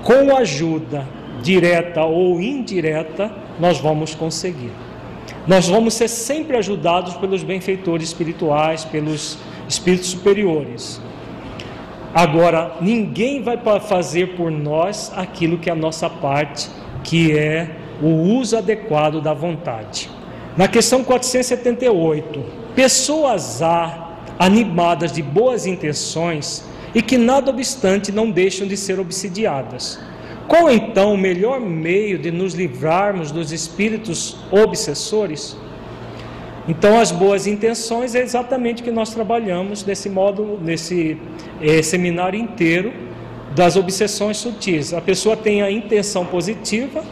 [0.02, 1.06] com ajuda
[1.42, 4.72] direta ou indireta, nós vamos conseguir.
[5.48, 9.38] Nós vamos ser sempre ajudados pelos benfeitores espirituais, pelos
[9.68, 11.02] espíritos superiores.
[12.14, 16.70] Agora, ninguém vai fazer por nós aquilo que é a nossa parte,
[17.04, 20.10] que é o uso adequado da vontade.
[20.58, 26.64] Na questão 478, pessoas há animadas de boas intenções
[26.94, 30.00] e que, nada obstante, não deixam de ser obsidiadas.
[30.48, 35.58] Qual então o melhor meio de nos livrarmos dos espíritos obsessores?
[36.68, 41.18] Então, as boas intenções é exatamente o que nós trabalhamos nesse modo, nesse
[41.62, 42.92] eh, seminário inteiro
[43.56, 44.94] das obsessões sutis.
[44.94, 47.04] A pessoa tem a intenção positiva,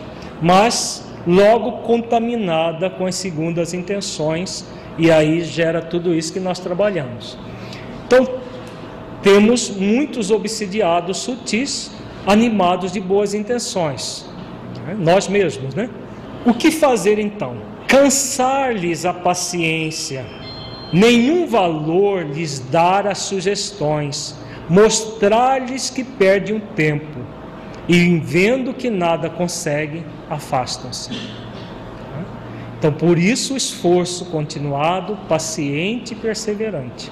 [0.42, 4.66] mas logo contaminada com as segundas intenções,
[4.98, 7.38] e aí gera tudo isso que nós trabalhamos.
[8.06, 8.28] Então,
[9.22, 11.92] temos muitos obsidiados sutis,
[12.26, 14.26] animados de boas intenções,
[14.86, 14.96] né?
[15.00, 15.90] nós mesmos, né?
[16.46, 17.74] O que fazer então?
[17.94, 20.26] cansar-lhes a paciência,
[20.92, 24.36] nenhum valor lhes dar as sugestões,
[24.68, 27.20] mostrar-lhes que perde um tempo,
[27.88, 31.12] e vendo que nada consegue, afastam-se.
[32.80, 37.12] Então, por isso o esforço continuado, paciente e perseverante,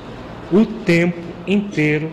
[0.51, 2.11] o tempo inteiro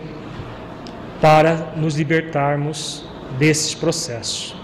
[1.21, 3.05] para nos libertarmos
[3.37, 4.55] desses processos.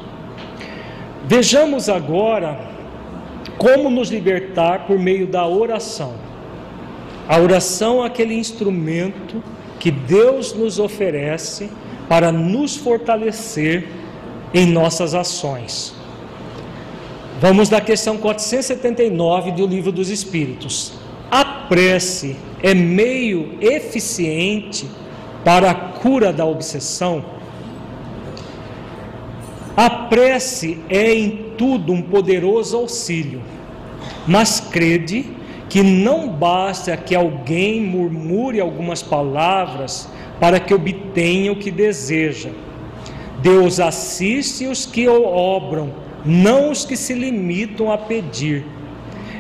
[1.28, 2.76] Vejamos agora
[3.58, 6.14] como nos libertar por meio da oração?
[7.28, 9.42] A oração é aquele instrumento
[9.80, 11.70] que Deus nos oferece
[12.08, 13.88] para nos fortalecer
[14.54, 15.94] em nossas ações.
[17.40, 20.94] Vamos da questão 479 do Livro dos Espíritos.
[21.30, 24.88] A prece é meio eficiente
[25.46, 27.24] para a cura da obsessão?
[29.78, 33.42] A prece é em tudo um poderoso auxílio,
[34.26, 35.26] mas crede
[35.70, 40.10] que não basta que alguém murmure algumas palavras
[40.40, 42.50] para que obtenha o que deseja.
[43.42, 45.94] Deus assiste os que o obram,
[46.24, 48.66] não os que se limitam a pedir.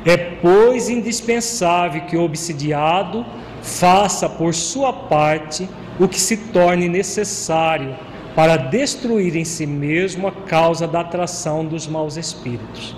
[0.05, 3.25] É, pois, indispensável que o obsidiado
[3.61, 5.67] faça por sua parte
[5.99, 7.95] o que se torne necessário
[8.35, 12.95] para destruir em si mesmo a causa da atração dos maus espíritos.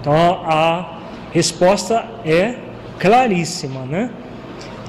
[0.00, 0.14] Então
[0.44, 1.00] a
[1.32, 2.54] resposta é
[2.98, 4.10] claríssima, né?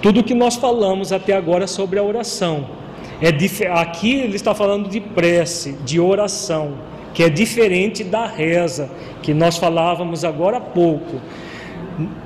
[0.01, 2.77] Tudo que nós falamos até agora sobre a oração
[3.19, 3.29] é
[3.71, 6.75] aqui ele está falando de prece, de oração,
[7.15, 8.91] que é diferente da reza
[9.23, 11.19] que nós falávamos agora há pouco.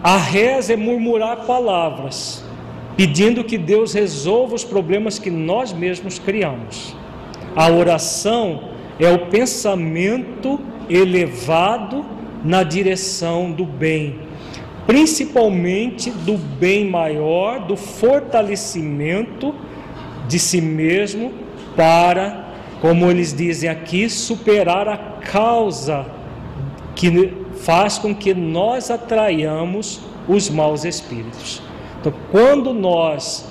[0.04, 2.44] A reza é murmurar palavras,
[2.96, 6.96] pedindo que Deus resolva os problemas que nós mesmos criamos.
[7.56, 8.70] A oração
[9.00, 10.60] é o pensamento
[10.90, 12.06] elevado
[12.44, 14.20] na direção do bem,
[14.86, 19.54] principalmente do bem maior, do fortalecimento
[20.28, 21.32] de si mesmo
[21.76, 22.48] para,
[22.80, 26.06] como eles dizem aqui, superar a causa
[26.96, 31.62] que faz com que nós atraiamos os maus espíritos.
[32.02, 33.48] Então, quando nós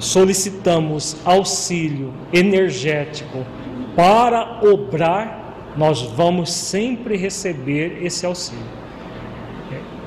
[0.00, 3.46] solicitamos auxílio energético
[3.94, 8.64] para obrar, nós vamos sempre receber esse auxílio.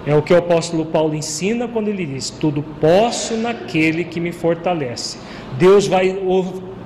[0.06, 4.20] É, é o que o apóstolo Paulo ensina quando ele diz: Tudo posso naquele que
[4.20, 5.18] me fortalece.
[5.58, 6.14] Deus vai,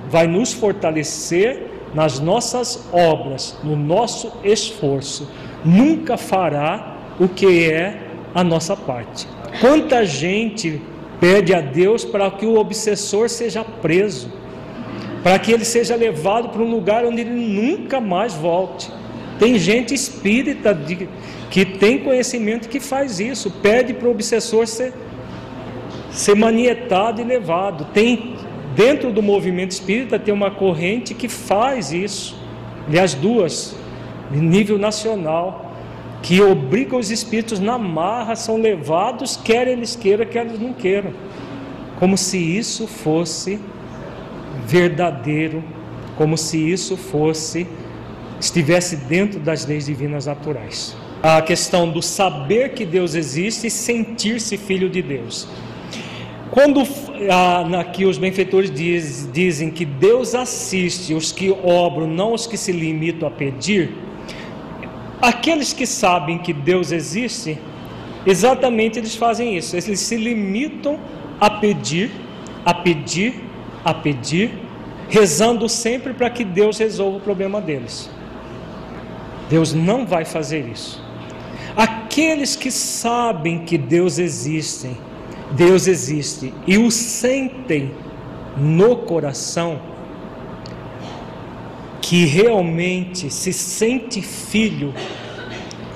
[0.07, 1.65] vai nos fortalecer
[1.95, 5.28] nas nossas obras, no nosso esforço.
[5.65, 9.28] Nunca fará o que é a nossa parte.
[9.60, 10.82] Quanta gente
[11.22, 14.34] pede a Deus para que o obsessor seja preso,
[15.22, 18.91] para que ele seja levado para um lugar onde ele nunca mais volte.
[19.38, 21.07] Tem gente espírita de,
[21.52, 24.93] que tem conhecimento que faz isso, pede para o obsessor ser,
[26.10, 27.85] ser manietado e levado.
[27.93, 28.35] Tem
[28.76, 32.35] dentro do movimento espírita tem uma corrente que faz isso,
[32.88, 33.76] aliás duas,
[34.31, 35.70] nível nacional
[36.22, 41.11] que obriga os espíritos na marra, são levados, quer eles queiram, quer eles não queiram.
[41.98, 43.60] Como se isso fosse
[44.65, 45.64] verdadeiro,
[46.15, 47.68] como se isso fosse
[48.39, 50.95] estivesse dentro das leis divinas naturais.
[51.22, 55.48] A questão do saber que Deus existe e sentir-se filho de Deus.
[56.49, 56.81] Quando
[57.80, 62.72] aqui os benfeitores diz, dizem que Deus assiste os que obram, não os que se
[62.72, 63.91] limitam a pedir,
[65.22, 67.60] Aqueles que sabem que Deus existe,
[68.26, 69.76] exatamente eles fazem isso.
[69.76, 70.99] Eles se limitam
[71.39, 72.11] a pedir,
[72.65, 73.35] a pedir,
[73.85, 74.52] a pedir,
[75.10, 78.10] rezando sempre para que Deus resolva o problema deles.
[79.49, 81.03] Deus não vai fazer isso.
[81.76, 84.89] Aqueles que sabem que Deus existe,
[85.52, 87.91] Deus existe e o sentem
[88.57, 89.80] no coração,
[92.12, 94.94] que realmente se sente filho,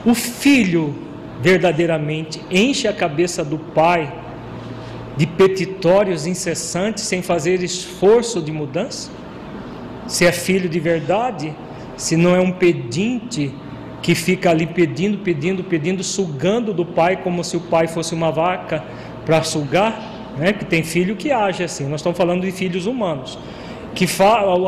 [0.06, 0.96] o filho
[1.42, 4.16] verdadeiramente enche a cabeça do pai
[5.18, 9.12] de petitórios incessantes sem fazer esforço de mudança?
[10.08, 11.54] Se é filho de verdade,
[11.98, 13.54] se não é um pedinte
[14.02, 18.32] que fica ali pedindo, pedindo, pedindo, sugando do pai como se o pai fosse uma
[18.32, 18.82] vaca
[19.26, 20.54] para sugar, né?
[20.54, 21.84] Que tem filho que age assim.
[21.90, 23.38] Nós estamos falando de filhos humanos
[23.96, 24.06] que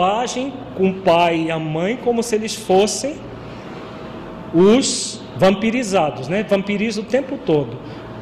[0.02, 3.16] agem com o pai e a mãe como se eles fossem
[4.54, 6.44] os vampirizados, né?
[6.44, 7.78] Vampiriza o tempo todo.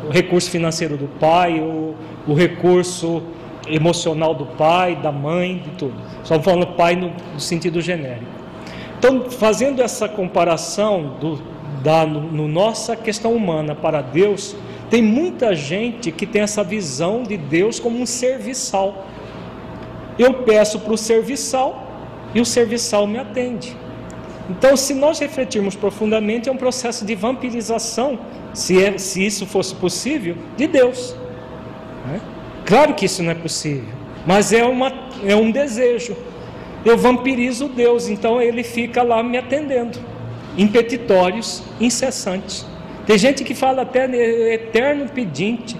[0.07, 1.95] O recurso financeiro do pai, o,
[2.27, 3.21] o recurso
[3.67, 5.95] emocional do pai, da mãe, de tudo.
[6.23, 8.25] Só falando pai no, no sentido genérico.
[8.97, 11.39] Então, fazendo essa comparação do,
[11.83, 14.55] da no, no nossa questão humana para Deus,
[14.89, 19.05] tem muita gente que tem essa visão de Deus como um serviçal
[20.17, 21.85] eu peço para o serviçal
[22.33, 23.75] e o serviçal me atende.
[24.49, 28.19] Então, se nós refletirmos profundamente, é um processo de vampirização,
[28.53, 31.15] se, é, se isso fosse possível, de Deus.
[32.05, 32.21] Né?
[32.65, 33.93] Claro que isso não é possível,
[34.25, 34.91] mas é, uma,
[35.25, 36.15] é um desejo.
[36.83, 39.97] Eu vampirizo Deus, então ele fica lá me atendendo,
[40.55, 42.65] em petitórios incessantes.
[43.07, 44.05] Tem gente que fala até
[44.53, 45.75] eterno pedinte.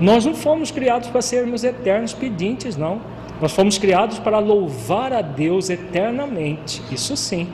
[0.00, 3.00] Nós não fomos criados para sermos eternos pedintes, não.
[3.42, 7.48] Nós fomos criados para louvar a Deus eternamente, isso sim.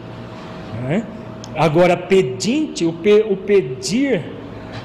[0.82, 1.02] Né?
[1.56, 4.22] Agora, pedinte, o, pe, o pedir,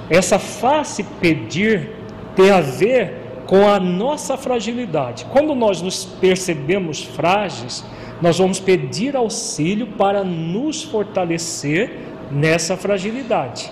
[0.09, 1.91] essa face pedir,
[2.37, 3.15] tem a ver
[3.45, 5.25] com a nossa fragilidade.
[5.25, 7.83] Quando nós nos percebemos frágeis,
[8.21, 11.99] nós vamos pedir auxílio para nos fortalecer
[12.31, 13.69] nessa fragilidade.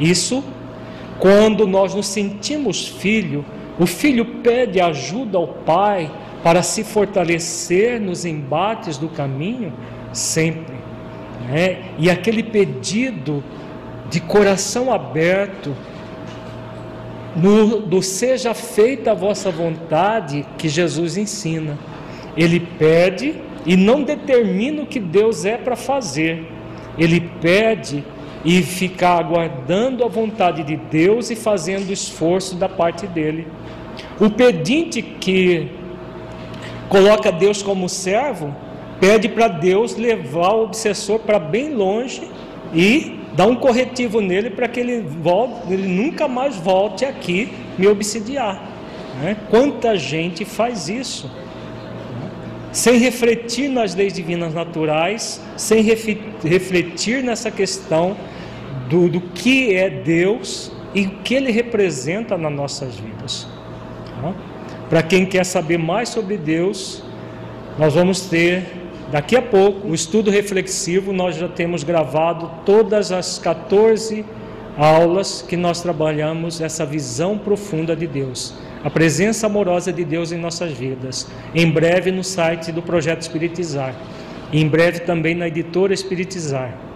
[0.00, 0.42] Isso,
[1.20, 3.44] quando nós nos sentimos filho,
[3.78, 6.10] o filho pede ajuda ao pai
[6.42, 9.72] para se fortalecer nos embates do caminho
[10.12, 10.74] sempre.
[11.48, 11.78] Né?
[11.98, 13.42] E aquele pedido
[14.10, 15.74] de coração aberto,
[17.34, 21.78] no, do seja feita a vossa vontade que Jesus ensina.
[22.36, 26.46] Ele pede e não determina o que Deus é para fazer.
[26.98, 28.04] Ele pede
[28.44, 33.46] e fica aguardando a vontade de Deus e fazendo esforço da parte dele.
[34.20, 35.70] O pedinte que
[36.92, 38.54] coloca Deus como servo,
[39.00, 42.30] pede para Deus levar o obsessor para bem longe
[42.74, 47.86] e dar um corretivo nele para que ele, volte, ele nunca mais volte aqui me
[47.86, 48.62] obsidiar.
[49.22, 49.38] Né?
[49.48, 51.30] Quanta gente faz isso?
[52.70, 58.14] Sem refletir nas leis divinas naturais, sem refletir nessa questão
[58.90, 63.51] do, do que é Deus e o que ele representa nas nossas vidas.
[64.92, 67.02] Para quem quer saber mais sobre Deus,
[67.78, 68.66] nós vamos ter
[69.10, 71.14] daqui a pouco o estudo reflexivo.
[71.14, 74.22] Nós já temos gravado todas as 14
[74.76, 78.52] aulas que nós trabalhamos essa visão profunda de Deus,
[78.84, 81.26] a presença amorosa de Deus em nossas vidas.
[81.54, 83.94] Em breve no site do Projeto Espiritizar.
[84.52, 86.91] e em breve também na editora Espiritizar.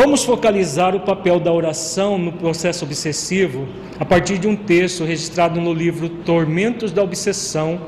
[0.00, 3.66] Vamos focalizar o papel da oração no processo obsessivo
[3.98, 7.80] a partir de um texto registrado no livro Tormentos da Obsessão,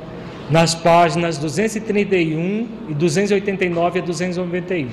[0.50, 4.88] nas páginas 231 e 289 a 291.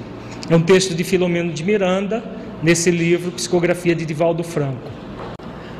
[0.47, 2.23] É um texto de Filomeno de Miranda,
[2.61, 4.87] nesse livro Psicografia de Divaldo Franco.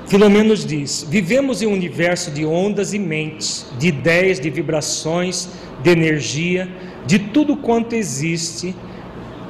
[0.08, 5.50] Filomeno diz: Vivemos em um universo de ondas e mentes, de ideias, de vibrações,
[5.84, 6.68] de energia,
[7.06, 8.74] de tudo quanto existe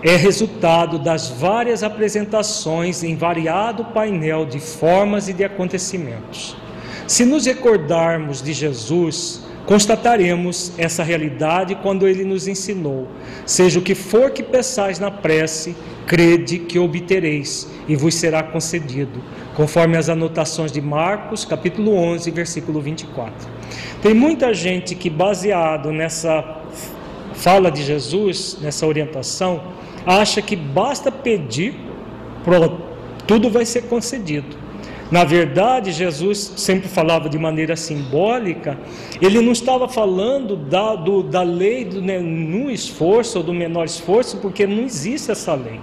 [0.04, 6.56] é resultado das várias apresentações em variado painel de formas e de acontecimentos.
[7.08, 13.08] Se nos recordarmos de Jesus, constataremos essa realidade quando ele nos ensinou:
[13.46, 15.76] seja o que for que peçais na prece,
[16.06, 19.22] crede que obtereis e vos será concedido,
[19.56, 23.50] conforme as anotações de Marcos, capítulo 11, versículo 24.
[24.02, 26.62] Tem muita gente que baseado nessa
[27.34, 29.62] fala de Jesus, nessa orientação,
[30.08, 31.76] acha que basta pedir,
[32.44, 32.82] pronto,
[33.28, 34.56] tudo vai ser concedido.
[35.12, 38.78] Na verdade, Jesus sempre falava de maneira simbólica,
[39.22, 44.38] ele não estava falando da, do, da lei do nenhum esforço ou do menor esforço,
[44.38, 45.80] porque não existe essa lei.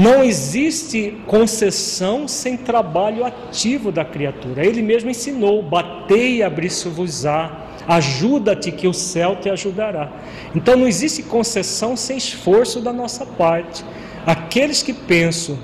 [0.00, 4.64] Não existe concessão sem trabalho ativo da criatura.
[4.64, 10.12] Ele mesmo ensinou: batei e abrir-se-vos-á Ajuda-te que o céu te ajudará.
[10.54, 13.84] Então não existe concessão sem esforço da nossa parte.
[14.24, 15.58] Aqueles que pensam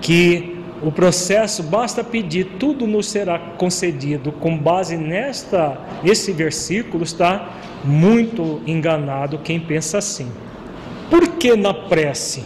[0.00, 7.50] que o processo basta pedir, tudo nos será concedido, com base nesta esse versículo, está
[7.84, 10.30] muito enganado quem pensa assim.
[11.10, 12.44] Por que na prece?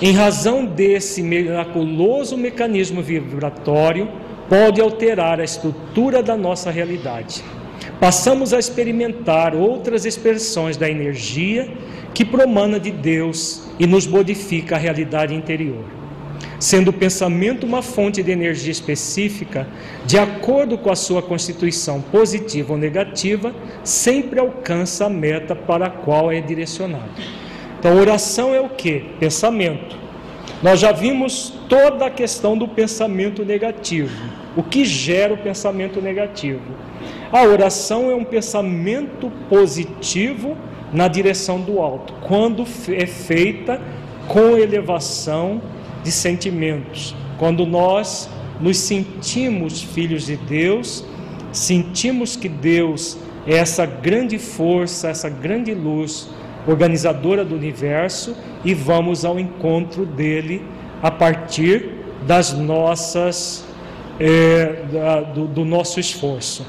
[0.00, 4.08] Em razão desse miraculoso mecanismo vibratório,
[4.48, 7.42] pode alterar a estrutura da nossa realidade
[8.00, 11.68] passamos a experimentar outras expressões da energia
[12.14, 15.84] que promana de Deus e nos modifica a realidade interior.
[16.58, 19.66] Sendo o pensamento uma fonte de energia específica,
[20.04, 23.54] de acordo com a sua constituição positiva ou negativa,
[23.84, 27.10] sempre alcança a meta para a qual é direcionado.
[27.78, 29.04] Então, oração é o que?
[29.20, 29.96] Pensamento.
[30.62, 34.10] Nós já vimos toda a questão do pensamento negativo.
[34.56, 36.60] O que gera o pensamento negativo?
[37.30, 40.56] A oração é um pensamento positivo
[40.92, 43.80] na direção do alto, quando é feita
[44.26, 45.62] com elevação
[46.02, 47.14] de sentimentos.
[47.38, 48.28] Quando nós
[48.58, 51.04] nos sentimos filhos de Deus,
[51.52, 56.28] sentimos que Deus é essa grande força, essa grande luz
[56.66, 60.62] organizadora do universo e vamos ao encontro dele
[61.02, 61.90] a partir
[62.26, 63.66] das nossas
[64.20, 66.66] é, da, do, do nosso esforço.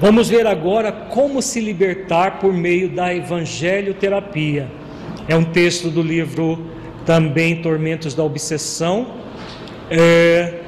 [0.00, 4.68] Vamos ver agora como se libertar por meio da evangelho terapia.
[5.28, 6.66] É um texto do livro
[7.04, 9.08] também Tormentos da Obsessão,
[9.90, 10.60] é,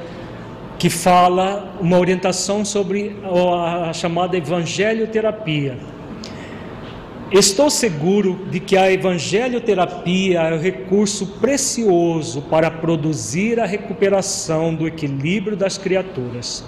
[0.77, 5.77] que fala uma orientação sobre a, chamada evangelho terapia.
[7.33, 14.87] Estou seguro de que a evangelioterapia é o recurso precioso para produzir a recuperação do
[14.87, 16.63] equilíbrio das criaturas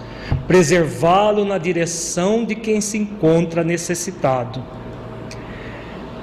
[0.48, 4.64] preservá-lo na direção de quem se encontra necessitado.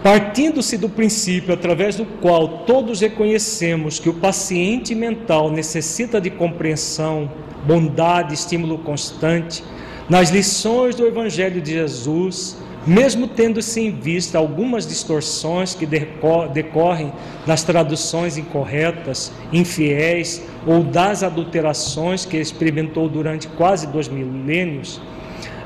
[0.02, 7.30] Partindo-se do princípio através do qual todos reconhecemos que o paciente mental necessita de compreensão,
[7.64, 9.62] bondade, estímulo constante,
[10.08, 12.56] nas lições do Evangelho de Jesus,
[12.86, 17.12] mesmo tendo-se em vista algumas distorções que decorrem
[17.46, 25.00] das traduções incorretas, infiéis ou das adulterações que experimentou durante quase dois milênios,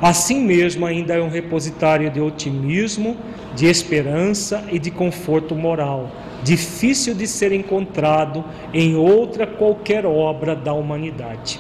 [0.01, 3.17] assim mesmo ainda é um repositório de otimismo,
[3.55, 6.11] de esperança e de conforto moral,
[6.43, 8.45] difícil de ser encontrado
[8.75, 11.59] em outra qualquer obra da humanidade.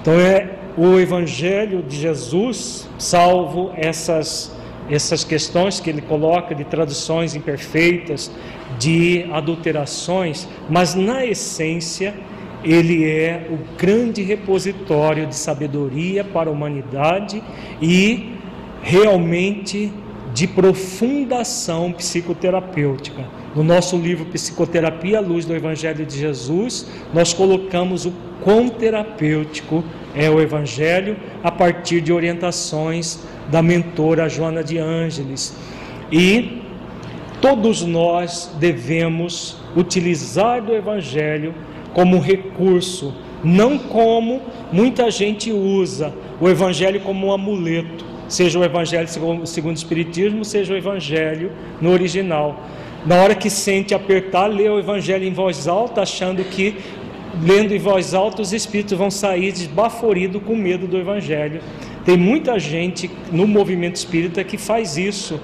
[0.00, 4.52] Então é o Evangelho de Jesus, salvo essas
[4.90, 8.30] essas questões que ele coloca de traduções imperfeitas,
[8.78, 12.14] de adulterações, mas na essência
[12.62, 17.42] ele é o grande repositório de sabedoria para a humanidade
[17.80, 18.32] e
[18.82, 19.92] realmente
[20.32, 23.24] de profunda ação psicoterapêutica.
[23.54, 28.12] No nosso livro Psicoterapia à Luz do Evangelho de Jesus, nós colocamos o
[28.42, 29.84] quão terapêutico
[30.14, 35.56] é o Evangelho a partir de orientações da mentora Joana de Ângeles.
[36.10, 36.62] E
[37.40, 41.54] todos nós devemos utilizar do Evangelho
[41.92, 44.40] como recurso, não como
[44.72, 48.04] muita gente usa o Evangelho como um amuleto.
[48.28, 52.58] seja o Evangelho segundo o Espiritismo, seja o Evangelho no original.
[53.04, 56.76] Na hora que sente apertar, lê o Evangelho em voz alta, achando que
[57.42, 61.60] lendo em voz alta os espíritos vão sair desbaforidos com medo do Evangelho.
[62.04, 65.40] Tem muita gente no movimento espírita que faz isso,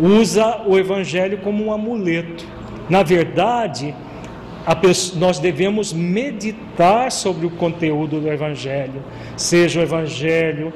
[0.00, 2.44] usa o Evangelho como um amuleto.
[2.90, 3.94] Na verdade,
[4.74, 9.02] pessoa, nós devemos meditar sobre o conteúdo do Evangelho,
[9.36, 10.72] seja o Evangelho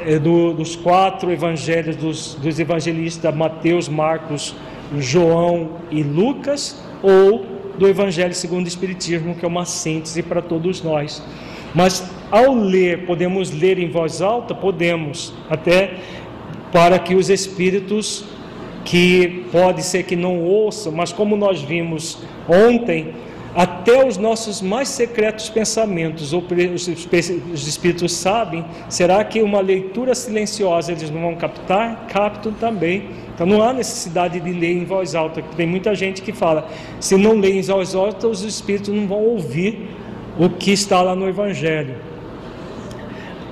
[0.00, 4.54] eh, do, dos quatro evangelhos dos, dos evangelistas Mateus, Marcos,
[4.98, 7.46] João e Lucas, ou
[7.78, 11.22] do Evangelho segundo o Espiritismo, que é uma síntese para todos nós.
[11.74, 14.54] Mas ao ler, podemos ler em voz alta?
[14.54, 15.94] Podemos, até
[16.72, 18.24] para que os espíritos
[18.84, 23.12] que pode ser que não ouçam, mas como nós vimos ontem,
[23.54, 31.10] até os nossos mais secretos pensamentos, os espíritos sabem, será que uma leitura silenciosa eles
[31.10, 32.06] não vão captar?
[32.06, 33.08] Captam também.
[33.34, 35.42] Então não há necessidade de ler em voz alta.
[35.56, 36.68] Tem muita gente que fala,
[37.00, 39.88] se não ler em voz alta, os espíritos não vão ouvir
[40.38, 42.09] o que está lá no Evangelho.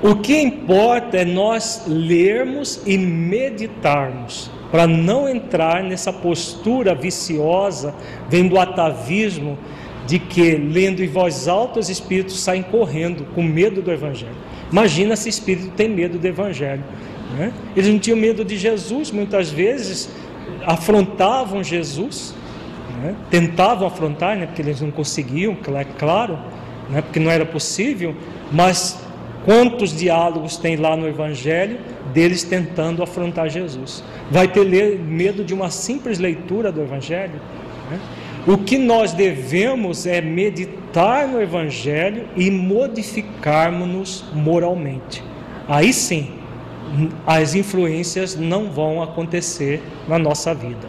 [0.01, 7.95] O que importa é nós lermos e meditarmos, para não entrar nessa postura viciosa,
[8.29, 9.59] vendo atavismo
[10.07, 14.37] de que, lendo em voz alta, os espíritos saem correndo com medo do Evangelho.
[14.71, 16.85] Imagina se espírito tem medo do Evangelho.
[17.37, 17.53] Né?
[17.75, 20.09] Eles não tinham medo de Jesus, muitas vezes
[20.65, 22.35] afrontavam Jesus,
[23.03, 23.17] né?
[23.31, 24.47] tentavam afrontar, né?
[24.47, 25.57] porque eles não conseguiam,
[25.99, 26.39] claro,
[26.89, 27.03] né?
[27.03, 28.15] porque não era possível,
[28.53, 29.08] mas
[29.45, 31.79] quantos diálogos tem lá no Evangelho
[32.13, 34.03] deles tentando afrontar Jesus?
[34.31, 34.65] Vai ter
[34.99, 37.41] medo de uma simples leitura do Evangelho?
[37.91, 38.01] Né?
[38.47, 45.23] O que nós devemos é meditar no Evangelho e modificarmos-nos moralmente.
[45.69, 46.31] Aí sim,
[47.27, 50.89] as influências não vão acontecer na nossa vida.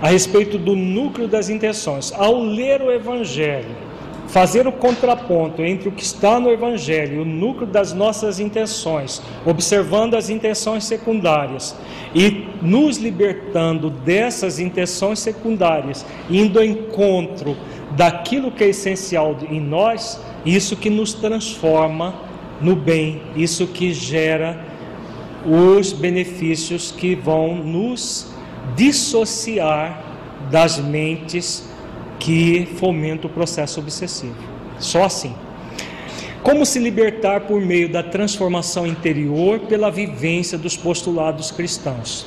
[0.00, 3.85] A respeito do núcleo das intenções, ao ler o Evangelho,
[4.28, 10.14] fazer o contraponto entre o que está no Evangelho o núcleo das nossas intenções, observando
[10.14, 11.76] as intenções secundárias
[12.14, 17.56] e nos libertando dessas intenções secundárias, indo ao encontro
[17.92, 22.14] daquilo que é essencial em nós, isso que nos transforma
[22.60, 24.64] no bem, isso que gera
[25.44, 28.28] os benefícios que vão nos
[28.74, 30.02] dissociar
[30.50, 31.65] das mentes
[32.18, 34.36] que fomentam o processo obsessivo.
[34.78, 35.34] Só assim.
[36.42, 42.26] Como se libertar por meio da transformação interior pela vivência dos postulados cristãos?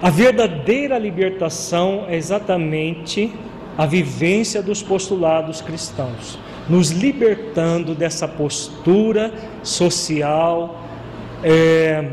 [0.00, 3.32] A verdadeira libertação é exatamente
[3.76, 6.38] a vivência dos postulados cristãos,
[6.68, 9.32] nos libertando dessa postura
[9.62, 10.84] social
[11.42, 12.08] é,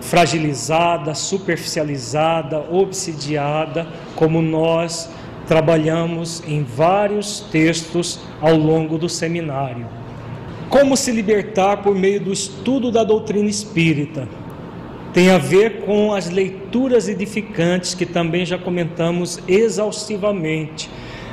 [0.00, 5.10] fragilizada, superficializada, obsidiada, como nós
[5.50, 9.84] trabalhamos em vários textos ao longo do seminário.
[10.68, 14.28] Como se libertar por meio do estudo da doutrina espírita?
[15.12, 20.88] Tem a ver com as leituras edificantes que também já comentamos exaustivamente.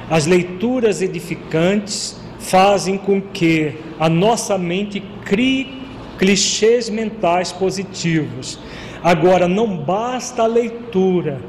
[0.09, 5.83] As leituras edificantes fazem com que a nossa mente crie
[6.17, 8.57] clichês mentais positivos.
[9.03, 11.39] Agora, não basta a leitura,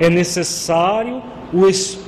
[0.00, 1.22] é necessário
[1.52, 2.05] o estudo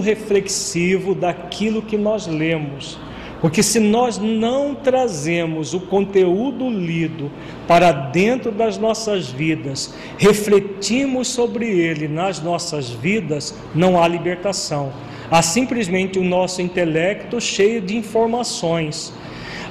[0.00, 2.98] reflexivo daquilo que nós lemos.
[3.40, 7.30] Porque se nós não trazemos o conteúdo lido
[7.68, 14.92] para dentro das nossas vidas, refletimos sobre ele nas nossas vidas, não há libertação.
[15.30, 19.12] Há simplesmente o nosso intelecto cheio de informações.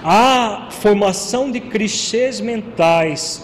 [0.03, 3.43] A formação de clichês mentais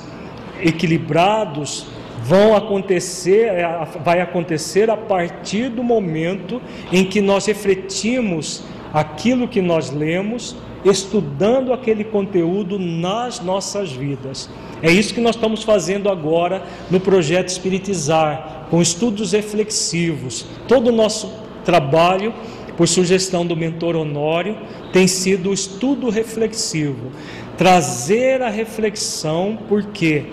[0.62, 1.88] equilibrados
[2.30, 6.62] vão acontecer, é, vai acontecer a partir do momento
[6.92, 14.48] em que nós refletimos aquilo que nós lemos, estudando aquele conteúdo nas nossas vidas.
[14.84, 16.62] É isso que nós estamos fazendo agora
[16.92, 20.46] no projeto Espiritizar, com estudos reflexivos.
[20.68, 21.34] Todo o nosso
[21.66, 22.32] trabalho,
[22.78, 24.56] por sugestão do mentor Honório,
[24.94, 27.12] tem sido o estudo reflexivo.
[27.58, 30.28] Trazer a reflexão, porque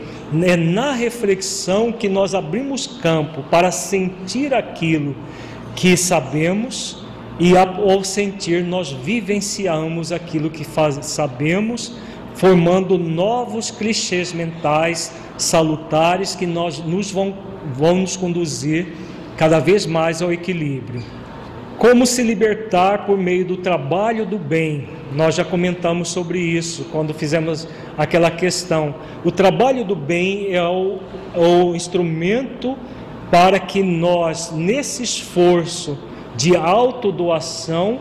[0.44, 5.14] é na reflexão que nós abrimos campo para sentir aquilo
[5.74, 7.04] que sabemos
[7.38, 11.92] e ao sentir nós vivenciamos aquilo que faz, sabemos,
[12.34, 17.36] formando novos clichês mentais salutares que nós nos vão,
[17.74, 18.94] vão nos conduzir
[19.36, 21.02] cada vez mais ao equilíbrio.
[21.78, 24.88] Como se libertar por meio do trabalho do bem?
[25.12, 28.94] Nós já comentamos sobre isso quando fizemos aquela questão.
[29.22, 30.98] O trabalho do bem é o,
[31.34, 32.76] o instrumento
[33.30, 35.98] para que nós, nesse esforço
[36.34, 37.98] de autodoação,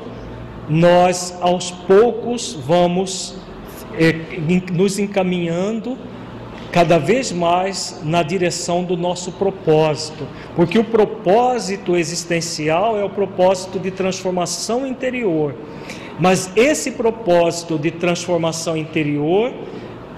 [0.70, 3.36] nós aos poucos vamos
[3.98, 4.14] é,
[4.72, 5.98] nos encaminhando
[6.76, 10.28] cada vez mais na direção do nosso propósito,
[10.58, 15.56] porque o propósito existencial é o propósito de transformação interior.
[16.20, 19.54] Mas esse propósito de transformação interior,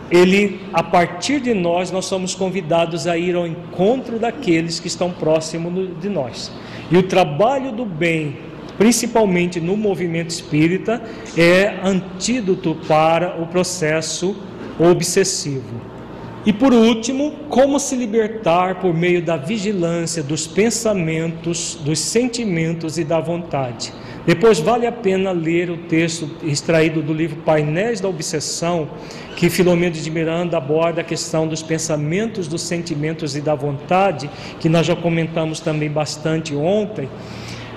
[0.10, 5.12] ele a partir de nós nós somos convidados a ir ao encontro daqueles que estão
[5.12, 6.52] próximos de nós.
[6.90, 8.36] E o trabalho do bem,
[8.80, 11.04] principalmente no movimento espírita,
[11.38, 14.36] é antídoto para o processo
[14.80, 15.97] obsessivo.
[16.45, 23.03] E por último, como se libertar por meio da vigilância dos pensamentos, dos sentimentos e
[23.03, 23.91] da vontade.
[24.26, 28.89] Depois vale a pena ler o texto extraído do livro Painéis da Obsessão,
[29.38, 34.68] que Filomeno de Miranda aborda a questão dos pensamentos, dos sentimentos e da vontade, que
[34.68, 37.09] nós já comentamos também bastante ontem.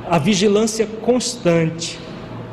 [0.08, 1.98] A vigilância constante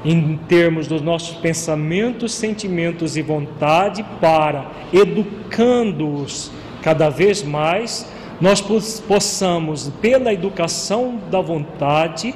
[0.07, 6.49] em termos dos nossos pensamentos, sentimentos e vontade, para, educando-os
[6.81, 8.09] cada vez mais,
[8.39, 8.61] nós
[9.05, 12.33] possamos, pela educação da vontade,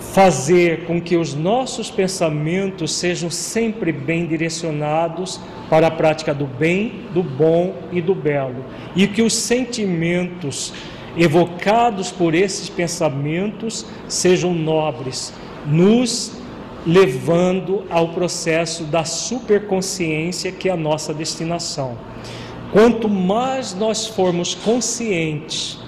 [0.00, 5.40] fazer com que os nossos pensamentos sejam sempre bem direcionados
[5.70, 8.64] para a prática do bem, do bom e do belo,
[8.96, 10.72] e que os sentimentos
[11.16, 15.32] evocados por esses pensamentos sejam nobres,
[15.64, 16.43] nos
[16.86, 21.96] levando ao processo da superconsciência, que é a nossa destinação.
[22.72, 25.78] Quanto mais nós formos conscientes,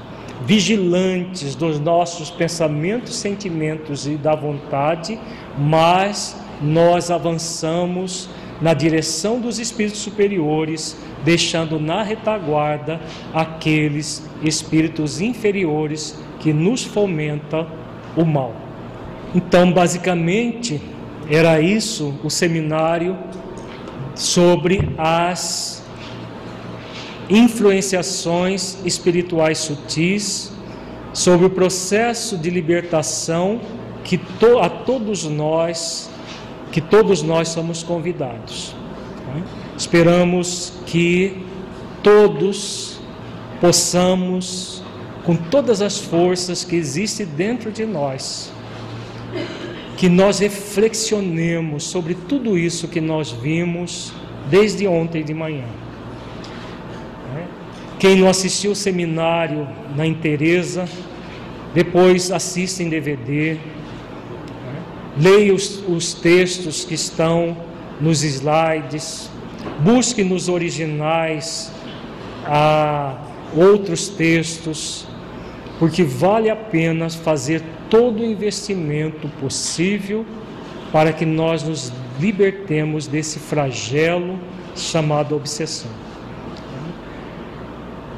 [0.45, 5.19] vigilantes dos nossos pensamentos, sentimentos e da vontade,
[5.59, 8.29] mais nós avançamos
[8.61, 13.01] na direção dos espíritos superiores, deixando na retaguarda
[13.35, 17.67] aqueles espíritos inferiores que nos fomentam
[18.17, 18.66] o mal.
[19.37, 20.81] Então, basicamente,
[21.29, 23.19] era isso o seminário
[24.15, 25.85] sobre as
[27.29, 30.51] influenciações espirituais sutis,
[31.13, 33.61] sobre o processo de libertação
[34.03, 36.09] que to, a todos nós,
[36.73, 38.75] que todos nós somos convidados.
[39.27, 39.43] Tá?
[39.77, 41.45] Esperamos que
[42.03, 42.99] todos
[43.61, 44.83] possamos,
[45.25, 48.56] com todas as forças que existem dentro de nós,
[49.97, 54.13] que nós reflexionemos sobre tudo isso que nós vimos
[54.51, 55.65] desde ontem de manhã.
[57.99, 60.87] Quem não assistiu o seminário na Interesa,
[61.75, 63.57] depois assista em DVD,
[65.19, 67.57] leia os, os textos que estão
[67.99, 69.31] nos slides,
[69.81, 71.73] busque nos originais
[72.45, 73.15] a
[73.57, 75.07] outros textos,
[75.79, 80.25] porque vale a pena fazer todo investimento possível
[80.93, 84.39] para que nós nos libertemos desse flagelo
[84.75, 85.91] chamado obsessão.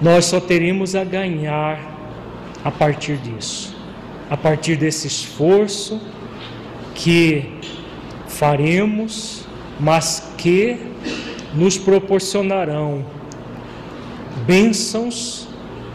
[0.01, 1.79] Nós só teremos a ganhar
[2.65, 3.77] a partir disso,
[4.31, 6.01] a partir desse esforço
[6.95, 7.59] que
[8.27, 9.45] faremos,
[9.81, 10.79] mas que
[11.55, 13.05] nos proporcionarão
[14.47, 15.49] bênçãos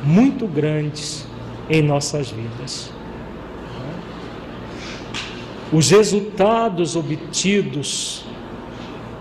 [0.04, 1.26] muito grandes
[1.70, 2.92] em nossas vidas.
[5.74, 8.24] Os resultados obtidos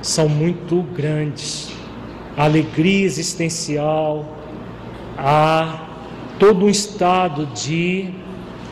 [0.03, 1.73] são muito grandes.
[2.37, 4.37] A alegria existencial,
[5.17, 5.87] a
[6.39, 8.11] todo um estado de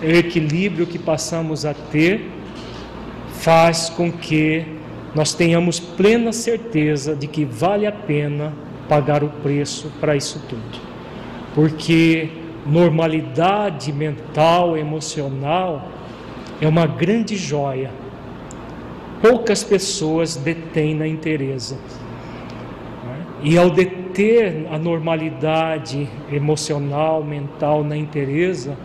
[0.02, 2.30] equilíbrio que passamos a ter,
[3.38, 4.62] faz com que
[5.14, 8.52] nós tenhamos plena certeza de que vale a pena
[8.90, 10.78] pagar o preço para isso tudo.
[11.54, 12.28] Porque
[12.66, 15.99] normalidade mental, emocional,
[16.60, 17.90] é uma grande joia.
[19.22, 21.78] Poucas pessoas detêm na interesa.
[23.42, 28.76] E ao deter a normalidade emocional, mental na interesa,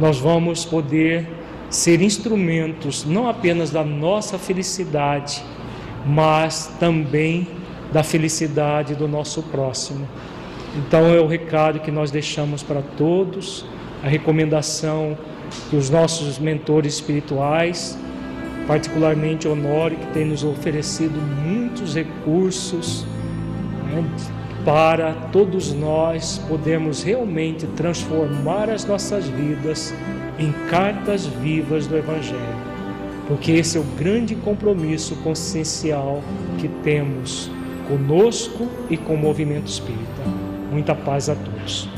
[0.00, 1.28] nós vamos poder
[1.70, 5.42] ser instrumentos não apenas da nossa felicidade,
[6.04, 7.46] mas também
[7.92, 10.08] da felicidade do nosso próximo.
[10.76, 13.64] Então é o recado que nós deixamos para todos,
[14.02, 15.16] a recomendação
[15.70, 17.98] que os nossos mentores espirituais,
[18.66, 23.06] particularmente Honório, que tem nos oferecido muitos recursos
[23.84, 24.04] né,
[24.64, 29.92] para todos nós podermos realmente transformar as nossas vidas
[30.38, 32.40] em cartas vivas do Evangelho,
[33.26, 36.22] porque esse é o grande compromisso consciencial
[36.58, 37.50] que temos
[37.88, 40.22] conosco e com o movimento espírita.
[40.70, 41.88] Muita paz a todos.